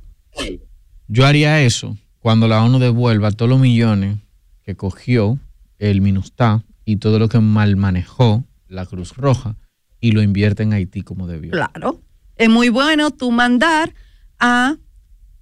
[1.08, 4.18] Yo haría eso cuando la ONU devuelva todos los millones
[4.64, 5.38] que cogió
[5.78, 9.58] el MINUSTA y todo lo que mal manejó la Cruz Roja
[10.02, 11.52] y lo invierte en Haití como debió.
[11.52, 12.02] Claro.
[12.36, 13.94] Es muy bueno tú mandar
[14.40, 14.76] a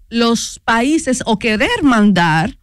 [0.09, 2.57] los países o querer mandar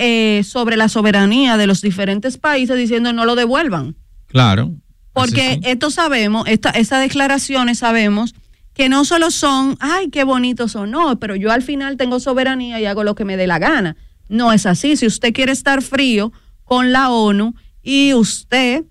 [0.00, 3.96] eh, sobre la soberanía de los diferentes países diciendo no lo devuelvan.
[4.28, 4.72] Claro.
[5.12, 8.32] Porque esto sabemos, esta, estas declaraciones sabemos
[8.74, 12.80] que no solo son, ay, qué bonitos son, no, pero yo al final tengo soberanía
[12.80, 13.96] y hago lo que me dé la gana.
[14.28, 14.96] No es así.
[14.96, 18.84] Si usted quiere estar frío con la ONU y usted,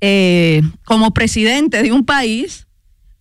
[0.00, 2.68] eh, como presidente de un país,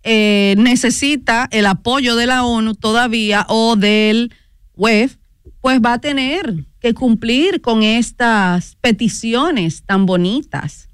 [0.04, 4.32] eh, necesita el apoyo de la ONU todavía o del
[4.76, 5.18] WEF,
[5.64, 10.90] pues va a tener que cumplir con estas peticiones tan bonitas.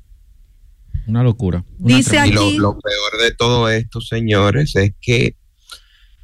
[1.08, 1.66] Una locura.
[1.80, 5.36] Una Dice Y lo, lo peor de todo esto, señores, es que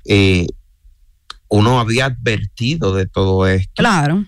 [0.05, 0.45] eh,
[1.47, 3.81] uno había advertido de todo esto.
[3.81, 4.23] Claro.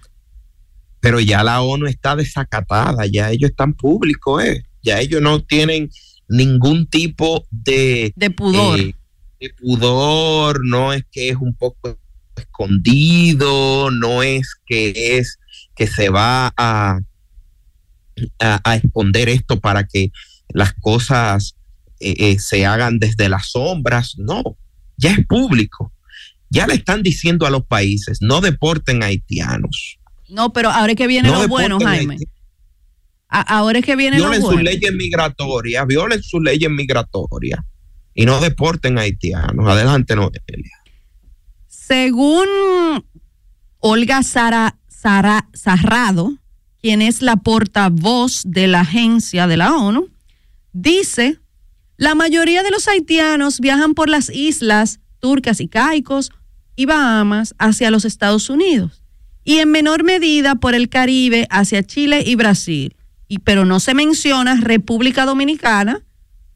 [0.99, 4.65] Pero ya la ONU está desacatada, ya ellos están públicos, ¿eh?
[4.81, 5.91] ya ellos no tienen
[6.27, 8.79] ningún tipo de, de pudor.
[8.79, 8.95] eh,
[9.39, 11.99] de pudor, no es que es un poco
[12.37, 15.39] escondido, no es que es
[15.75, 16.99] que se va a,
[18.39, 20.11] a, a esconder esto para que
[20.49, 21.55] las cosas
[21.99, 24.43] eh, eh, se hagan desde las sombras, no,
[24.97, 25.91] ya es público.
[26.49, 29.99] Ya le están diciendo a los países, no deporten haitianos.
[30.29, 32.17] No, pero ahora es que viene No lo bueno, Jaime.
[33.29, 37.59] Ahora es que viene lo violen sus leyes migratorias, violen sus leyes migratorias
[38.13, 39.67] y no deporten haitianos.
[39.67, 40.41] Adelante, Noelia.
[41.87, 42.47] Según
[43.79, 46.37] Olga Sara, Sara- Sarrado,
[46.81, 50.09] quien es la portavoz de la agencia de la ONU,
[50.73, 51.39] dice,
[51.95, 56.31] la mayoría de los haitianos viajan por las islas turcas y caicos
[56.75, 59.01] y Bahamas hacia los Estados Unidos
[59.45, 62.97] y en menor medida por el Caribe hacia Chile y Brasil.
[63.29, 66.01] Y, pero no se menciona República Dominicana,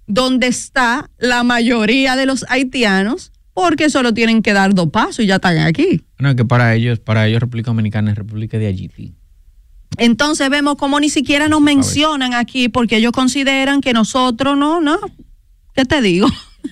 [0.07, 5.28] donde está la mayoría de los haitianos, porque solo tienen que dar dos pasos y
[5.28, 6.06] ya están aquí.
[6.19, 9.14] No, que para ellos, para ellos República Dominicana es República de Haití.
[9.98, 14.99] Entonces vemos como ni siquiera nos mencionan aquí porque ellos consideran que nosotros no, no.
[15.73, 16.28] ¿Qué te digo?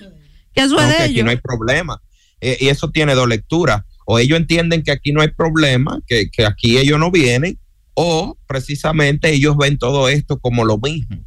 [0.54, 1.24] que eso No, es que de aquí ellos.
[1.24, 2.00] no hay problema.
[2.40, 3.82] Eh, y eso tiene dos lecturas.
[4.06, 7.58] O ellos entienden que aquí no hay problema, que, que aquí ellos no vienen,
[7.94, 11.18] o precisamente ellos ven todo esto como lo mismo.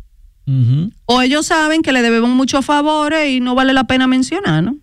[1.05, 4.75] O ellos saben que le debemos muchos favores y no vale la pena mencionar, ¿no?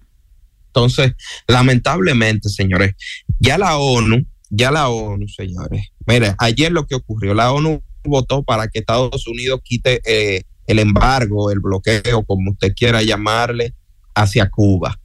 [0.72, 1.14] Entonces,
[1.48, 2.94] lamentablemente, señores,
[3.40, 8.42] ya la ONU, ya la ONU, señores, mire, ayer lo que ocurrió, la ONU votó
[8.44, 13.74] para que Estados Unidos quite eh, el embargo, el bloqueo, como usted quiera llamarle,
[14.14, 14.98] hacia Cuba.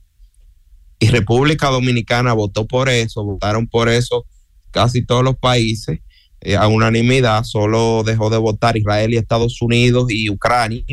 [1.00, 4.26] Y República Dominicana votó por eso, votaron por eso
[4.72, 6.00] casi todos los países
[6.42, 10.84] eh, a unanimidad, solo dejó de votar Israel y Estados Unidos y Ucrania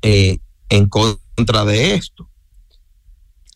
[0.00, 0.38] eh,
[0.70, 2.29] en contra de esto.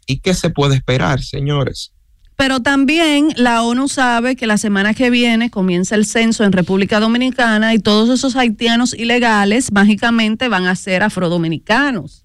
[0.07, 1.93] ¿Y qué se puede esperar, señores?
[2.37, 6.99] Pero también la ONU sabe que la semana que viene comienza el censo en República
[6.99, 12.25] Dominicana y todos esos haitianos ilegales mágicamente van a ser afrodominicanos.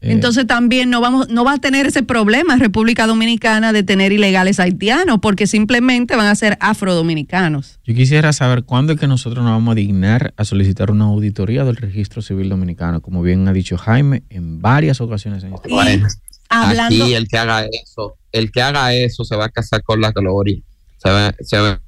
[0.00, 4.60] Entonces también no vamos, no va a tener ese problema República Dominicana de tener ilegales
[4.60, 7.80] haitianos, porque simplemente van a ser afrodominicanos.
[7.84, 11.64] Yo quisiera saber cuándo es que nosotros nos vamos a dignar a solicitar una auditoría
[11.64, 16.06] del registro civil dominicano, como bien ha dicho Jaime en varias ocasiones en este Bueno,
[16.48, 20.00] hablando- aquí el que haga eso, el que haga eso se va a casar con
[20.00, 20.58] la gloria.
[20.98, 21.80] Se va, se va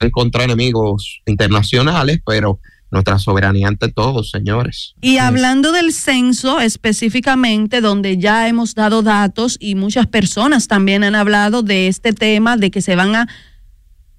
[0.00, 4.94] a encontrar enemigos internacionales, pero nuestra soberanía ante todo, señores.
[5.00, 11.14] Y hablando del censo específicamente, donde ya hemos dado datos y muchas personas también han
[11.14, 13.28] hablado de este tema, de que se van a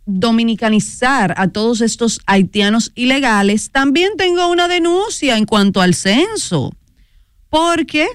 [0.06, 6.74] dominicanizar a todos estos haitianos ilegales, también tengo una denuncia en cuanto al censo,
[7.50, 8.08] porque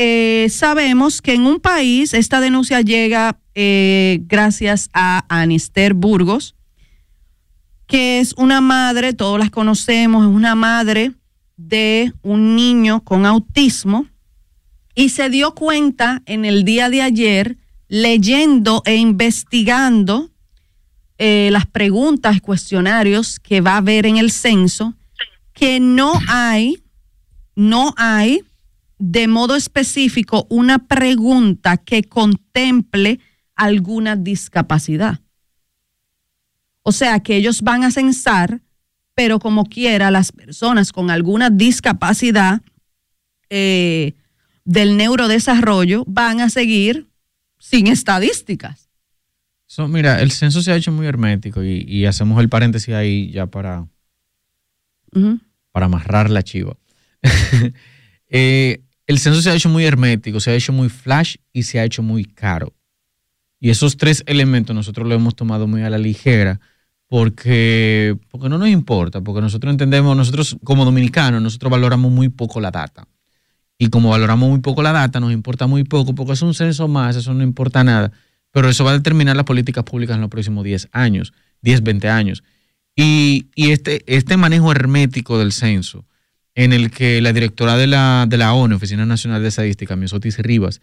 [0.00, 6.54] eh, sabemos que en un país esta denuncia llega eh, gracias a Anister Burgos,
[7.88, 11.14] que es una madre, todos las conocemos, es una madre
[11.56, 14.06] de un niño con autismo
[14.94, 17.56] y se dio cuenta en el día de ayer,
[17.88, 20.30] leyendo e investigando
[21.18, 24.94] eh, las preguntas, cuestionarios que va a haber en el censo,
[25.54, 26.84] que no hay,
[27.56, 28.44] no hay
[28.98, 33.20] de modo específico una pregunta que contemple
[33.54, 35.20] alguna discapacidad.
[36.82, 38.62] O sea que ellos van a censar,
[39.14, 42.62] pero como quiera, las personas con alguna discapacidad
[43.50, 44.14] eh,
[44.64, 47.08] del neurodesarrollo van a seguir
[47.58, 48.88] sin estadísticas.
[49.88, 53.86] mira, el censo se ha hecho muy hermético y, hacemos el paréntesis ahí ya para,
[55.72, 56.76] para amarrar la chiva.
[58.30, 61.80] Eh, el censo se ha hecho muy hermético, se ha hecho muy flash y se
[61.80, 62.74] ha hecho muy caro.
[63.58, 66.60] Y esos tres elementos nosotros lo hemos tomado muy a la ligera
[67.08, 72.60] porque, porque no nos importa, porque nosotros entendemos, nosotros como dominicanos, nosotros valoramos muy poco
[72.60, 73.08] la data.
[73.78, 76.86] Y como valoramos muy poco la data, nos importa muy poco, porque es un censo
[76.86, 78.12] más, eso no importa nada.
[78.50, 81.32] Pero eso va a determinar las políticas públicas en los próximos 10 años,
[81.62, 82.44] 10, 20 años.
[82.94, 86.04] Y, y este, este manejo hermético del censo,
[86.58, 90.38] en el que la directora de la, de la ONU, Oficina Nacional de Estadística, Miosotis
[90.38, 90.80] Rivas,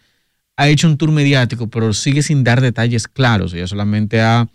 [0.56, 3.52] ha hecho un tour mediático, pero sigue sin dar detalles claros.
[3.52, 4.48] Ella solamente ha,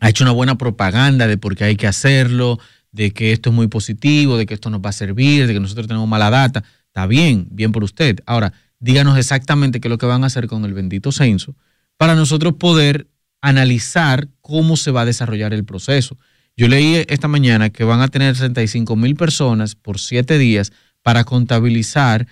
[0.00, 2.58] ha hecho una buena propaganda de por qué hay que hacerlo,
[2.90, 5.60] de que esto es muy positivo, de que esto nos va a servir, de que
[5.60, 6.64] nosotros tenemos mala data.
[6.88, 8.18] Está bien, bien por usted.
[8.26, 11.54] Ahora, díganos exactamente qué es lo que van a hacer con el bendito censo
[11.96, 13.06] para nosotros poder
[13.40, 16.18] analizar cómo se va a desarrollar el proceso.
[16.56, 20.72] Yo leí esta mañana que van a tener 35 mil personas por siete días
[21.02, 22.26] para contabilizar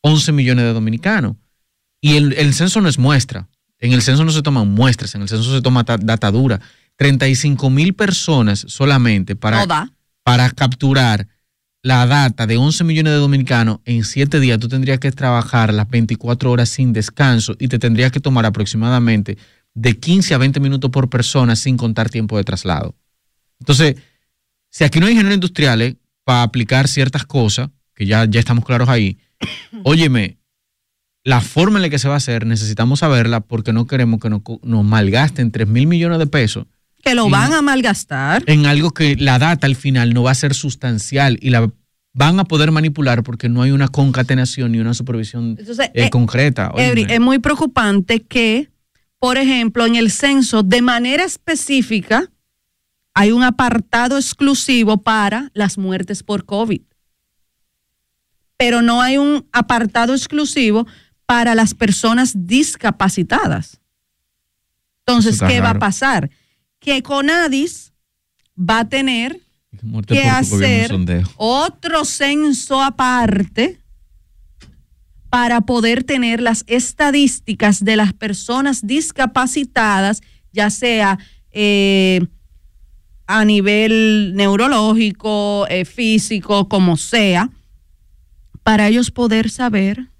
[0.00, 1.36] 11 millones de dominicanos.
[2.00, 3.48] Y el, censo no es muestra.
[3.78, 6.60] En el censo no se toman muestras, en el censo se toma data dura.
[6.96, 9.90] 35 mil personas solamente para,
[10.22, 11.28] para capturar
[11.82, 14.58] la data de 11 millones de dominicanos en siete días.
[14.58, 19.36] Tú tendrías que trabajar las 24 horas sin descanso y te tendrías que tomar aproximadamente
[19.74, 22.94] de 15 a 20 minutos por persona sin contar tiempo de traslado.
[23.60, 23.96] Entonces,
[24.70, 28.88] si aquí no hay ingenieros industriales para aplicar ciertas cosas, que ya, ya estamos claros
[28.88, 29.18] ahí,
[29.84, 30.38] óyeme,
[31.26, 34.30] la forma en la que se va a hacer necesitamos saberla porque no queremos que
[34.30, 36.66] nos, malgasten 3 mil millones de pesos.
[37.02, 38.44] Que lo van a malgastar.
[38.46, 41.68] En algo que la data al final no va a ser sustancial y la
[42.12, 46.72] van a poder manipular porque no hay una concatenación ni una supervisión eh, eh, concreta.
[46.76, 48.70] es muy preocupante que,
[49.18, 52.30] por ejemplo, en el censo, de manera específica,
[53.18, 56.82] hay un apartado exclusivo para las muertes por COVID.
[58.58, 60.86] Pero no hay un apartado exclusivo
[61.24, 63.80] para las personas discapacitadas.
[64.98, 66.28] Entonces, ¿qué va a pasar?
[66.78, 67.94] Que Conadis
[68.54, 69.40] va a tener
[70.06, 70.94] que hacer
[71.36, 73.80] otro censo aparte
[75.30, 80.20] para poder tener las estadísticas de las personas discapacitadas,
[80.52, 81.18] ya sea
[81.50, 82.20] eh,
[83.26, 87.50] a nivel neurológico, eh, físico, como sea,
[88.62, 90.10] para ellos poder saber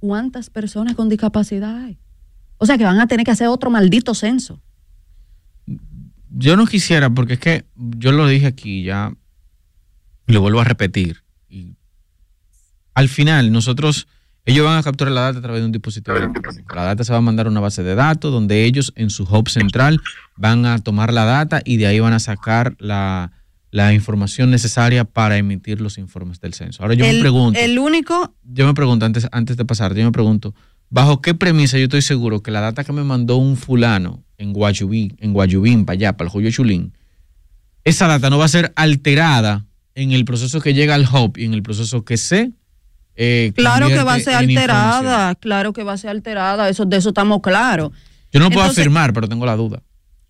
[0.00, 1.98] cuántas personas con discapacidad hay.
[2.58, 4.60] O sea que van a tener que hacer otro maldito censo.
[6.30, 9.12] Yo no quisiera, porque es que yo lo dije aquí ya,
[10.26, 11.22] lo vuelvo a repetir.
[12.94, 14.06] Al final, nosotros
[14.44, 16.74] ellos van a capturar la data a través de un dispositivo electrónico.
[16.74, 19.22] La data se va a mandar a una base de datos donde ellos en su
[19.22, 20.00] hub central
[20.36, 23.30] van a tomar la data y de ahí van a sacar la,
[23.94, 26.82] información necesaria para emitir los informes del censo.
[26.82, 27.58] Ahora yo me pregunto.
[27.58, 28.34] El único.
[28.42, 30.54] Yo me pregunto, antes, antes de pasar, yo me pregunto,
[30.90, 34.52] ¿bajo qué premisa yo estoy seguro que la data que me mandó un fulano en
[34.52, 36.92] Guayubín, en Guayubín, para allá, para el Joyo Chulín,
[37.84, 41.44] esa data no va a ser alterada en el proceso que llega al hub y
[41.44, 42.52] en el proceso que se
[43.14, 46.96] eh, claro que va a ser alterada, claro que va a ser alterada, eso, de
[46.96, 47.92] eso estamos claros.
[48.32, 49.82] Yo no puedo afirmar, pero tengo la duda.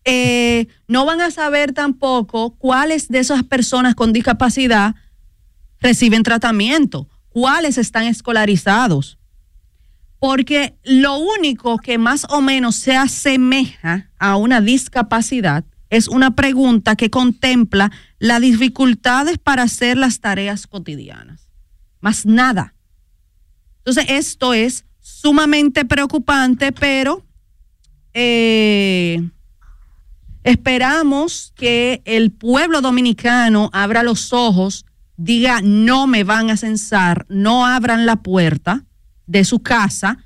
[0.05, 4.97] Eh, no van a saber tampoco cuáles de esas personas con discapacidad
[5.81, 9.19] reciben tratamiento, cuáles están escolarizados.
[10.19, 16.97] Porque lo único que más o menos se asemeja a una discapacidad es una pregunta
[16.97, 21.52] que contempla las dificultades para hacer las tareas cotidianas
[22.03, 22.75] más nada.
[23.79, 27.25] Entonces, esto es sumamente preocupante, pero
[28.13, 29.23] eh,
[30.45, 34.85] esperamos que el pueblo dominicano abra los ojos,
[35.17, 38.85] diga, no me van a censar, no abran la puerta
[39.27, 40.19] de su casa,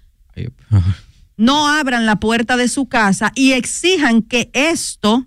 [1.36, 5.26] no abran la puerta de su casa y exijan que esto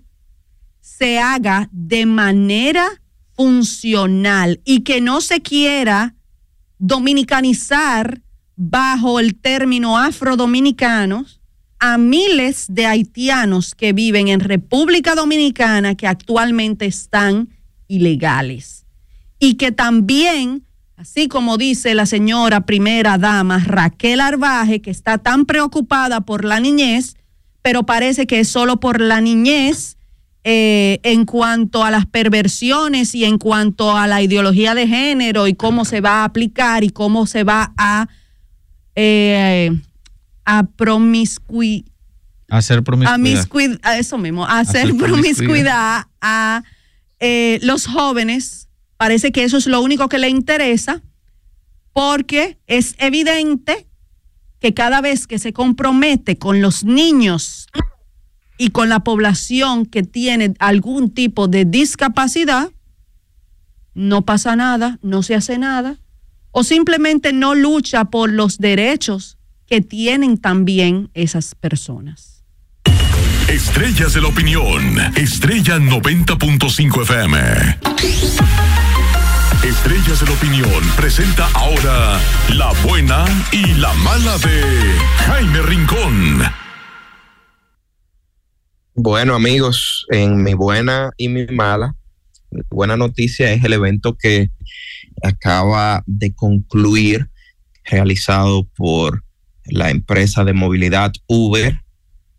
[0.80, 2.86] se haga de manera
[3.34, 6.14] funcional y que no se quiera
[6.80, 8.22] dominicanizar
[8.56, 11.40] bajo el término afrodominicanos
[11.78, 17.50] a miles de haitianos que viven en República Dominicana que actualmente están
[17.86, 18.86] ilegales.
[19.38, 20.66] Y que también,
[20.96, 26.60] así como dice la señora primera dama Raquel Arbaje, que está tan preocupada por la
[26.60, 27.16] niñez,
[27.62, 29.96] pero parece que es solo por la niñez
[30.42, 35.54] eh, en cuanto a las perversiones y en cuanto a la ideología de género y
[35.54, 38.08] cómo se va a aplicar y cómo se va a,
[38.94, 39.70] eh,
[40.46, 40.66] a
[42.48, 43.78] Hacer promiscuidad.
[43.82, 46.62] a, eso mismo, a hacer, Hacer promiscuidad a
[47.18, 48.68] eh, los jóvenes.
[48.96, 51.02] Parece que eso es lo único que le interesa
[51.92, 53.86] porque es evidente
[54.58, 57.66] que cada vez que se compromete con los niños
[58.60, 62.70] y con la población que tiene algún tipo de discapacidad,
[63.94, 65.96] no pasa nada, no se hace nada,
[66.50, 72.44] o simplemente no lucha por los derechos que tienen también esas personas.
[73.48, 74.98] Estrellas de la opinión.
[75.16, 77.38] Estrella 90.5 FM.
[79.64, 82.20] Estrellas de la opinión presenta ahora
[82.50, 84.62] la buena y la mala de
[85.26, 86.69] Jaime Rincón.
[89.02, 91.96] Bueno, amigos, en mi buena y mi mala,
[92.68, 94.50] buena noticia es el evento que
[95.22, 97.30] acaba de concluir,
[97.82, 99.24] realizado por
[99.64, 101.80] la empresa de movilidad Uber,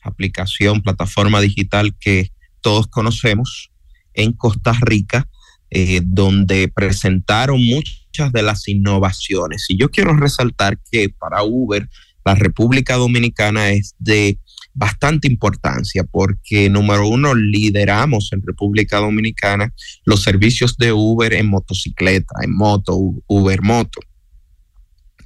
[0.03, 2.29] aplicación, plataforma digital que
[2.61, 3.71] todos conocemos
[4.13, 5.27] en Costa Rica,
[5.71, 9.65] eh, donde presentaron muchas de las innovaciones.
[9.67, 11.89] Y yo quiero resaltar que para Uber,
[12.23, 14.38] la República Dominicana es de
[14.73, 19.73] bastante importancia porque, número uno, lideramos en República Dominicana
[20.06, 23.99] los servicios de Uber en motocicleta, en moto, Uber Moto.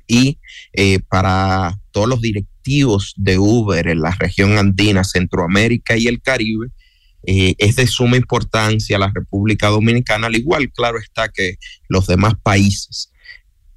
[0.07, 0.39] Y
[0.73, 6.67] eh, para todos los directivos de Uber en la región andina, Centroamérica y el Caribe,
[7.27, 11.57] eh, es de suma importancia la República Dominicana, al igual, claro está, que
[11.87, 13.11] los demás países.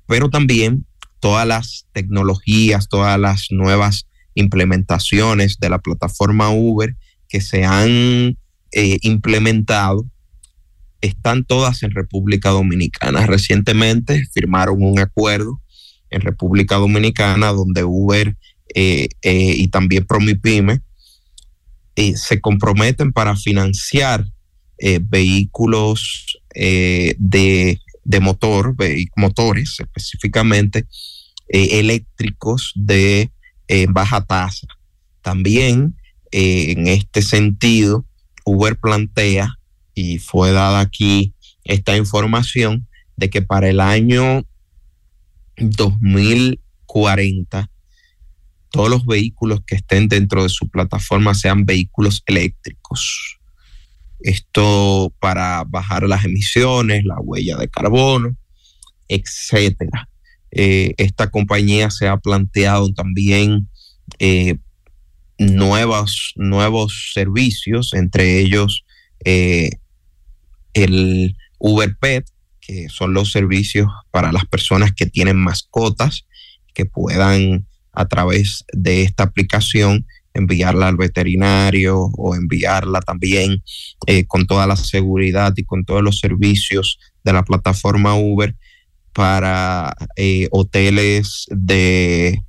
[0.07, 0.85] Pero también
[1.21, 4.08] todas las tecnologías, todas las nuevas
[4.39, 6.97] implementaciones de la plataforma Uber
[7.29, 8.37] que se han
[8.73, 10.07] eh, implementado
[11.01, 13.27] están todas en República Dominicana.
[13.27, 15.61] Recientemente firmaron un acuerdo
[16.11, 18.37] en República Dominicana donde Uber
[18.75, 20.81] eh, eh, y también Promipyme
[22.15, 24.25] se comprometen para financiar
[24.79, 28.77] eh, vehículos eh, de, de motor,
[29.17, 30.87] motores específicamente
[31.49, 33.31] eléctricos de
[33.69, 34.67] eh, baja tasa.
[35.23, 35.97] También
[36.33, 38.05] eh, en este sentido,
[38.45, 39.55] Uber plantea,
[39.95, 41.33] y fue dada aquí
[41.65, 42.87] esta información,
[43.17, 44.45] de que para el año
[45.57, 47.71] 2040
[48.71, 53.39] todos los vehículos que estén dentro de su plataforma sean vehículos eléctricos.
[54.21, 58.37] Esto para bajar las emisiones, la huella de carbono,
[59.09, 60.09] etcétera.
[60.51, 63.69] Eh, esta compañía se ha planteado también
[64.19, 64.57] eh,
[65.39, 66.35] nuevos,
[67.13, 68.85] servicios, entre ellos
[69.25, 69.71] eh,
[70.75, 72.27] el Uber Pet,
[72.61, 76.27] que son los servicios para las personas que tienen mascotas,
[76.75, 83.63] que puedan a través de esta aplicación enviarla al veterinario o enviarla también
[84.29, 88.55] con toda la seguridad y con todos los servicios de la plataforma Uber
[89.19, 92.41] para eh, hoteles de,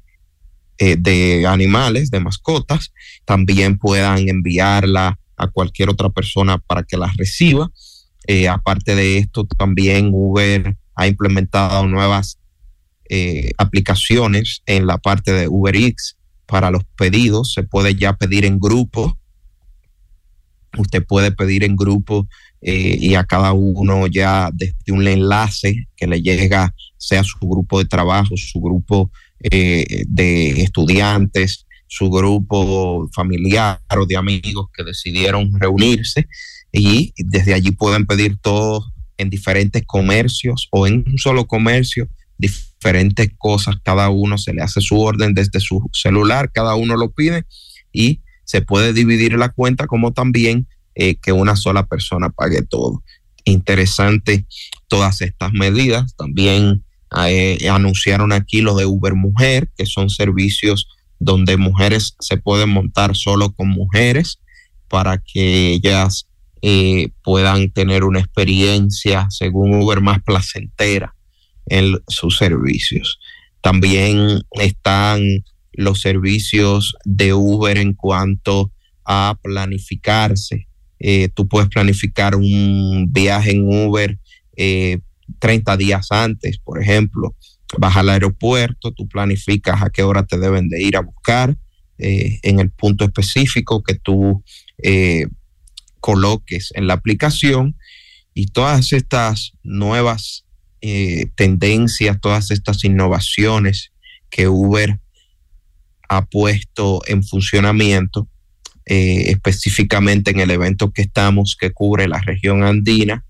[0.78, 2.94] eh, de animales, de mascotas,
[3.26, 7.72] también puedan enviarla a cualquier otra persona para que la reciba.
[8.28, 12.38] Eh, aparte de esto, también Uber ha implementado nuevas
[13.58, 17.52] aplicaciones en la parte de Uber Eats para los pedidos.
[17.52, 19.18] Se puede ya pedir en grupo.
[20.78, 22.28] Usted puede pedir en grupo
[22.61, 27.80] eh, y a cada uno ya desde un enlace que le llega, sea su grupo
[27.80, 35.52] de trabajo, su grupo eh, de estudiantes, su grupo familiar o de amigos que decidieron
[35.60, 36.27] reunirse
[36.72, 38.86] y desde allí pueden pedir todo
[39.18, 42.07] en diferentes comercios o en un solo comercio
[42.38, 47.11] diferentes cosas, cada uno se le hace su orden desde su celular, cada uno lo
[47.11, 47.44] pide
[47.91, 50.68] y se puede dividir la cuenta como también
[51.01, 53.01] eh, que una sola persona pague todo.
[53.45, 54.45] Interesante
[54.89, 56.13] todas estas medidas.
[56.17, 56.84] También
[57.26, 63.15] eh, anunciaron aquí lo de Uber Mujer, que son servicios donde mujeres se pueden montar
[63.15, 64.39] solo con mujeres
[64.89, 66.27] para que ellas
[66.61, 71.15] eh, puedan tener una experiencia, según Uber, más placentera
[71.67, 73.19] en sus servicios.
[73.61, 75.21] También están
[75.71, 78.73] los servicios de Uber en cuanto
[79.05, 80.69] a planificarse.
[80.99, 84.17] Eh, tú puedes planificar un viaje en Uber
[84.55, 84.99] eh,
[85.39, 87.35] 30 días antes, por ejemplo.
[87.77, 91.55] Vas al aeropuerto, tú planificas a qué hora te deben de ir a buscar
[91.97, 94.43] eh, en el punto específico que tú
[94.84, 95.27] eh,
[95.99, 97.77] coloques en la aplicación
[98.34, 100.45] y todas estas nuevas
[101.35, 103.91] tendencias, todas estas innovaciones
[104.30, 104.97] que Uber
[106.07, 108.30] ha puesto en funcionamiento,
[108.90, 113.24] específicamente en el evento que estamos, que cubre la región andina,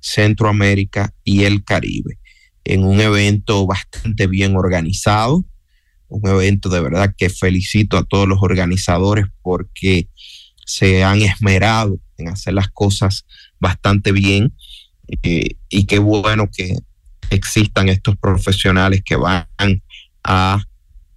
[0.00, 2.18] Centroamérica y el Caribe,
[2.64, 5.44] en un evento bastante bien organizado,
[6.08, 10.08] un evento de verdad que felicito a todos los organizadores porque
[10.64, 13.24] se han esmerado en hacer las cosas
[13.58, 14.54] bastante bien
[15.22, 16.76] eh, y qué bueno que
[17.30, 19.46] existan estos profesionales que van
[20.22, 20.62] a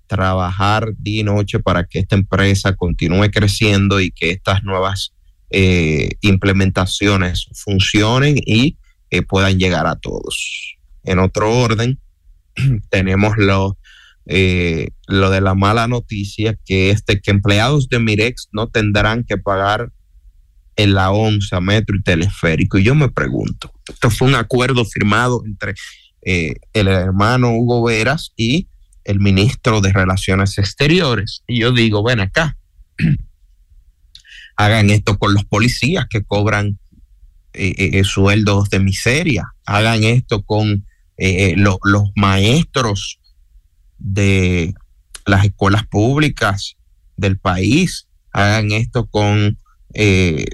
[0.09, 5.13] trabajar día y noche para que esta empresa continúe creciendo y que estas nuevas
[5.51, 8.77] eh, implementaciones funcionen y
[9.11, 10.77] eh, puedan llegar a todos.
[11.03, 11.99] En otro orden,
[12.89, 13.77] tenemos lo,
[14.25, 19.37] eh, lo de la mala noticia, que es que empleados de Mirex no tendrán que
[19.37, 19.91] pagar
[20.75, 22.79] en la onza, metro y teleférico.
[22.79, 25.75] Y yo me pregunto, esto fue un acuerdo firmado entre
[26.21, 28.67] el hermano Hugo Veras y
[29.09, 31.43] el ministro de Relaciones Exteriores.
[31.47, 32.57] Y yo digo, ven acá,
[34.55, 36.77] hagan esto con los policías que cobran
[37.53, 40.85] eh, sueldos de miseria, hagan esto con
[41.17, 43.19] los maestros
[43.97, 44.73] de
[45.25, 46.77] las escuelas públicas
[47.17, 49.57] del país, hagan esto con
[49.95, 50.45] eh,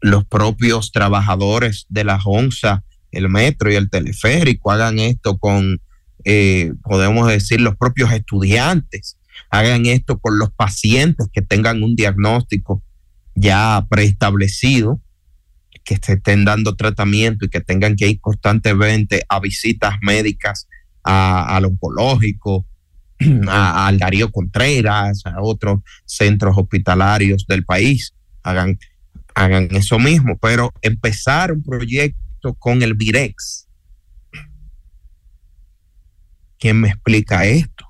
[0.00, 5.80] los propios trabajadores de la ONSA, el metro y el teleférico, hagan esto con,
[6.24, 9.18] eh, podemos decir, los propios estudiantes,
[9.50, 12.82] hagan esto con los pacientes que tengan un diagnóstico
[13.34, 15.00] ya preestablecido,
[15.84, 20.66] que se estén dando tratamiento y que tengan que ir constantemente a visitas médicas
[21.02, 22.64] al oncológico,
[23.48, 28.14] al Darío Contreras, a otros centros hospitalarios del país.
[28.42, 28.78] Hagan,
[29.34, 33.63] hagan eso mismo, pero empezar un proyecto con el Virex.
[36.64, 37.84] ¿Quién me explica esto?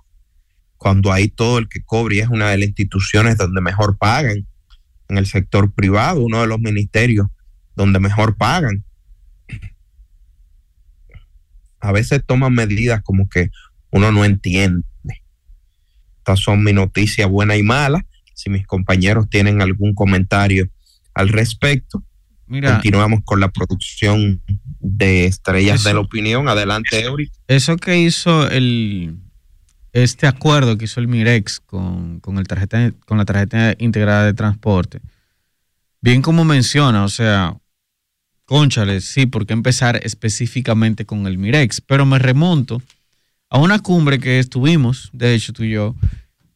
[0.77, 4.49] Cuando hay todo el que cobre es una de las instituciones donde mejor pagan,
[5.09, 7.29] en el sector privado, uno de los ministerios
[7.77, 8.85] donde mejor pagan
[11.79, 13.49] a veces toman medidas como que
[13.91, 14.85] uno no entiende.
[16.19, 18.03] Estas son mis noticias buenas y malas.
[18.35, 20.69] Si mis compañeros tienen algún comentario
[21.15, 22.03] al respecto,
[22.47, 24.43] continuamos con la producción
[24.81, 26.49] de Estrellas de la Opinión.
[26.49, 27.31] Adelante, Eury.
[27.49, 29.17] Eso que hizo el
[29.95, 35.01] este acuerdo que hizo el Mirex con, el tarjeta, con la tarjeta integrada de transporte,
[36.01, 37.57] bien como menciona, o sea,
[38.45, 42.83] Conchale, sí, porque empezar específicamente con el Mirex, pero me remonto
[43.49, 45.95] a una cumbre que estuvimos, de hecho tú y yo,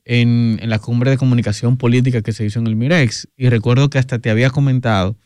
[0.05, 3.98] en, la cumbre de comunicación política que se hizo en el Mirex, y recuerdo que
[3.98, 5.16] hasta te había comentado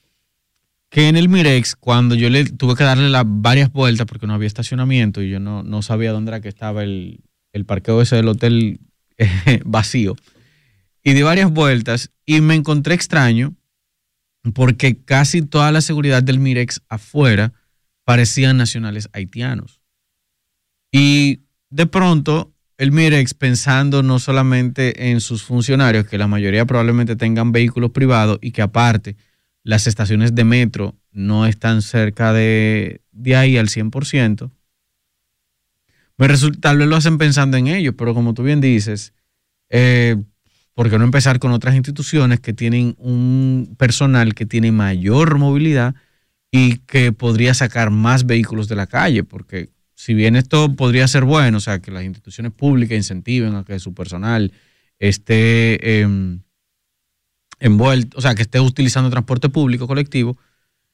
[0.93, 4.47] que en el Mirex, cuando yo le tuve que darle varias vueltas porque no había
[4.47, 7.24] estacionamiento y yo no, no sabía dónde era que estaba el,
[7.55, 8.78] el parqueo ese del hotel
[9.64, 10.16] vacío,
[11.02, 13.56] y di varias vueltas y me encontré extraño
[14.52, 17.55] porque casi toda la seguridad del Mirex afuera
[18.05, 19.81] parecían nacionales haitianos.
[20.93, 21.40] Y
[21.70, 27.51] de pronto el Mirex pensando no solamente en sus funcionarios, que la mayoría probablemente tengan
[27.51, 29.16] vehículos privados y que aparte
[29.64, 33.01] las estaciones de metro no están cerca de,
[33.36, 34.51] ahí al 100%,
[36.18, 39.12] me resulta, tal vez lo hacen pensando en ellos, pero como tú bien dices,
[39.70, 40.16] eh,
[40.74, 45.94] ¿por qué no empezar con otras instituciones que tienen un personal que tiene mayor movilidad
[46.51, 49.24] y que podría sacar más vehículos de la calle?
[49.24, 53.64] Porque si bien esto podría ser bueno, o sea, que las instituciones públicas incentiven a
[53.64, 54.52] que su personal
[54.98, 56.40] esté em,
[57.62, 60.36] envuelto, o sea, que esté utilizando transporte público colectivo,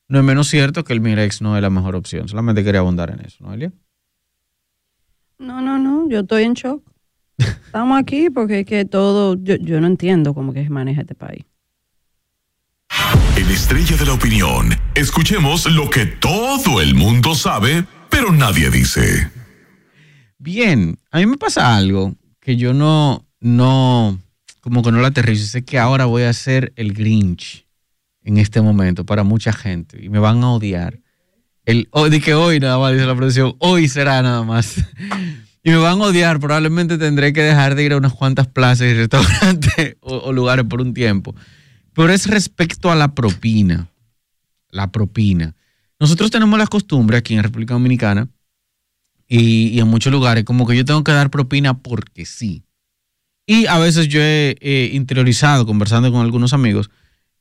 [0.06, 2.28] no es menos cierto que el Mirex no es la mejor opción.
[2.28, 3.72] Solamente quería abundar en eso, ¿no, Elia?
[5.38, 6.82] No, no, no, yo estoy en shock.
[7.38, 11.44] Estamos aquí porque es que todo, yo, no entiendo cómo que se maneja este país.
[13.36, 19.30] En Estrella de la Opinión, escuchemos lo que todo el mundo sabe, pero nadie dice.
[20.38, 24.18] Bien, a mí me pasa algo que yo no, no,
[24.60, 25.46] como que no lo aterrizo.
[25.46, 27.66] Sé que ahora voy a ser el Grinch
[28.22, 31.00] en este momento para mucha gente y me van a odiar.
[31.64, 34.76] El, oh, que hoy nada más dice la producción, hoy será nada más.
[35.62, 38.88] y me van a odiar, probablemente tendré que dejar de ir a unas cuantas plazas
[38.88, 41.34] y restaurantes o, lugares por un tiempo.
[41.94, 43.88] Pero es respecto a la propina.
[44.70, 45.54] La propina.
[45.98, 48.28] Nosotros tenemos la costumbre aquí en República Dominicana
[49.26, 52.62] y en muchos lugares como que yo tengo que dar propina porque sí.
[53.48, 56.90] Y a veces yo he interiorizado conversando con algunos amigos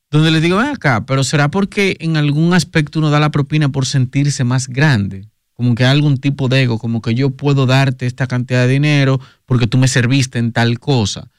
[0.10, 3.70] donde les digo, ven acá, pero será porque en algún aspecto uno da la propina
[3.70, 7.66] por sentirse más grande, como que hay algún tipo de ego, como que yo puedo
[7.66, 11.30] darte esta cantidad de dinero porque tú me serviste en tal cosa.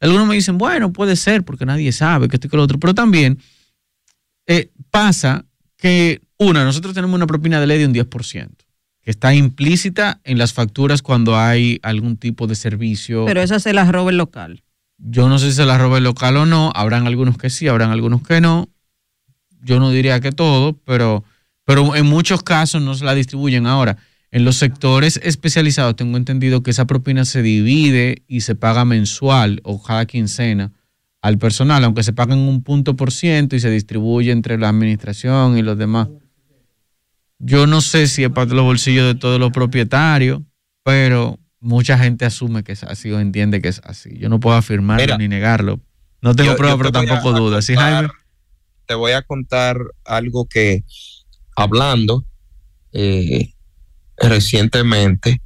[0.00, 2.78] Algunos me dicen, bueno, puede ser porque nadie sabe que esto y que lo otro,
[2.78, 3.38] pero también
[4.46, 5.44] eh, pasa
[5.76, 8.48] que, una, nosotros tenemos una propina de ley de un 10%,
[9.04, 13.26] que está implícita en las facturas cuando hay algún tipo de servicio.
[13.26, 14.62] Pero esa se la roba el local.
[14.96, 17.68] Yo no sé si se la roba el local o no, habrán algunos que sí,
[17.68, 18.68] habrán algunos que no.
[19.62, 21.22] Yo no diría que todo, pero,
[21.64, 23.66] pero en muchos casos no se la distribuyen.
[23.66, 23.98] Ahora,
[24.30, 29.60] en los sectores especializados tengo entendido que esa propina se divide y se paga mensual
[29.64, 30.72] o cada quincena
[31.20, 34.70] al personal, aunque se paga en un punto por ciento y se distribuye entre la
[34.70, 36.08] administración y los demás.
[37.38, 40.40] Yo no sé si es para los bolsillos de todos los propietarios,
[40.82, 44.16] pero mucha gente asume que es así o entiende que es así.
[44.18, 45.80] Yo no puedo afirmarlo Mira, ni negarlo.
[46.22, 47.64] No tengo yo- pruebas, yo pero te tampoco dudas.
[47.64, 48.08] ¿Sí, Jaime?
[48.86, 50.84] Te voy a contar algo que
[51.56, 52.24] hablando
[52.92, 53.52] eh,
[54.18, 55.40] recientemente,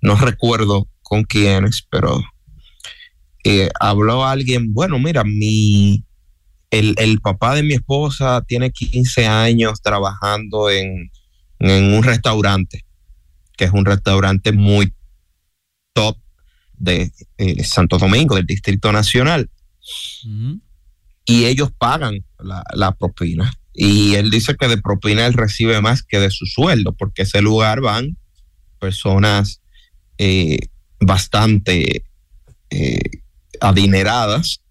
[0.00, 2.20] no recuerdo con quiénes, pero
[3.44, 6.04] eh, habló alguien, bueno, mira, mi,
[6.70, 11.10] el, el papá de mi esposa tiene 15 años trabajando en,
[11.58, 12.84] en un restaurante,
[13.56, 14.94] que es un restaurante muy
[15.92, 16.16] top
[16.74, 19.50] de eh, Santo Domingo, del Distrito Nacional
[21.24, 23.52] y ellos pagan la, la propina.
[23.74, 27.42] Y él dice que de propina él recibe más que de su sueldo, porque ese
[27.42, 28.16] lugar van
[28.80, 29.60] personas
[30.16, 30.58] eh,
[31.00, 32.04] bastante
[32.70, 33.10] eh,
[33.60, 34.62] adineradas.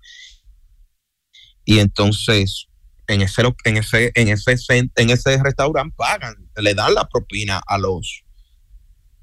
[1.68, 2.70] Y entonces
[3.08, 7.78] en ese, en ese, en ese, en ese restaurante pagan, le dan la propina a
[7.78, 8.24] los,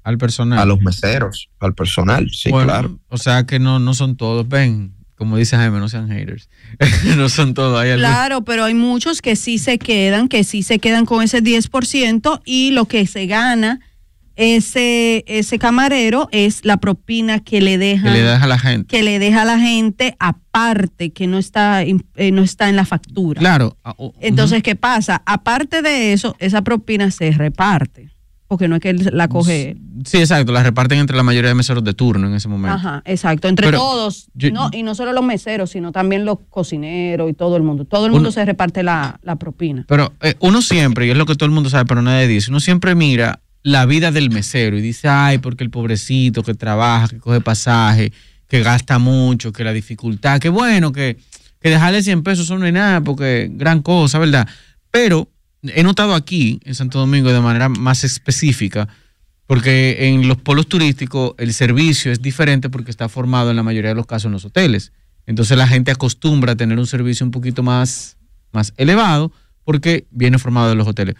[0.03, 0.59] al personal.
[0.59, 2.99] a los meseros, al personal, sí, Bueno, claro.
[3.09, 4.47] O sea que no, no son todos.
[4.47, 6.49] Ven, como dice Jaime, no sean haters.
[7.17, 7.79] no son todos.
[7.79, 11.41] Hay Claro, pero hay muchos que sí se quedan, que sí se quedan con ese
[11.41, 13.81] 10% y lo que se gana
[14.35, 18.87] ese, ese camarero es la propina que le deja que le das a la gente.
[18.87, 21.95] que le deja a la gente aparte que no está eh,
[22.31, 23.39] no está en la factura.
[23.39, 23.77] Claro.
[23.83, 25.21] ah, oh, Entonces, ¿qué pasa?
[25.25, 28.09] Aparte de eso, esa propina se reparte,
[28.47, 29.77] porque no es que él la coge.
[30.05, 30.51] Sí, exacto.
[30.51, 32.75] La reparten entre la mayoría de meseros de turno en ese momento.
[32.75, 36.39] Ajá, exacto, entre Pero todos, yo- no, y no solo los meseros, sino también los
[36.49, 37.85] cocineros y todo el mundo.
[37.85, 39.85] Todo el mundo Uno- se reparte la, la propina.
[39.87, 42.51] Pero eh, uno siempre, y es lo que todo el mundo sabe, pero nadie dice,
[42.51, 47.07] uno siempre mira la vida del mesero y dice, ay, porque el pobrecito que trabaja,
[47.07, 48.13] que coge pasaje,
[48.47, 51.17] que gasta mucho, que la dificultad, que bueno, que,
[51.59, 54.47] que dejarle 100 pesos eso no es nada, porque gran cosa, ¿verdad?
[54.91, 55.31] Pero
[55.63, 58.87] he notado aquí, en Santo Domingo, de manera más específica,
[59.47, 63.89] porque en los polos turísticos el servicio es diferente porque está formado en la mayoría
[63.89, 64.91] de los casos en los hoteles.
[65.25, 68.17] Entonces la gente acostumbra a tener un servicio un poquito más,
[68.51, 69.31] más elevado
[69.63, 71.15] porque viene formado de los hoteles.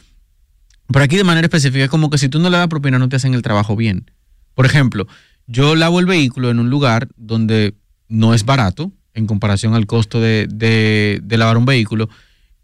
[0.92, 3.10] Pero aquí de manera específica es como que si tú no le das propina no
[3.10, 4.12] te hacen el trabajo bien.
[4.54, 5.08] Por ejemplo,
[5.48, 7.76] yo lavo el vehículo en un lugar donde
[8.08, 12.10] no es barato en comparación al costo de, de- lavar un vehículo.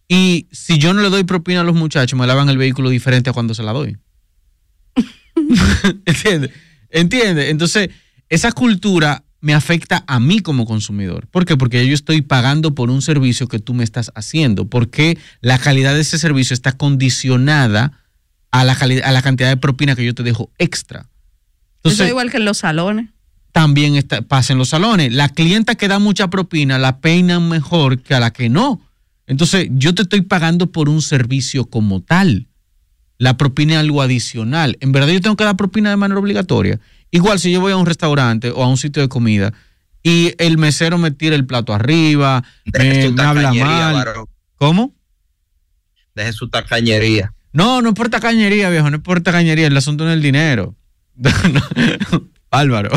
[0.07, 3.29] Y si yo no le doy propina a los muchachos, me lavan el vehículo diferente
[3.29, 3.97] a cuando se la doy.
[6.05, 6.51] ¿Entiendes?
[6.89, 7.49] ¿Entiendes?
[7.49, 7.89] Entonces,
[8.29, 11.27] esa cultura me afecta a mí como consumidor.
[11.27, 11.57] ¿Por qué?
[11.57, 14.67] Porque yo estoy pagando por un servicio que tú me estás haciendo.
[14.67, 17.93] Porque la calidad de ese servicio está condicionada
[18.51, 20.99] a la, calidad, a la cantidad de propina que yo te dejo extra.
[21.01, 21.09] Eso
[21.77, 23.09] Entonces, es igual que en los salones.
[23.51, 25.11] también está, pasa en los salones.
[25.13, 28.81] La clienta que da mucha propina la peinan mejor que a la que no.
[29.27, 32.47] Entonces, yo te estoy pagando por un servicio como tal.
[33.17, 34.77] La propina es algo adicional.
[34.81, 36.79] En verdad, yo tengo que dar propina de manera obligatoria.
[37.11, 39.53] Igual si yo voy a un restaurante o a un sitio de comida
[40.03, 43.93] y el mesero me tira el plato arriba, me, su me habla mal.
[43.93, 44.25] varón.
[44.55, 44.93] ¿Cómo?
[46.15, 47.33] Deje su tacañería.
[47.53, 50.21] No, no es por tacañería, viejo, no es por tacañería, el asunto no es el
[50.21, 50.75] dinero.
[52.51, 52.89] Álvaro,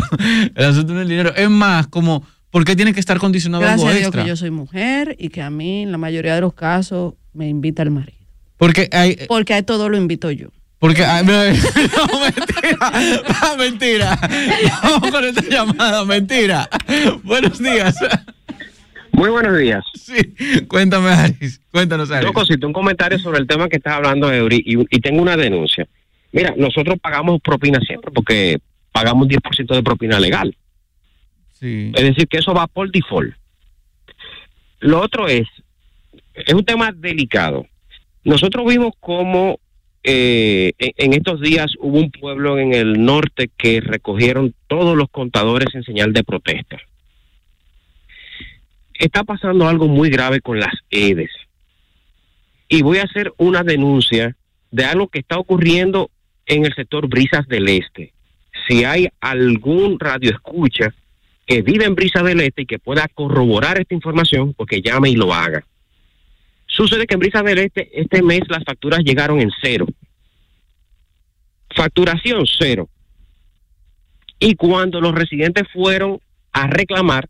[0.54, 1.34] el asunto no es el dinero.
[1.34, 4.36] Es más, como, ¿por qué tiene que estar condicionado Gracias algo a Dios que yo
[4.36, 7.90] soy mujer y que a mí, en la mayoría de los casos, me invita el
[7.90, 8.18] marido.
[8.56, 10.48] Porque hay, Porque a todo lo invito yo.
[10.78, 14.18] porque no, mentira, mentira.
[14.82, 16.68] Vamos con esta llamada, mentira.
[17.22, 17.96] Buenos días.
[19.14, 19.84] Muy buenos días.
[19.94, 21.60] Sí, cuéntame, Aris.
[21.70, 22.26] Cuéntanos, Aris.
[22.26, 25.36] Dos cositas, un comentario sobre el tema que estás hablando, Eury, y, y tengo una
[25.36, 25.86] denuncia.
[26.32, 28.58] Mira, nosotros pagamos propina siempre porque
[28.92, 30.54] pagamos 10% de propina legal.
[31.52, 31.92] Sí.
[31.94, 33.34] Es decir, que eso va por default.
[34.80, 35.46] Lo otro es,
[36.34, 37.66] es un tema delicado.
[38.24, 39.58] Nosotros vimos cómo
[40.02, 45.08] eh, en, en estos días hubo un pueblo en el norte que recogieron todos los
[45.08, 46.78] contadores en señal de protesta.
[48.94, 51.30] Está pasando algo muy grave con las EDES.
[52.68, 54.36] Y voy a hacer una denuncia
[54.70, 56.10] de algo que está ocurriendo
[56.46, 58.12] en el sector Brisas del Este.
[58.66, 60.94] Si hay algún radio escucha
[61.46, 65.16] que vive en Brisas del Este y que pueda corroborar esta información, porque llame y
[65.16, 65.64] lo haga.
[66.66, 69.86] Sucede que en Brisas del Este este mes las facturas llegaron en cero.
[71.74, 72.88] Facturación cero.
[74.38, 76.20] Y cuando los residentes fueron
[76.52, 77.28] a reclamar,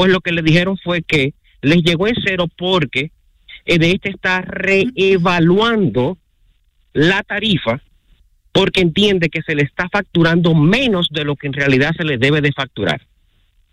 [0.00, 3.10] pues lo que les dijeron fue que les llegó en cero porque
[3.66, 6.16] eh, de este está reevaluando
[6.94, 7.82] la tarifa
[8.50, 12.16] porque entiende que se le está facturando menos de lo que en realidad se le
[12.16, 13.02] debe de facturar.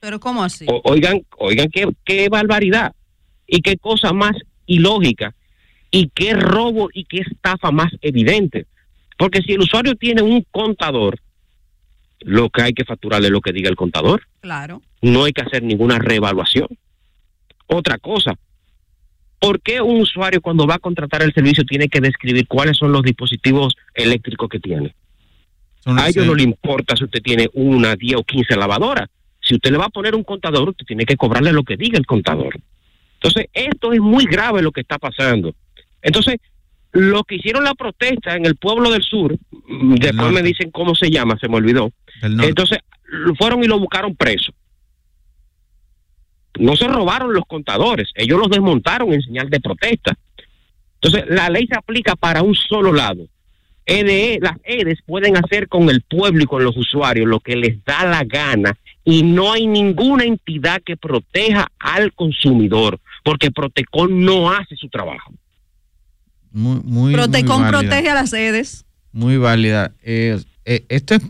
[0.01, 0.65] Pero ¿cómo así?
[0.67, 2.93] O- oigan, oigan qué, qué barbaridad
[3.47, 4.35] y qué cosa más
[4.65, 5.33] ilógica
[5.91, 8.65] y qué robo y qué estafa más evidente.
[9.17, 11.17] Porque si el usuario tiene un contador,
[12.21, 14.23] lo que hay que facturarle es lo que diga el contador.
[14.41, 14.81] Claro.
[15.01, 16.67] No hay que hacer ninguna reevaluación.
[17.67, 18.33] Otra cosa,
[19.39, 22.91] ¿por qué un usuario cuando va a contratar el servicio tiene que describir cuáles son
[22.91, 24.95] los dispositivos eléctricos que tiene?
[25.85, 29.09] A ellos no le importa si usted tiene una, 10 o 15 lavadoras.
[29.41, 31.97] Si usted le va a poner un contador, usted tiene que cobrarle lo que diga
[31.97, 32.59] el contador.
[33.13, 35.55] Entonces, esto es muy grave lo que está pasando.
[36.01, 36.37] Entonces,
[36.91, 39.37] lo que hicieron la protesta en el pueblo del sur,
[39.67, 41.91] mm, después me dicen cómo se llama, se me olvidó.
[42.21, 42.79] Entonces,
[43.37, 44.53] fueron y lo buscaron preso.
[46.59, 50.17] No se robaron los contadores, ellos los desmontaron en señal de protesta.
[50.95, 53.27] Entonces, la ley se aplica para un solo lado.
[53.85, 57.83] EDE, las EDES pueden hacer con el pueblo y con los usuarios lo que les
[57.85, 64.51] da la gana y no hay ninguna entidad que proteja al consumidor, porque Protecon no
[64.51, 65.31] hace su trabajo.
[66.51, 67.79] Muy, muy, Protecon muy válida.
[67.79, 68.85] protege a las sedes.
[69.11, 69.91] Muy válida.
[70.01, 71.21] Eh, eh, esto es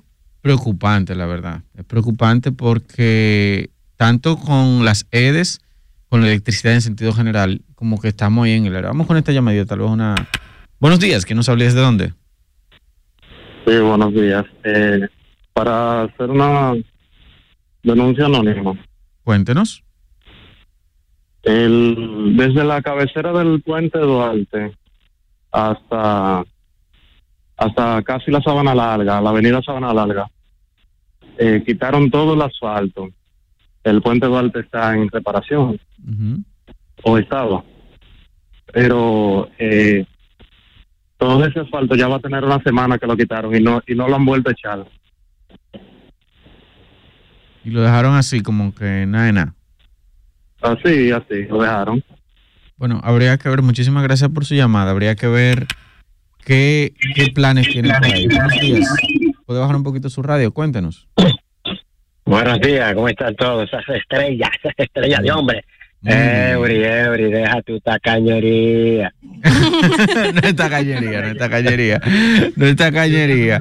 [0.42, 1.62] preocupante, la verdad.
[1.76, 5.62] Es preocupante porque tanto con las EDES,
[6.10, 8.90] con la electricidad en sentido general, como que estamos ahí en el área.
[8.90, 10.16] Vamos con esta llamadita, tal vez una...
[10.80, 12.14] Buenos días, que nos hables de dónde?
[13.66, 14.46] Sí, buenos días.
[14.64, 15.08] Eh,
[15.54, 16.74] para hacer una
[17.84, 18.74] denuncia anónima,
[19.24, 19.84] Cuéntenos.
[21.44, 24.76] el, desde la cabecera del puente Duarte
[25.52, 26.44] hasta
[27.58, 30.28] hasta casi la Sabana Larga, la avenida Sabana Larga,
[31.38, 33.10] eh, quitaron todo el asfalto.
[33.84, 35.80] El puente Duarte está en reparación,
[37.04, 37.64] o estaba.
[38.74, 40.06] Pero eh,
[41.18, 43.96] todo ese asfalto ya va a tener una semana que lo quitaron y no y
[43.96, 44.86] no lo han vuelto a echar.
[47.64, 49.56] Y lo dejaron así, como que nada de nada.
[50.62, 52.04] Así, así, lo dejaron.
[52.78, 54.92] Bueno, habría que ver, muchísimas gracias por su llamada.
[54.92, 55.66] Habría que ver
[56.46, 58.28] qué, qué planes tienen por ahí.
[58.28, 58.88] Buenos días.
[59.46, 60.54] ¿Puede bajar un poquito su radio?
[60.54, 61.08] Cuéntenos.
[62.24, 63.68] Buenos días, ¿cómo están todos?
[63.68, 65.66] Esas estrellas, esas estrellas de hombre.
[66.04, 69.12] Eury, Eury, deja tu tacañería.
[70.34, 72.02] no está cañería, no está cañería.
[72.56, 73.60] No está cañería.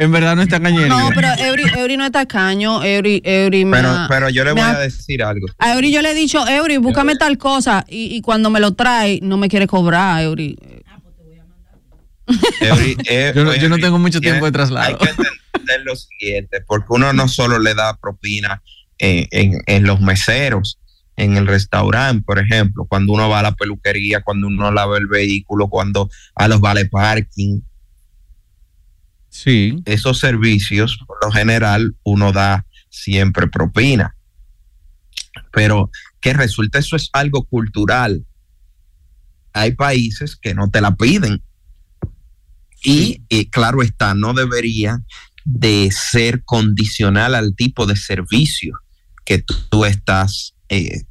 [0.00, 0.88] En verdad no está cañería.
[0.88, 2.82] No, pero Eury, Eury no es tacaño.
[2.82, 5.46] Eury, Eury me Pero, ha- pero yo le voy ha- a decir algo.
[5.58, 7.84] A Eury yo le he dicho, Eury, búscame tal cosa.
[7.88, 10.56] Y, y cuando me lo trae, no me quiere cobrar, Eury.
[12.60, 14.86] Eury, eh, Yo no- yo no tengo mucho tiempo de traslado.
[14.86, 18.62] Hay que entender lo siguiente, porque uno no solo le da propina
[18.98, 20.78] en, en- en los meseros,
[21.16, 25.06] en el restaurante, por ejemplo, cuando uno va a la peluquería, cuando uno lava el
[25.08, 27.60] vehículo, cuando a los vale parking.
[29.30, 29.80] Sí.
[29.86, 34.14] Esos servicios, por lo general, uno da siempre propina.
[35.52, 35.90] Pero
[36.20, 38.26] que resulta eso es algo cultural.
[39.52, 41.42] Hay países que no te la piden.
[42.82, 45.00] Y, claro está, no debería
[45.44, 48.78] de ser condicional al tipo de servicio
[49.24, 51.02] que tú, tú estás eh,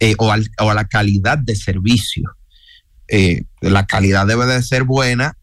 [0.00, 2.24] eh, o, al- o a la calidad de servicio.
[3.08, 5.37] Eh, la calidad debe de ser buena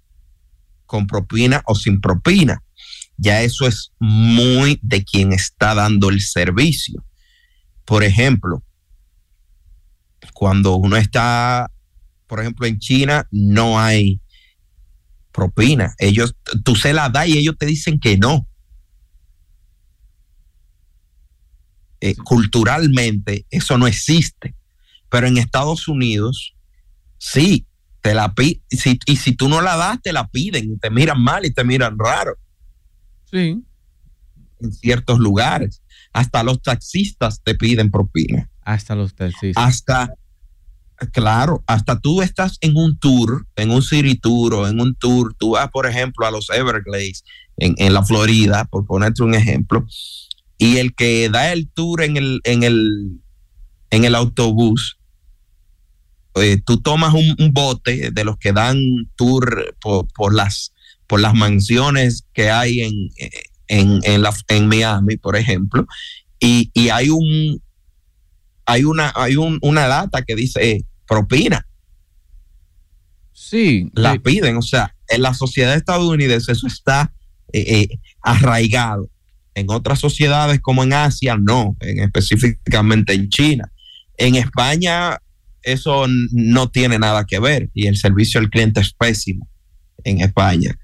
[0.85, 2.61] con propina o sin propina.
[3.17, 7.03] Ya eso es muy de quien está dando el servicio.
[7.85, 8.63] Por ejemplo,
[10.33, 11.71] cuando uno está,
[12.27, 14.19] por ejemplo, en China, no hay
[15.31, 15.93] propina.
[15.97, 18.47] Ellos, tú se la das y ellos te dicen que no.
[22.01, 24.55] Eh, culturalmente eso no existe.
[25.09, 26.55] Pero en Estados Unidos,
[27.17, 27.65] sí,
[28.05, 30.91] te la pi- si, y si tú no la das, te la piden, y te
[30.91, 32.35] miran mal y te miran raro.
[33.31, 33.63] Sí.
[34.61, 35.81] en ciertos lugares.
[36.13, 38.47] Hasta los taxistas te piden propina.
[38.61, 39.63] Hasta los taxistas.
[39.63, 40.13] Hasta,
[41.11, 45.33] claro, hasta tú estás en un tour, en un city tour o en un tour,
[45.39, 47.23] tú vas, por ejemplo, a los Everglades
[47.57, 49.83] en, en la Florida, por ponerte un ejemplo,
[50.59, 53.19] y el que da el tour en el, en el,
[53.89, 54.99] en el autobús,
[56.35, 58.77] eh, tú tomas un, un bote de los que dan
[59.15, 60.73] tour por, por las,
[61.07, 63.09] por las mansiones que hay en,
[63.67, 65.87] en, en, la, en Miami, por ejemplo,
[66.39, 67.61] y, y hay un
[68.65, 71.65] hay una hay un, una data que dice eh, propina.
[73.31, 73.89] Sí.
[73.93, 77.13] La piden, o sea, en la sociedad estadounidense eso está
[77.53, 79.09] eh, eh, arraigado.
[79.53, 83.71] En otras sociedades como en Asia, no, en, específicamente en China.
[84.17, 85.19] En España
[85.65, 89.49] eso no tiene nada que ver y el servicio al cliente es pésimo
[90.03, 90.77] en España.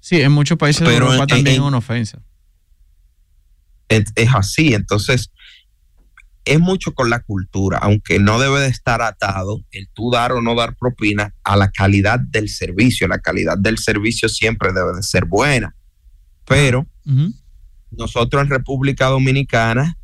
[0.00, 2.22] Sí, en muchos países de Pero Europa en- también en- es una ofensa.
[3.88, 4.74] es, es así.
[4.74, 5.30] Entonces,
[6.44, 10.40] es mucho con la cultura, aunque no debe de estar atado el tú dar o
[10.42, 13.06] no dar propina a la calidad del servicio.
[13.06, 15.76] La calidad del servicio siempre debe de ser buena.
[16.44, 16.86] Pero
[17.90, 19.96] nosotros en República Dominicana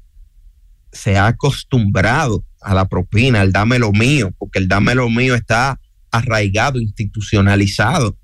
[0.92, 5.34] se ha acostumbrado a la propina, el dame lo mío, porque el dame lo mío
[5.34, 5.78] está
[6.10, 8.16] arraigado, institucionalizado.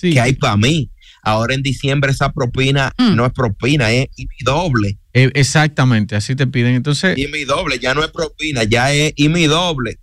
[0.00, 0.90] Que hay para mí.
[1.22, 4.98] Ahora en diciembre esa propina no es propina, es y mi doble.
[5.14, 6.74] Eh, exactamente, así te piden.
[6.74, 9.98] Entonces, Y mi doble, ya no es propina, ya es y mi doble.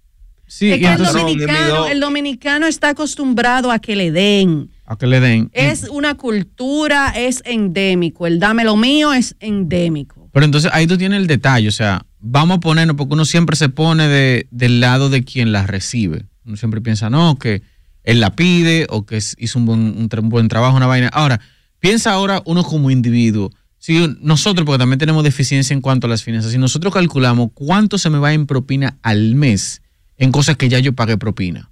[0.48, 4.72] sí, Es que el, entonces, dominicano, el dominicano está acostumbrado a que le den.
[4.86, 5.52] a que le den.
[5.54, 8.26] Es una cultura, es endémico.
[8.26, 10.28] El dame lo mío es endémico.
[10.34, 13.56] Pero entonces ahí tú tienes el detalle, o sea, vamos a ponernos, porque uno siempre
[13.56, 16.26] se pone de, del lado de quien la recibe.
[16.46, 17.62] Uno siempre piensa, no, que
[18.04, 21.08] él la pide o que hizo un buen, un buen trabajo, una vaina.
[21.10, 21.42] Ahora,
[21.80, 23.52] piensa ahora uno como individuo.
[23.78, 27.98] Si nosotros, porque también tenemos deficiencia en cuanto a las finanzas, si nosotros calculamos cuánto
[27.98, 29.82] se me va en propina al mes
[30.18, 31.72] en cosas que ya yo pagué propina,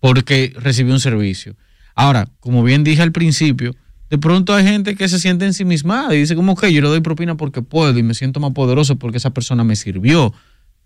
[0.00, 1.56] porque recibí un servicio.
[1.94, 3.76] Ahora, como bien dije al principio,
[4.10, 7.00] de pronto hay gente que se siente ensimismada y dice como que yo le doy
[7.00, 10.32] propina porque puedo y me siento más poderoso porque esa persona me sirvió.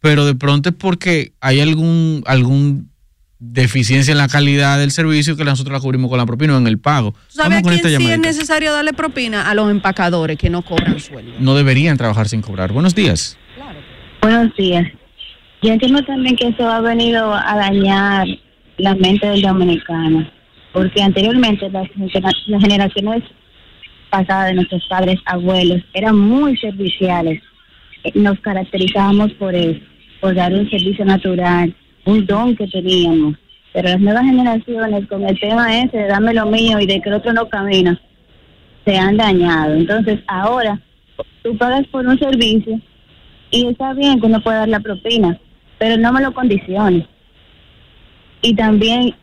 [0.00, 2.90] Pero de pronto es porque hay algún, algún
[3.38, 6.66] deficiencia en la calidad del servicio que nosotros la cubrimos con la propina o en
[6.66, 7.12] el pago.
[7.12, 9.48] ¿Tú sabes a quién es necesario darle propina?
[9.48, 11.32] A los empacadores que no cobran sueldo.
[11.38, 12.72] No deberían trabajar sin cobrar.
[12.72, 13.36] Buenos días.
[14.20, 14.86] Buenos días.
[15.62, 18.26] Yo entiendo también que eso ha venido a dañar
[18.78, 20.28] la mente del dominicano,
[20.72, 21.88] porque anteriormente las,
[22.46, 23.22] las generaciones
[24.10, 27.42] pasadas de nuestros padres, abuelos, eran muy serviciales.
[28.04, 29.80] Eh, Nos caracterizábamos por eso,
[30.20, 31.74] por dar un servicio natural,
[32.04, 33.36] un don que teníamos.
[33.72, 37.08] Pero las nuevas generaciones, con el tema ese de dame lo mío y de que
[37.08, 37.98] el otro no camina,
[38.84, 39.74] se han dañado.
[39.74, 40.78] Entonces, ahora
[41.42, 42.80] tú pagas por un servicio
[43.50, 45.38] y está bien que uno pueda dar la propina,
[45.78, 47.06] pero no me lo condiciones.
[48.42, 49.14] Y también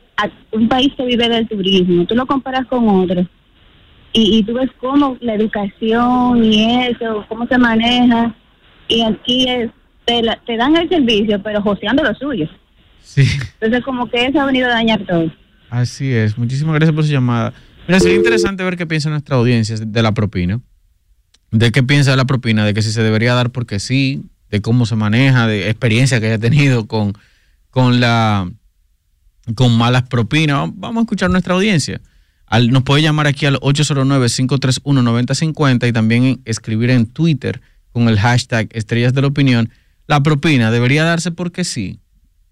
[0.52, 3.22] un país que vive del turismo, tú lo comparas con otro
[4.14, 8.34] y, y tú ves cómo la educación y eso, cómo se maneja
[8.88, 9.70] y aquí es,
[10.06, 12.50] te, la- te dan el servicio, pero joseando lo suyo.
[13.02, 13.24] Sí.
[13.60, 15.32] Entonces como que eso ha venido a dañar todo.
[15.70, 16.38] Así es.
[16.38, 17.54] Muchísimas gracias por su llamada.
[17.88, 20.60] Mira, sería interesante ver qué piensa nuestra audiencia de la propina.
[21.52, 24.86] De qué piensa la propina, de que si se debería dar porque sí, de cómo
[24.86, 27.14] se maneja, de experiencia que haya tenido con,
[27.72, 28.52] con la
[29.56, 30.70] con malas propinas.
[30.76, 32.02] Vamos a escuchar nuestra audiencia.
[32.46, 37.62] Al- nos puede llamar aquí al 809-531-9050 y también escribir en Twitter
[37.92, 39.70] con el hashtag Estrellas de la Opinión.
[40.08, 42.00] La propina debería darse porque sí,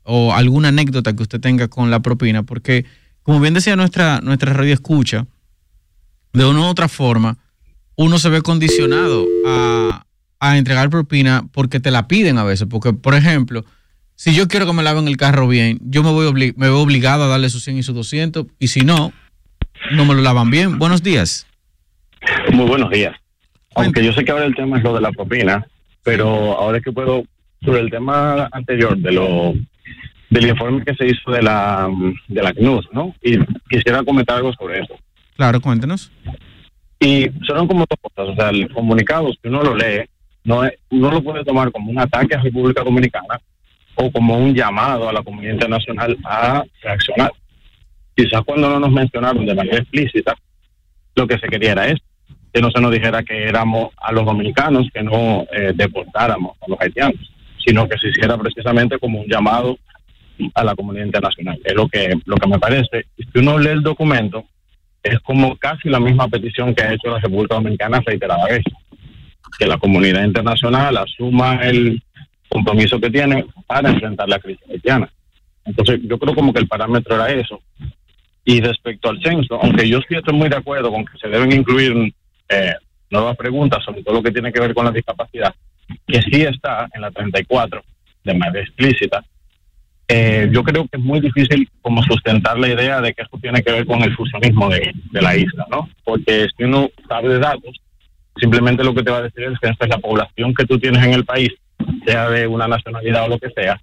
[0.03, 2.85] o alguna anécdota que usted tenga con la propina, porque
[3.23, 5.25] como bien decía nuestra, nuestra radio escucha,
[6.33, 7.37] de una u otra forma,
[7.95, 10.05] uno se ve condicionado a,
[10.39, 12.67] a entregar propina porque te la piden a veces.
[12.69, 13.65] Porque, por ejemplo,
[14.17, 17.23] si yo quiero que me laven el carro bien, yo me voy me veo obligado
[17.23, 19.13] a darle sus 100 y sus 200, y si no,
[19.91, 20.79] no me lo lavan bien.
[20.79, 21.45] Buenos días.
[22.51, 23.15] Muy buenos días.
[23.75, 25.67] Aunque yo sé que ahora el tema es lo de la propina,
[26.03, 27.25] pero ahora es que puedo,
[27.63, 29.53] sobre el tema anterior de lo
[30.31, 31.87] del informe que se hizo de la
[32.27, 33.13] de la CNUS, ¿no?
[33.21, 33.37] Y
[33.69, 34.95] quisiera comentar algo sobre eso.
[35.35, 36.11] Claro, cuéntenos.
[36.99, 40.05] Y son como dos cosas, o sea, el comunicado, si uno lo lee,
[40.43, 43.39] no es, uno lo puede tomar como un ataque a República Dominicana
[43.97, 47.31] o como un llamado a la comunidad internacional a reaccionar.
[48.15, 50.35] Quizás cuando no nos mencionaron de manera explícita,
[51.15, 52.03] lo que se quería era eso,
[52.53, 56.65] que no se nos dijera que éramos a los dominicanos, que no eh, deportáramos a
[56.69, 57.19] los haitianos,
[57.65, 59.77] sino que se hiciera precisamente como un llamado
[60.53, 61.59] a la comunidad internacional.
[61.63, 63.07] Es lo que, lo que me parece.
[63.17, 64.45] Si uno lee el documento,
[65.01, 68.63] es como casi la misma petición que ha hecho la República Dominicana reiterada vez,
[69.57, 72.01] que la comunidad internacional asuma el
[72.49, 75.09] compromiso que tiene para enfrentar la crisis haitiana.
[75.65, 77.61] Entonces, yo creo como que el parámetro era eso.
[78.45, 81.51] Y respecto al censo, aunque yo sí estoy muy de acuerdo con que se deben
[81.51, 82.13] incluir
[82.47, 82.73] eh,
[83.09, 85.53] nuevas preguntas sobre todo lo que tiene que ver con la discapacidad,
[86.05, 87.83] que sí está en la 34
[88.23, 89.23] de manera explícita,
[90.07, 93.61] eh, yo creo que es muy difícil como sustentar la idea de que esto tiene
[93.61, 95.89] que ver con el fusionismo de, de la isla, ¿no?
[96.05, 97.75] Porque si uno sabe de datos,
[98.39, 101.03] simplemente lo que te va a decir que esta es la población que tú tienes
[101.03, 101.49] en el país,
[102.05, 103.79] sea de una nacionalidad o lo que sea,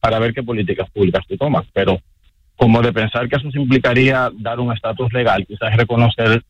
[0.00, 1.66] para ver qué políticas públicas tú tomas.
[1.72, 2.00] Pero
[2.56, 6.42] como de pensar que eso implicaría dar un estatus legal, quizás reconocer,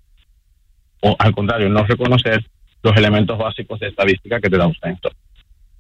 [1.01, 2.45] o al contrario, no reconocer
[2.83, 5.11] los elementos básicos de estadística que te da un censo.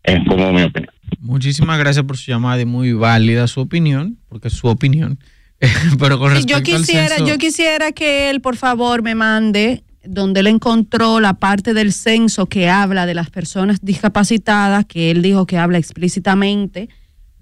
[0.02, 0.93] Es como mi opinión.
[1.20, 5.18] Muchísimas gracias por su llamada y muy válida su opinión, porque es su opinión.
[5.98, 9.14] Pero con Sí, respecto yo quisiera, al censo, yo quisiera que él, por favor, me
[9.14, 15.10] mande donde él encontró la parte del censo que habla de las personas discapacitadas, que
[15.10, 16.88] él dijo que habla explícitamente,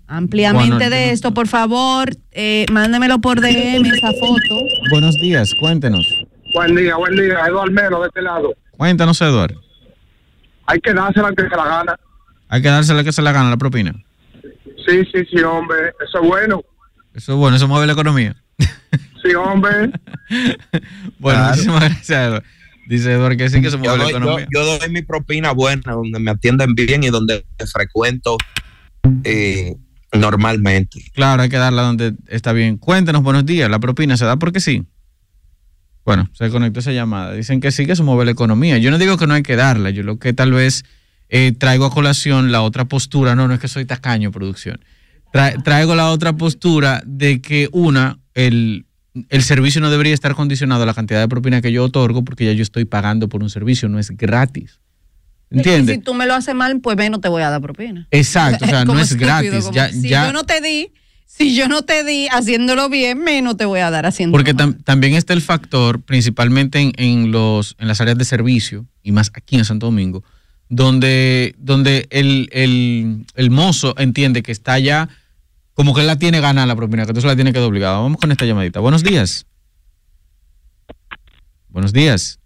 [0.06, 1.34] ampliamente Bueno, de esto.
[1.34, 4.64] Por favor, eh, mándemelo por DM esa foto.
[4.90, 6.06] Buenos días, cuéntenos.
[6.54, 7.40] Buen día, buen día.
[7.46, 8.54] Eduardo Melo, de este lado.
[8.72, 9.60] Cuéntanos, Eduardo.
[10.66, 11.96] Hay que dársela que se la gana.
[12.48, 13.92] Hay que dársela que se la gana la propina.
[14.86, 15.92] Sí, sí, sí, hombre.
[16.06, 16.62] Eso es bueno.
[17.14, 18.36] Eso es bueno, eso mueve la economía.
[18.58, 19.90] Sí, hombre.
[21.18, 21.50] Bueno, Claro.
[21.50, 22.42] muchísimas gracias, Eduardo.
[22.88, 24.46] Dice Eduardo que sí que se Yo mueve la doy, yo- economía.
[24.54, 28.36] yo doy mi propina buena, donde me atienden bien y donde frecuento
[29.24, 29.74] eh,
[30.12, 31.02] normalmente.
[31.14, 32.76] Claro, hay que darla donde está bien.
[32.78, 33.68] Cuéntenos, buenos días.
[33.70, 34.84] La propina se da porque sí.
[36.04, 37.32] Bueno, se conectó esa llamada.
[37.32, 38.78] Dicen que sí, que se mueve la economía.
[38.78, 39.90] Yo no digo que no hay que darla.
[39.90, 40.84] Yo lo que tal vez
[41.28, 43.34] eh, traigo a colación la otra postura.
[43.34, 44.78] No, no es que soy tacaño, producción.
[45.32, 48.86] Tra- traigo la otra postura de que, una, el,
[49.30, 52.44] el servicio no debería estar condicionado a la cantidad de propina que yo otorgo porque
[52.44, 54.78] ya yo estoy pagando por un servicio, no es gratis.
[55.50, 55.96] Y ¿Entiendes?
[55.96, 58.06] si tú me lo haces mal, pues menos te voy a dar propina.
[58.10, 59.70] Exacto, o sea, no es estúpido, gratis.
[59.72, 60.90] Ya, si ya, yo no te di,
[61.24, 64.82] si yo no te di haciéndolo bien, menos te voy a dar haciendo Porque tam-
[64.84, 69.30] también está el factor, principalmente en, en los, en las áreas de servicio, y más
[69.34, 70.24] aquí en Santo Domingo,
[70.68, 75.08] donde, donde el, el, el mozo entiende que está ya,
[75.76, 77.98] como que él la tiene ganada la propina, que entonces la tiene que dar obligada.
[77.98, 78.80] Vamos con esta llamadita.
[78.80, 79.46] Buenos días.
[81.68, 82.40] Buenos días.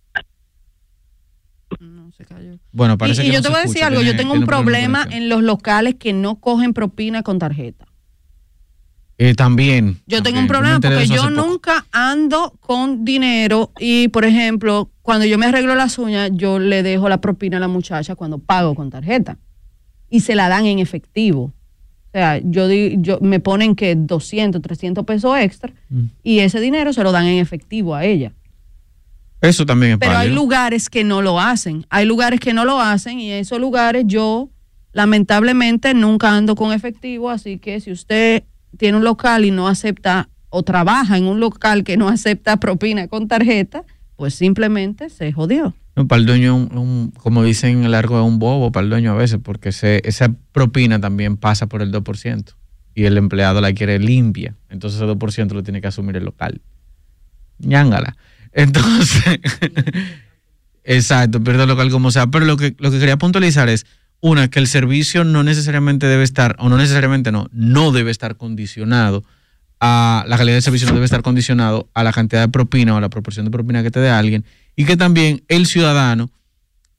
[2.73, 4.19] Bueno, parece y, y que yo no te se voy a decir algo, tiene- yo
[4.19, 7.86] tengo un problema en los locales que no cogen propina con tarjeta.
[9.19, 10.01] Eh, también.
[10.07, 11.31] Yo tengo un problema porque yo poco.
[11.31, 16.82] nunca ando con dinero y, por ejemplo, cuando yo me arreglo las uñas, yo le
[16.82, 19.39] dejo la propina a la muchacha cuando pago con tarjeta
[20.09, 21.52] y se la dan en efectivo.
[22.12, 26.04] O sea, yo, di- yo me ponen que 200, 300 pesos extra Mm.
[26.24, 28.32] y ese dinero se lo dan en efectivo a ella.
[29.40, 31.86] Eso también es Pero hay lugares que no lo hacen.
[31.88, 34.50] Hay lugares que no lo hacen y esos lugares yo
[34.92, 38.42] lamentablemente nunca ando con efectivo, así que si usted
[38.76, 43.06] tiene un local y no acepta o trabaja en un local que no acepta propina
[43.08, 43.84] con tarjeta,
[44.16, 45.74] pues simplemente se jodió.
[46.09, 46.68] Para el dueño,
[47.18, 50.35] como dicen, el largo es un bobo para el dueño a veces, porque ese, esa
[50.52, 52.55] propina también pasa por el 2%
[52.94, 54.56] y el empleado la quiere limpia.
[54.68, 56.60] Entonces ese 2% lo tiene que asumir el local.
[57.59, 58.16] ñángala.
[58.52, 59.40] Entonces,
[60.85, 62.27] exacto, pierde el local como sea.
[62.27, 63.86] Pero lo que, lo que quería puntualizar es,
[64.20, 68.36] una, que el servicio no necesariamente debe estar, o no necesariamente no, no debe estar
[68.36, 69.24] condicionado
[69.81, 72.98] a la calidad del servicio, no debe estar condicionado a la cantidad de propina o
[72.98, 74.44] a la proporción de propina que te dé alguien.
[74.81, 76.31] Y que también el ciudadano,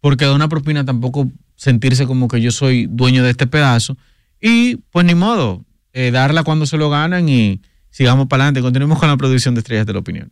[0.02, 3.98] porque da una propina tampoco sentirse como que yo soy dueño de este pedazo.
[4.40, 7.60] Y pues ni modo, eh, darla cuando se lo ganan y
[7.90, 8.62] sigamos para adelante.
[8.62, 10.32] Continuemos con la producción de Estrellas de la Opinión.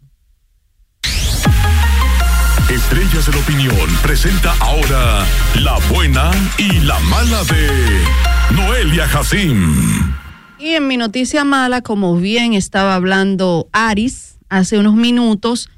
[2.70, 5.26] Estrellas de la Opinión presenta ahora
[5.60, 8.04] la buena y la mala de
[8.56, 9.74] Noelia Jacín.
[10.60, 15.72] Y en mi noticia mala, como bien estaba hablando Aris hace unos minutos,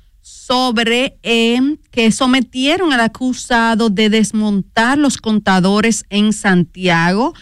[0.51, 7.33] sobre eh, que sometieron al acusado de desmontar los contadores en Santiago,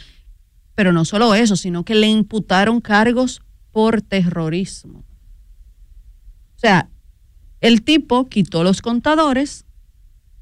[0.76, 3.42] pero no solo eso, sino que le imputaron cargos
[3.72, 5.00] por terrorismo.
[5.00, 6.88] O sea,
[7.62, 9.66] el tipo quitó los contadores,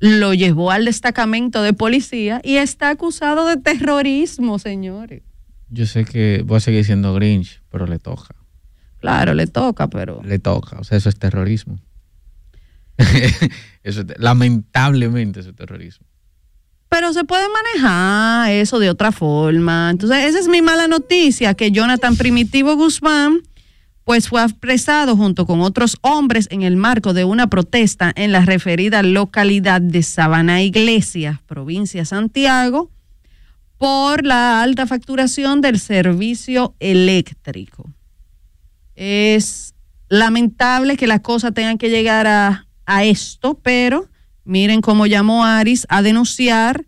[0.01, 5.23] lo llevó al destacamento de policía y está acusado de terrorismo, señores.
[5.69, 8.35] Yo sé que voy a seguir siendo Grinch, pero le toca.
[8.99, 10.21] Claro, le toca, pero...
[10.21, 10.77] Le toca.
[10.79, 11.79] O sea, eso es terrorismo.
[14.17, 16.05] lamentablemente eso es terrorismo.
[16.89, 19.89] Pero se puede manejar eso de otra forma.
[19.89, 23.41] Entonces, esa es mi mala noticia, que Jonathan Primitivo Guzmán,
[24.05, 28.45] pues fue apresado junto con otros hombres en el marco de una protesta en la
[28.45, 32.89] referida localidad de Sabana Iglesia, provincia de Santiago,
[33.77, 37.85] por la alta facturación del servicio eléctrico.
[38.95, 39.75] Es
[40.07, 44.09] lamentable que las cosas tengan que llegar a, a esto, pero
[44.43, 46.87] miren cómo llamó Aris a denunciar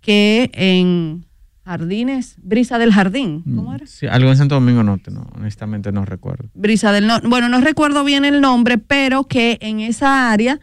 [0.00, 1.26] que en
[1.64, 3.86] Jardines, Brisa del Jardín, ¿cómo era?
[3.86, 6.48] Sí, algo en Santo Domingo Norte, no, honestamente no recuerdo.
[6.54, 10.60] Brisa del Norte, bueno, no recuerdo bien el nombre, pero que en esa área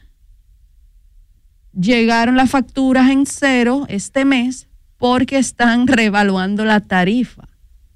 [1.73, 7.49] llegaron las facturas en cero este mes porque están revaluando la tarifa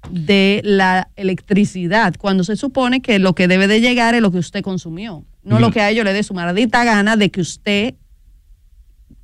[0.08, 4.38] de la electricidad, cuando se supone que lo que debe de llegar es lo que
[4.38, 7.94] usted consumió, no lo que a ellos le dé su maldita gana de que usted,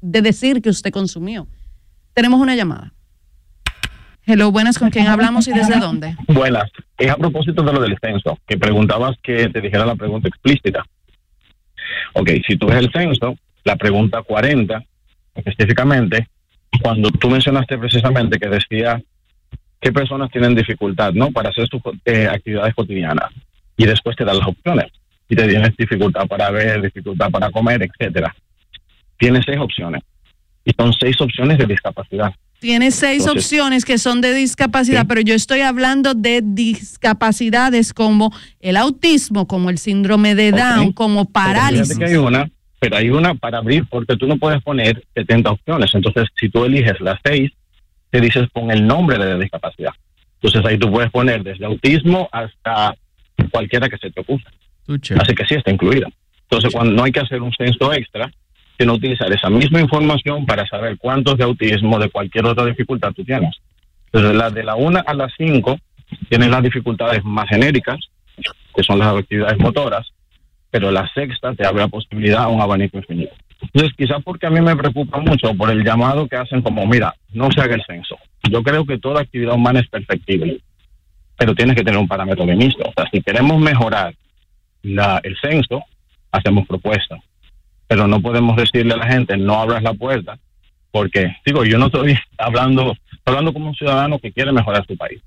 [0.01, 1.47] de decir que usted consumió.
[2.13, 2.93] Tenemos una llamada.
[4.29, 6.17] Hello, buenas, ¿con quién hablamos y desde dónde?
[6.27, 6.71] Buenas.
[6.99, 10.85] Es a propósito de lo del censo, que preguntabas que te dijera la pregunta explícita.
[12.15, 14.83] Ok, si tú ves el censo, la pregunta 40,
[15.37, 16.29] específicamente,
[16.83, 19.01] cuando tú mencionaste precisamente que decía
[19.81, 21.31] qué personas tienen dificultad, ¿no?
[21.31, 23.31] Para hacer sus eh, actividades cotidianas.
[23.77, 24.87] Y después te dan las opciones.
[25.29, 28.35] Si te tienes dificultad para ver, dificultad para comer, etcétera.
[29.19, 30.03] Tienes seis opciones.
[30.65, 32.33] Y son seis opciones de discapacidad.
[32.59, 38.33] Tiene seis Entonces- opciones que son de discapacidad, pero yo estoy hablando de discapacidades como
[38.61, 41.99] el autismo, como el síndrome de Down, como Pero parálisis.
[41.99, 42.49] que hay una,
[42.81, 45.95] pero hay una para abrir porque tú no puedes poner 70 opciones.
[45.95, 47.51] Entonces, si tú eliges las seis,
[48.17, 49.93] te dices con el nombre de la discapacidad.
[50.41, 52.97] Entonces ahí tú puedes poner desde autismo hasta
[53.51, 54.51] cualquiera que se te ocurra.
[54.89, 56.09] Así que sí está incluida.
[56.49, 58.31] Entonces, cuando no hay que hacer un censo extra,
[58.79, 63.23] sino utilizar esa misma información para saber cuántos de autismo, de cualquier otra dificultad tú
[63.23, 63.55] tienes.
[64.07, 65.77] Entonces, la de la 1 a las 5
[66.31, 67.99] tienes las dificultades más genéricas,
[68.75, 70.07] que son las actividades motoras,
[70.71, 73.35] pero la sexta te abre la posibilidad a un abanico infinito.
[73.61, 77.15] Entonces, quizás porque a mí me preocupa mucho por el llamado que hacen como, mira,
[77.33, 78.17] no se haga el censo.
[78.51, 80.61] Yo creo que toda actividad humana es perfectible,
[81.37, 82.85] pero tienes que tener un parámetro de inicio.
[82.85, 84.15] O sea, si queremos mejorar
[84.83, 85.83] la, el censo,
[86.31, 87.21] hacemos propuestas.
[87.89, 90.39] Pero no podemos decirle a la gente, no abras la puerta,
[90.91, 94.97] porque, digo, yo no estoy hablando, estoy hablando como un ciudadano que quiere mejorar su
[94.97, 95.21] país.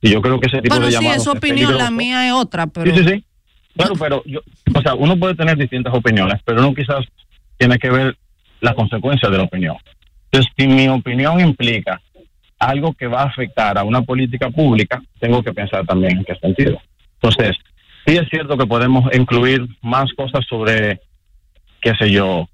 [0.00, 2.32] Y yo creo que ese tipo Bueno, de sí, llamados es opinión, la mía es
[2.32, 2.94] otra, pero...
[2.94, 3.24] Sí, sí, sí.
[3.76, 4.40] Claro, pero yo,
[4.74, 7.04] o sea, uno puede tener distintas opiniones, pero uno quizás
[7.58, 8.16] tiene que ver
[8.60, 9.76] las consecuencias de la opinión.
[10.30, 12.00] Entonces, si mi opinión implica
[12.58, 16.34] algo que va a afectar a una política pública, tengo que pensar también en qué
[16.36, 16.80] sentido.
[17.20, 17.56] Entonces,
[18.06, 21.00] sí es cierto que podemos incluir más cosas sobre,
[21.80, 22.48] qué sé yo,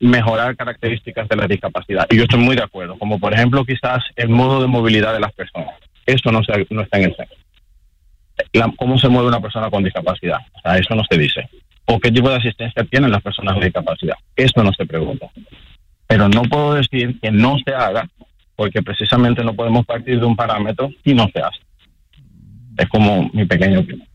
[0.00, 2.06] mejorar características de la discapacidad.
[2.10, 5.20] Y yo estoy muy de acuerdo, como por ejemplo quizás el modo de movilidad de
[5.20, 5.74] las personas.
[6.06, 7.16] Eso no, se- no está en el
[8.52, 10.38] la- cómo se mueve una persona con discapacidad.
[10.54, 11.48] O sea, eso no se dice.
[11.90, 14.16] O qué tipo de asistencia tienen las personas con discapacidad.
[14.36, 15.26] Eso no se pregunta.
[16.06, 18.08] Pero no puedo decir que no se haga
[18.56, 21.60] porque precisamente no podemos partir de un parámetro y no se hace.
[22.76, 24.06] Es como mi pequeño opinión.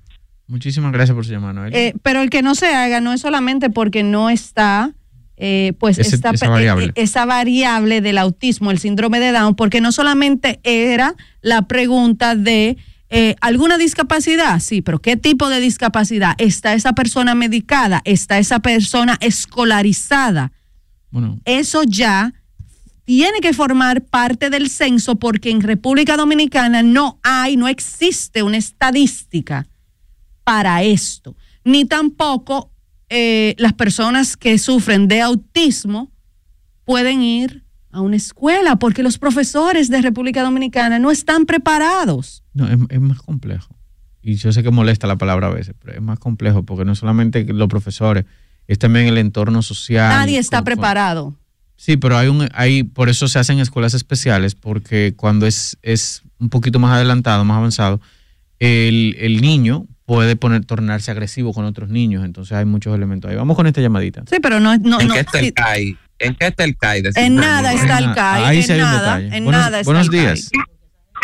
[0.48, 1.74] Muchísimas gracias por su llamada, Noel.
[1.76, 4.91] Eh, pero el que no se haga no es solamente porque no está,
[5.38, 6.86] eh, pues Ese- esta- esa variable.
[6.88, 12.36] eh, esa variable del autismo, el síndrome de Down, porque no solamente era la pregunta
[12.36, 12.78] de
[13.15, 16.34] eh, alguna discapacidad, sí, pero ¿qué tipo de discapacidad?
[16.40, 18.02] ¿Está esa persona medicada?
[18.06, 20.52] ¿Está esa persona escolarizada?
[21.11, 22.34] Bueno, Eso ya
[23.06, 28.57] tiene que formar parte del censo porque en República Dominicana no hay, no existe una
[28.57, 29.68] estadística
[30.44, 32.72] para esto, ni tampoco
[33.10, 36.11] eh, las personas que sufren de autismo
[36.84, 37.62] pueden ir
[37.94, 42.44] a una escuela porque los profesores de República Dominicana no están preparados.
[42.53, 43.76] no, es, es más complejo.
[44.22, 46.95] Y yo sé que molesta la palabra a veces, pero es más complejo porque no
[46.95, 48.26] solamente los profesores,
[48.68, 50.10] es también el entorno social.
[50.10, 51.36] Nadie está con- con- preparado.
[51.76, 56.22] Sí, pero hay un, hay, por eso se hacen escuelas especiales, porque cuando es, es
[56.40, 57.99] un poquito más adelantado, más avanzado,
[58.60, 62.24] el, el niño puede poner, tornarse agresivo con otros niños.
[62.24, 63.36] Entonces hay muchos elementos ahí.
[63.36, 64.24] Vamos con esta llamadita.
[64.30, 65.53] Sí, pero no, no, ¿En no, qué está sí?
[66.19, 67.02] ¿En qué está el CAI?
[67.02, 69.38] de en nada está el CAI, Ahí en sí hay un nada, detalle.
[69.38, 70.22] en Buenos- nada está buenos el CAI.
[70.26, 70.52] días.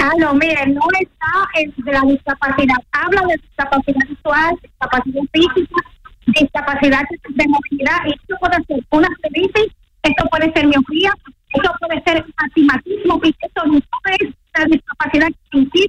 [0.01, 2.75] Ah, no, mire, no está en de la discapacidad.
[2.91, 5.81] Habla de discapacidad visual, discapacidad física,
[6.27, 7.97] discapacidad de movilidad.
[8.07, 11.11] Y esto puede ser una celulitis, esto puede ser miopía,
[11.53, 15.87] esto puede ser astigmatismo, y esto no es la discapacidad que impide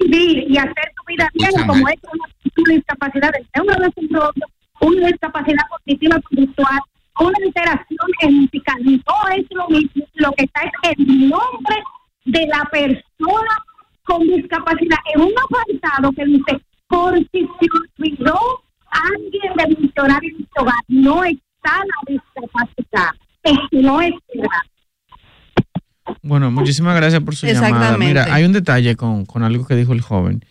[0.00, 2.24] vivir y hacer tu vida bien, como es una,
[2.56, 4.46] una discapacidad del neurodesarrollo,
[4.80, 6.80] una discapacidad cognitiva conductual,
[7.20, 8.76] una alteración musical.
[8.84, 11.76] No es lo mismo, lo que está es el nombre
[12.24, 13.64] de la persona
[14.04, 17.68] con discapacidad en un apartado que dice por si se
[18.00, 18.38] olvidó
[18.90, 23.10] alguien de mencionar en este hogar, no está la discapacidad,
[23.42, 24.62] es que no está.
[26.22, 27.98] Bueno, muchísimas gracias por su llamada.
[27.98, 30.42] Mira, hay un detalle con, con algo que dijo el joven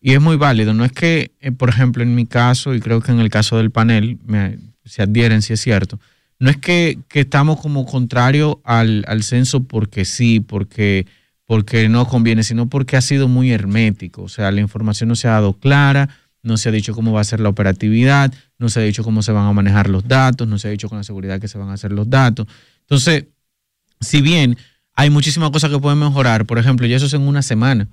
[0.00, 0.74] y es muy válido.
[0.74, 3.56] No es que, eh, por ejemplo, en mi caso y creo que en el caso
[3.56, 4.58] del panel, me,
[4.88, 6.00] se adhieren si es cierto,
[6.38, 11.06] no es que, que estamos como contrario al, al censo porque sí, porque,
[11.44, 14.22] porque no conviene, sino porque ha sido muy hermético.
[14.22, 16.08] O sea, la información no se ha dado clara,
[16.42, 19.22] no se ha dicho cómo va a ser la operatividad, no se ha dicho cómo
[19.22, 21.58] se van a manejar los datos, no se ha dicho con la seguridad que se
[21.58, 22.46] van a hacer los datos.
[22.80, 23.24] Entonces,
[24.00, 24.56] si bien
[24.94, 27.88] hay muchísimas cosas que pueden mejorar, por ejemplo, y eso es en una semana.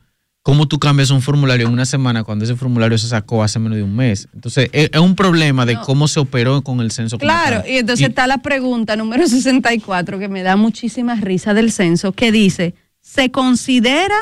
[0.46, 3.78] ¿Cómo tú cambias un formulario en una semana cuando ese formulario se sacó hace menos
[3.78, 4.28] de un mes?
[4.32, 7.18] Entonces, es, es un problema de cómo se operó con el censo.
[7.18, 12.12] Claro, y entonces está la pregunta número 64 que me da muchísima risa del censo,
[12.12, 14.20] que dice, ¿se considera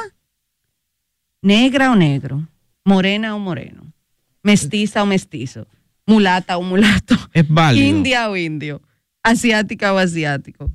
[1.41, 2.47] negra o negro?
[2.85, 3.91] ¿Morena o moreno?
[4.43, 5.67] ¿Mestiza o mestizo?
[6.05, 7.17] ¿Mulata o mulato?
[7.33, 7.85] Es válido.
[7.85, 8.81] ¿India o indio?
[9.23, 10.71] ¿Asiática o asiático?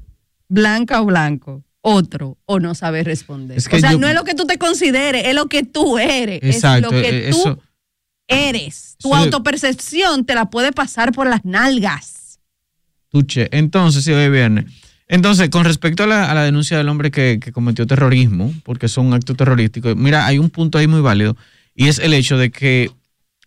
[0.47, 1.65] ¿Blanca o blanco?
[1.81, 2.39] ¿Otro?
[2.45, 3.57] ¿O no sabes responder?
[3.57, 5.63] Es que o sea, yo- no es lo que tú te consideres, es lo que
[5.63, 6.41] tú eres.
[6.43, 7.59] Exacto, es lo que eh, tú eso-
[8.27, 8.97] eres.
[8.99, 12.41] Tu autopercepción te la puede pasar por las nalgas.
[13.11, 13.49] Tuche.
[13.57, 14.67] Entonces, sí, hoy viernes.
[15.07, 18.87] Entonces, con respecto a la, a la denuncia del hombre que, que cometió terrorismo, porque
[18.87, 21.35] es un acto terrorístico, mira, hay un punto ahí muy válido
[21.75, 22.91] y es el hecho de que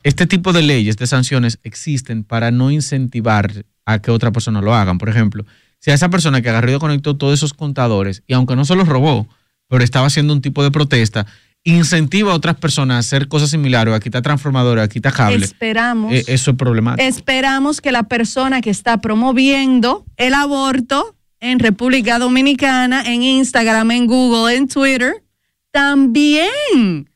[0.03, 4.73] este tipo de leyes, de sanciones, existen para no incentivar a que otra persona lo
[4.73, 4.97] hagan.
[4.97, 5.45] Por ejemplo,
[5.81, 8.75] si a esa persona que agarró y conectó todos esos contadores, y aunque no se
[8.75, 9.27] los robó,
[9.67, 11.25] pero estaba haciendo un tipo de protesta,
[11.63, 15.51] incentiva a otras personas a hacer cosas similares, o a quitar transformadores, a quitar cables,
[15.51, 16.13] Esperamos.
[16.13, 17.07] eh, eso es problemático.
[17.07, 24.07] Esperamos que la persona que está promoviendo el aborto en República Dominicana, en Instagram, en
[24.07, 25.23] Google, en Twitter,
[25.71, 27.09] también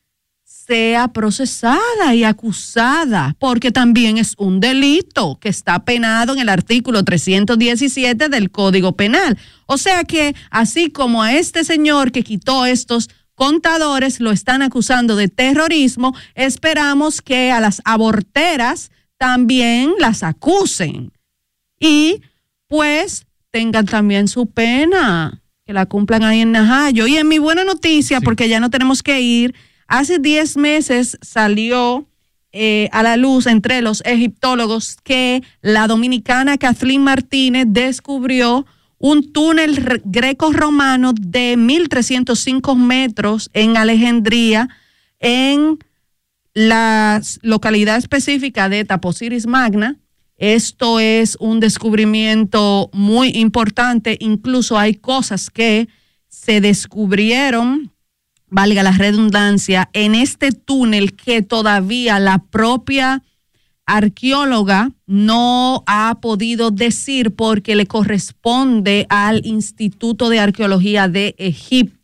[0.66, 7.04] sea procesada y acusada, porque también es un delito que está penado en el artículo
[7.04, 9.38] 317 del Código Penal.
[9.66, 15.14] O sea que así como a este señor que quitó estos contadores lo están acusando
[15.14, 21.12] de terrorismo, esperamos que a las aborteras también las acusen
[21.78, 22.22] y
[22.66, 27.06] pues tengan también su pena, que la cumplan ahí en Najayo.
[27.06, 29.54] Y en mi buena noticia, porque ya no tenemos que ir,
[29.88, 32.06] hace 10 meses salió
[32.52, 38.66] eh, a la luz entre los egiptólogos que la dominicana Kathleen Martínez descubrió
[38.98, 44.68] un túnel re- greco-romano de 1.305 metros en Alejandría,
[45.20, 45.78] en
[46.54, 49.96] la localidad específica de Taposiris Magna.
[50.38, 54.16] Esto es un descubrimiento muy importante.
[54.20, 55.88] Incluso hay cosas que
[56.28, 57.92] se descubrieron,
[58.48, 63.22] valga la redundancia, en este túnel que todavía la propia
[63.86, 71.96] arqueóloga no ha podido decir porque le corresponde al Instituto de Arqueología de Egipto.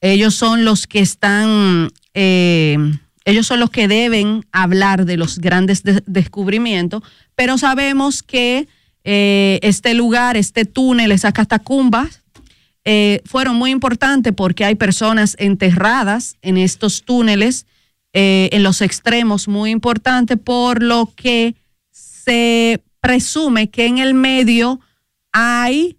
[0.00, 2.78] Ellos son los que están, eh,
[3.24, 7.02] ellos son los que deben hablar de los grandes de- descubrimientos,
[7.34, 8.66] pero sabemos que
[9.02, 12.19] eh, este lugar, este túnel, esas catacumbas,
[12.84, 17.66] eh, fueron muy importantes porque hay personas enterradas en estos túneles,
[18.12, 21.54] eh, en los extremos, muy importante, por lo que
[21.90, 24.80] se presume que en el medio
[25.32, 25.98] hay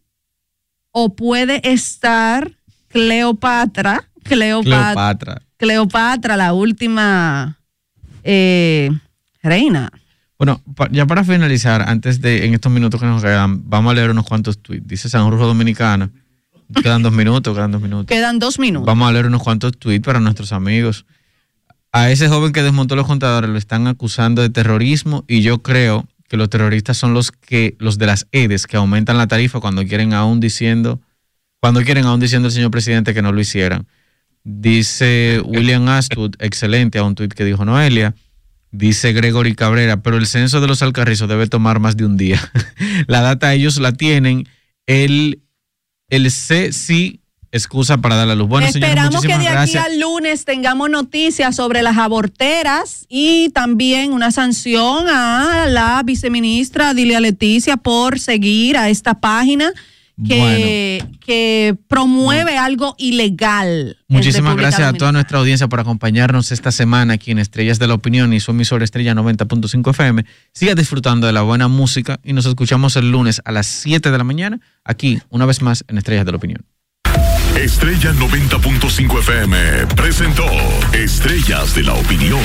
[0.92, 2.52] o puede estar
[2.90, 5.42] Cleopatra, Cleopatra, Cleopatra.
[5.58, 7.60] Cleopatra, la última
[8.24, 8.90] eh,
[9.42, 9.92] reina.
[10.38, 14.10] Bueno, ya para finalizar, antes de, en estos minutos que nos quedan, vamos a leer
[14.10, 14.88] unos cuantos tweets.
[14.88, 16.10] Dice San Rufo Dominicana.
[16.82, 18.08] Quedan dos minutos, quedan dos minutos.
[18.08, 18.86] Quedan dos minutos.
[18.86, 21.06] Vamos a leer unos cuantos tweets para nuestros amigos.
[21.92, 26.08] A ese joven que desmontó los contadores lo están acusando de terrorismo y yo creo
[26.30, 29.86] que los terroristas son los que los de las EDES que aumentan la tarifa cuando
[29.86, 31.02] quieren aún diciendo
[31.62, 33.86] cuando quieren aún diciendo el señor presidente que no lo hicieran.
[34.44, 38.16] Dice William Astwood, excelente, a un tuit que dijo Noelia.
[38.72, 42.42] Dice Gregory Cabrera, pero el censo de los alcarrizos debe tomar más de un día.
[43.08, 44.48] la data ellos la tienen.
[44.88, 45.44] El,
[46.12, 48.48] el C sí excusa para dar la luz.
[48.48, 54.14] Bueno, señores, Esperamos que de aquí al lunes tengamos noticias sobre las aborteras y también
[54.14, 59.74] una sanción a la viceministra Dilia Leticia por seguir a esta página
[60.28, 63.98] que, que promueve algo ilegal.
[64.08, 67.94] Muchísimas gracias a toda nuestra audiencia por acompañarnos esta semana aquí en Estrellas de la
[67.94, 70.26] Opinión y su emisora Estrella 90.5 FM.
[70.54, 74.18] Siga disfrutando de la buena música y nos escuchamos el lunes a las 7 de
[74.18, 76.66] la mañana aquí, una vez más, en Estrellas de la Opinión.
[77.56, 80.46] Estrella 90.5 FM presentó
[80.94, 82.40] Estrellas de la Opinión.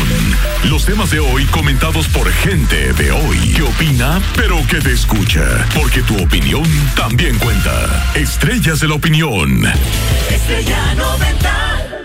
[0.65, 5.67] Los temas de hoy comentados por gente de hoy que opina, pero que te escucha.
[5.75, 6.65] Porque tu opinión
[6.97, 8.13] también cuenta.
[8.15, 9.65] Estrellas de la Opinión.
[10.29, 11.96] Estrella 90.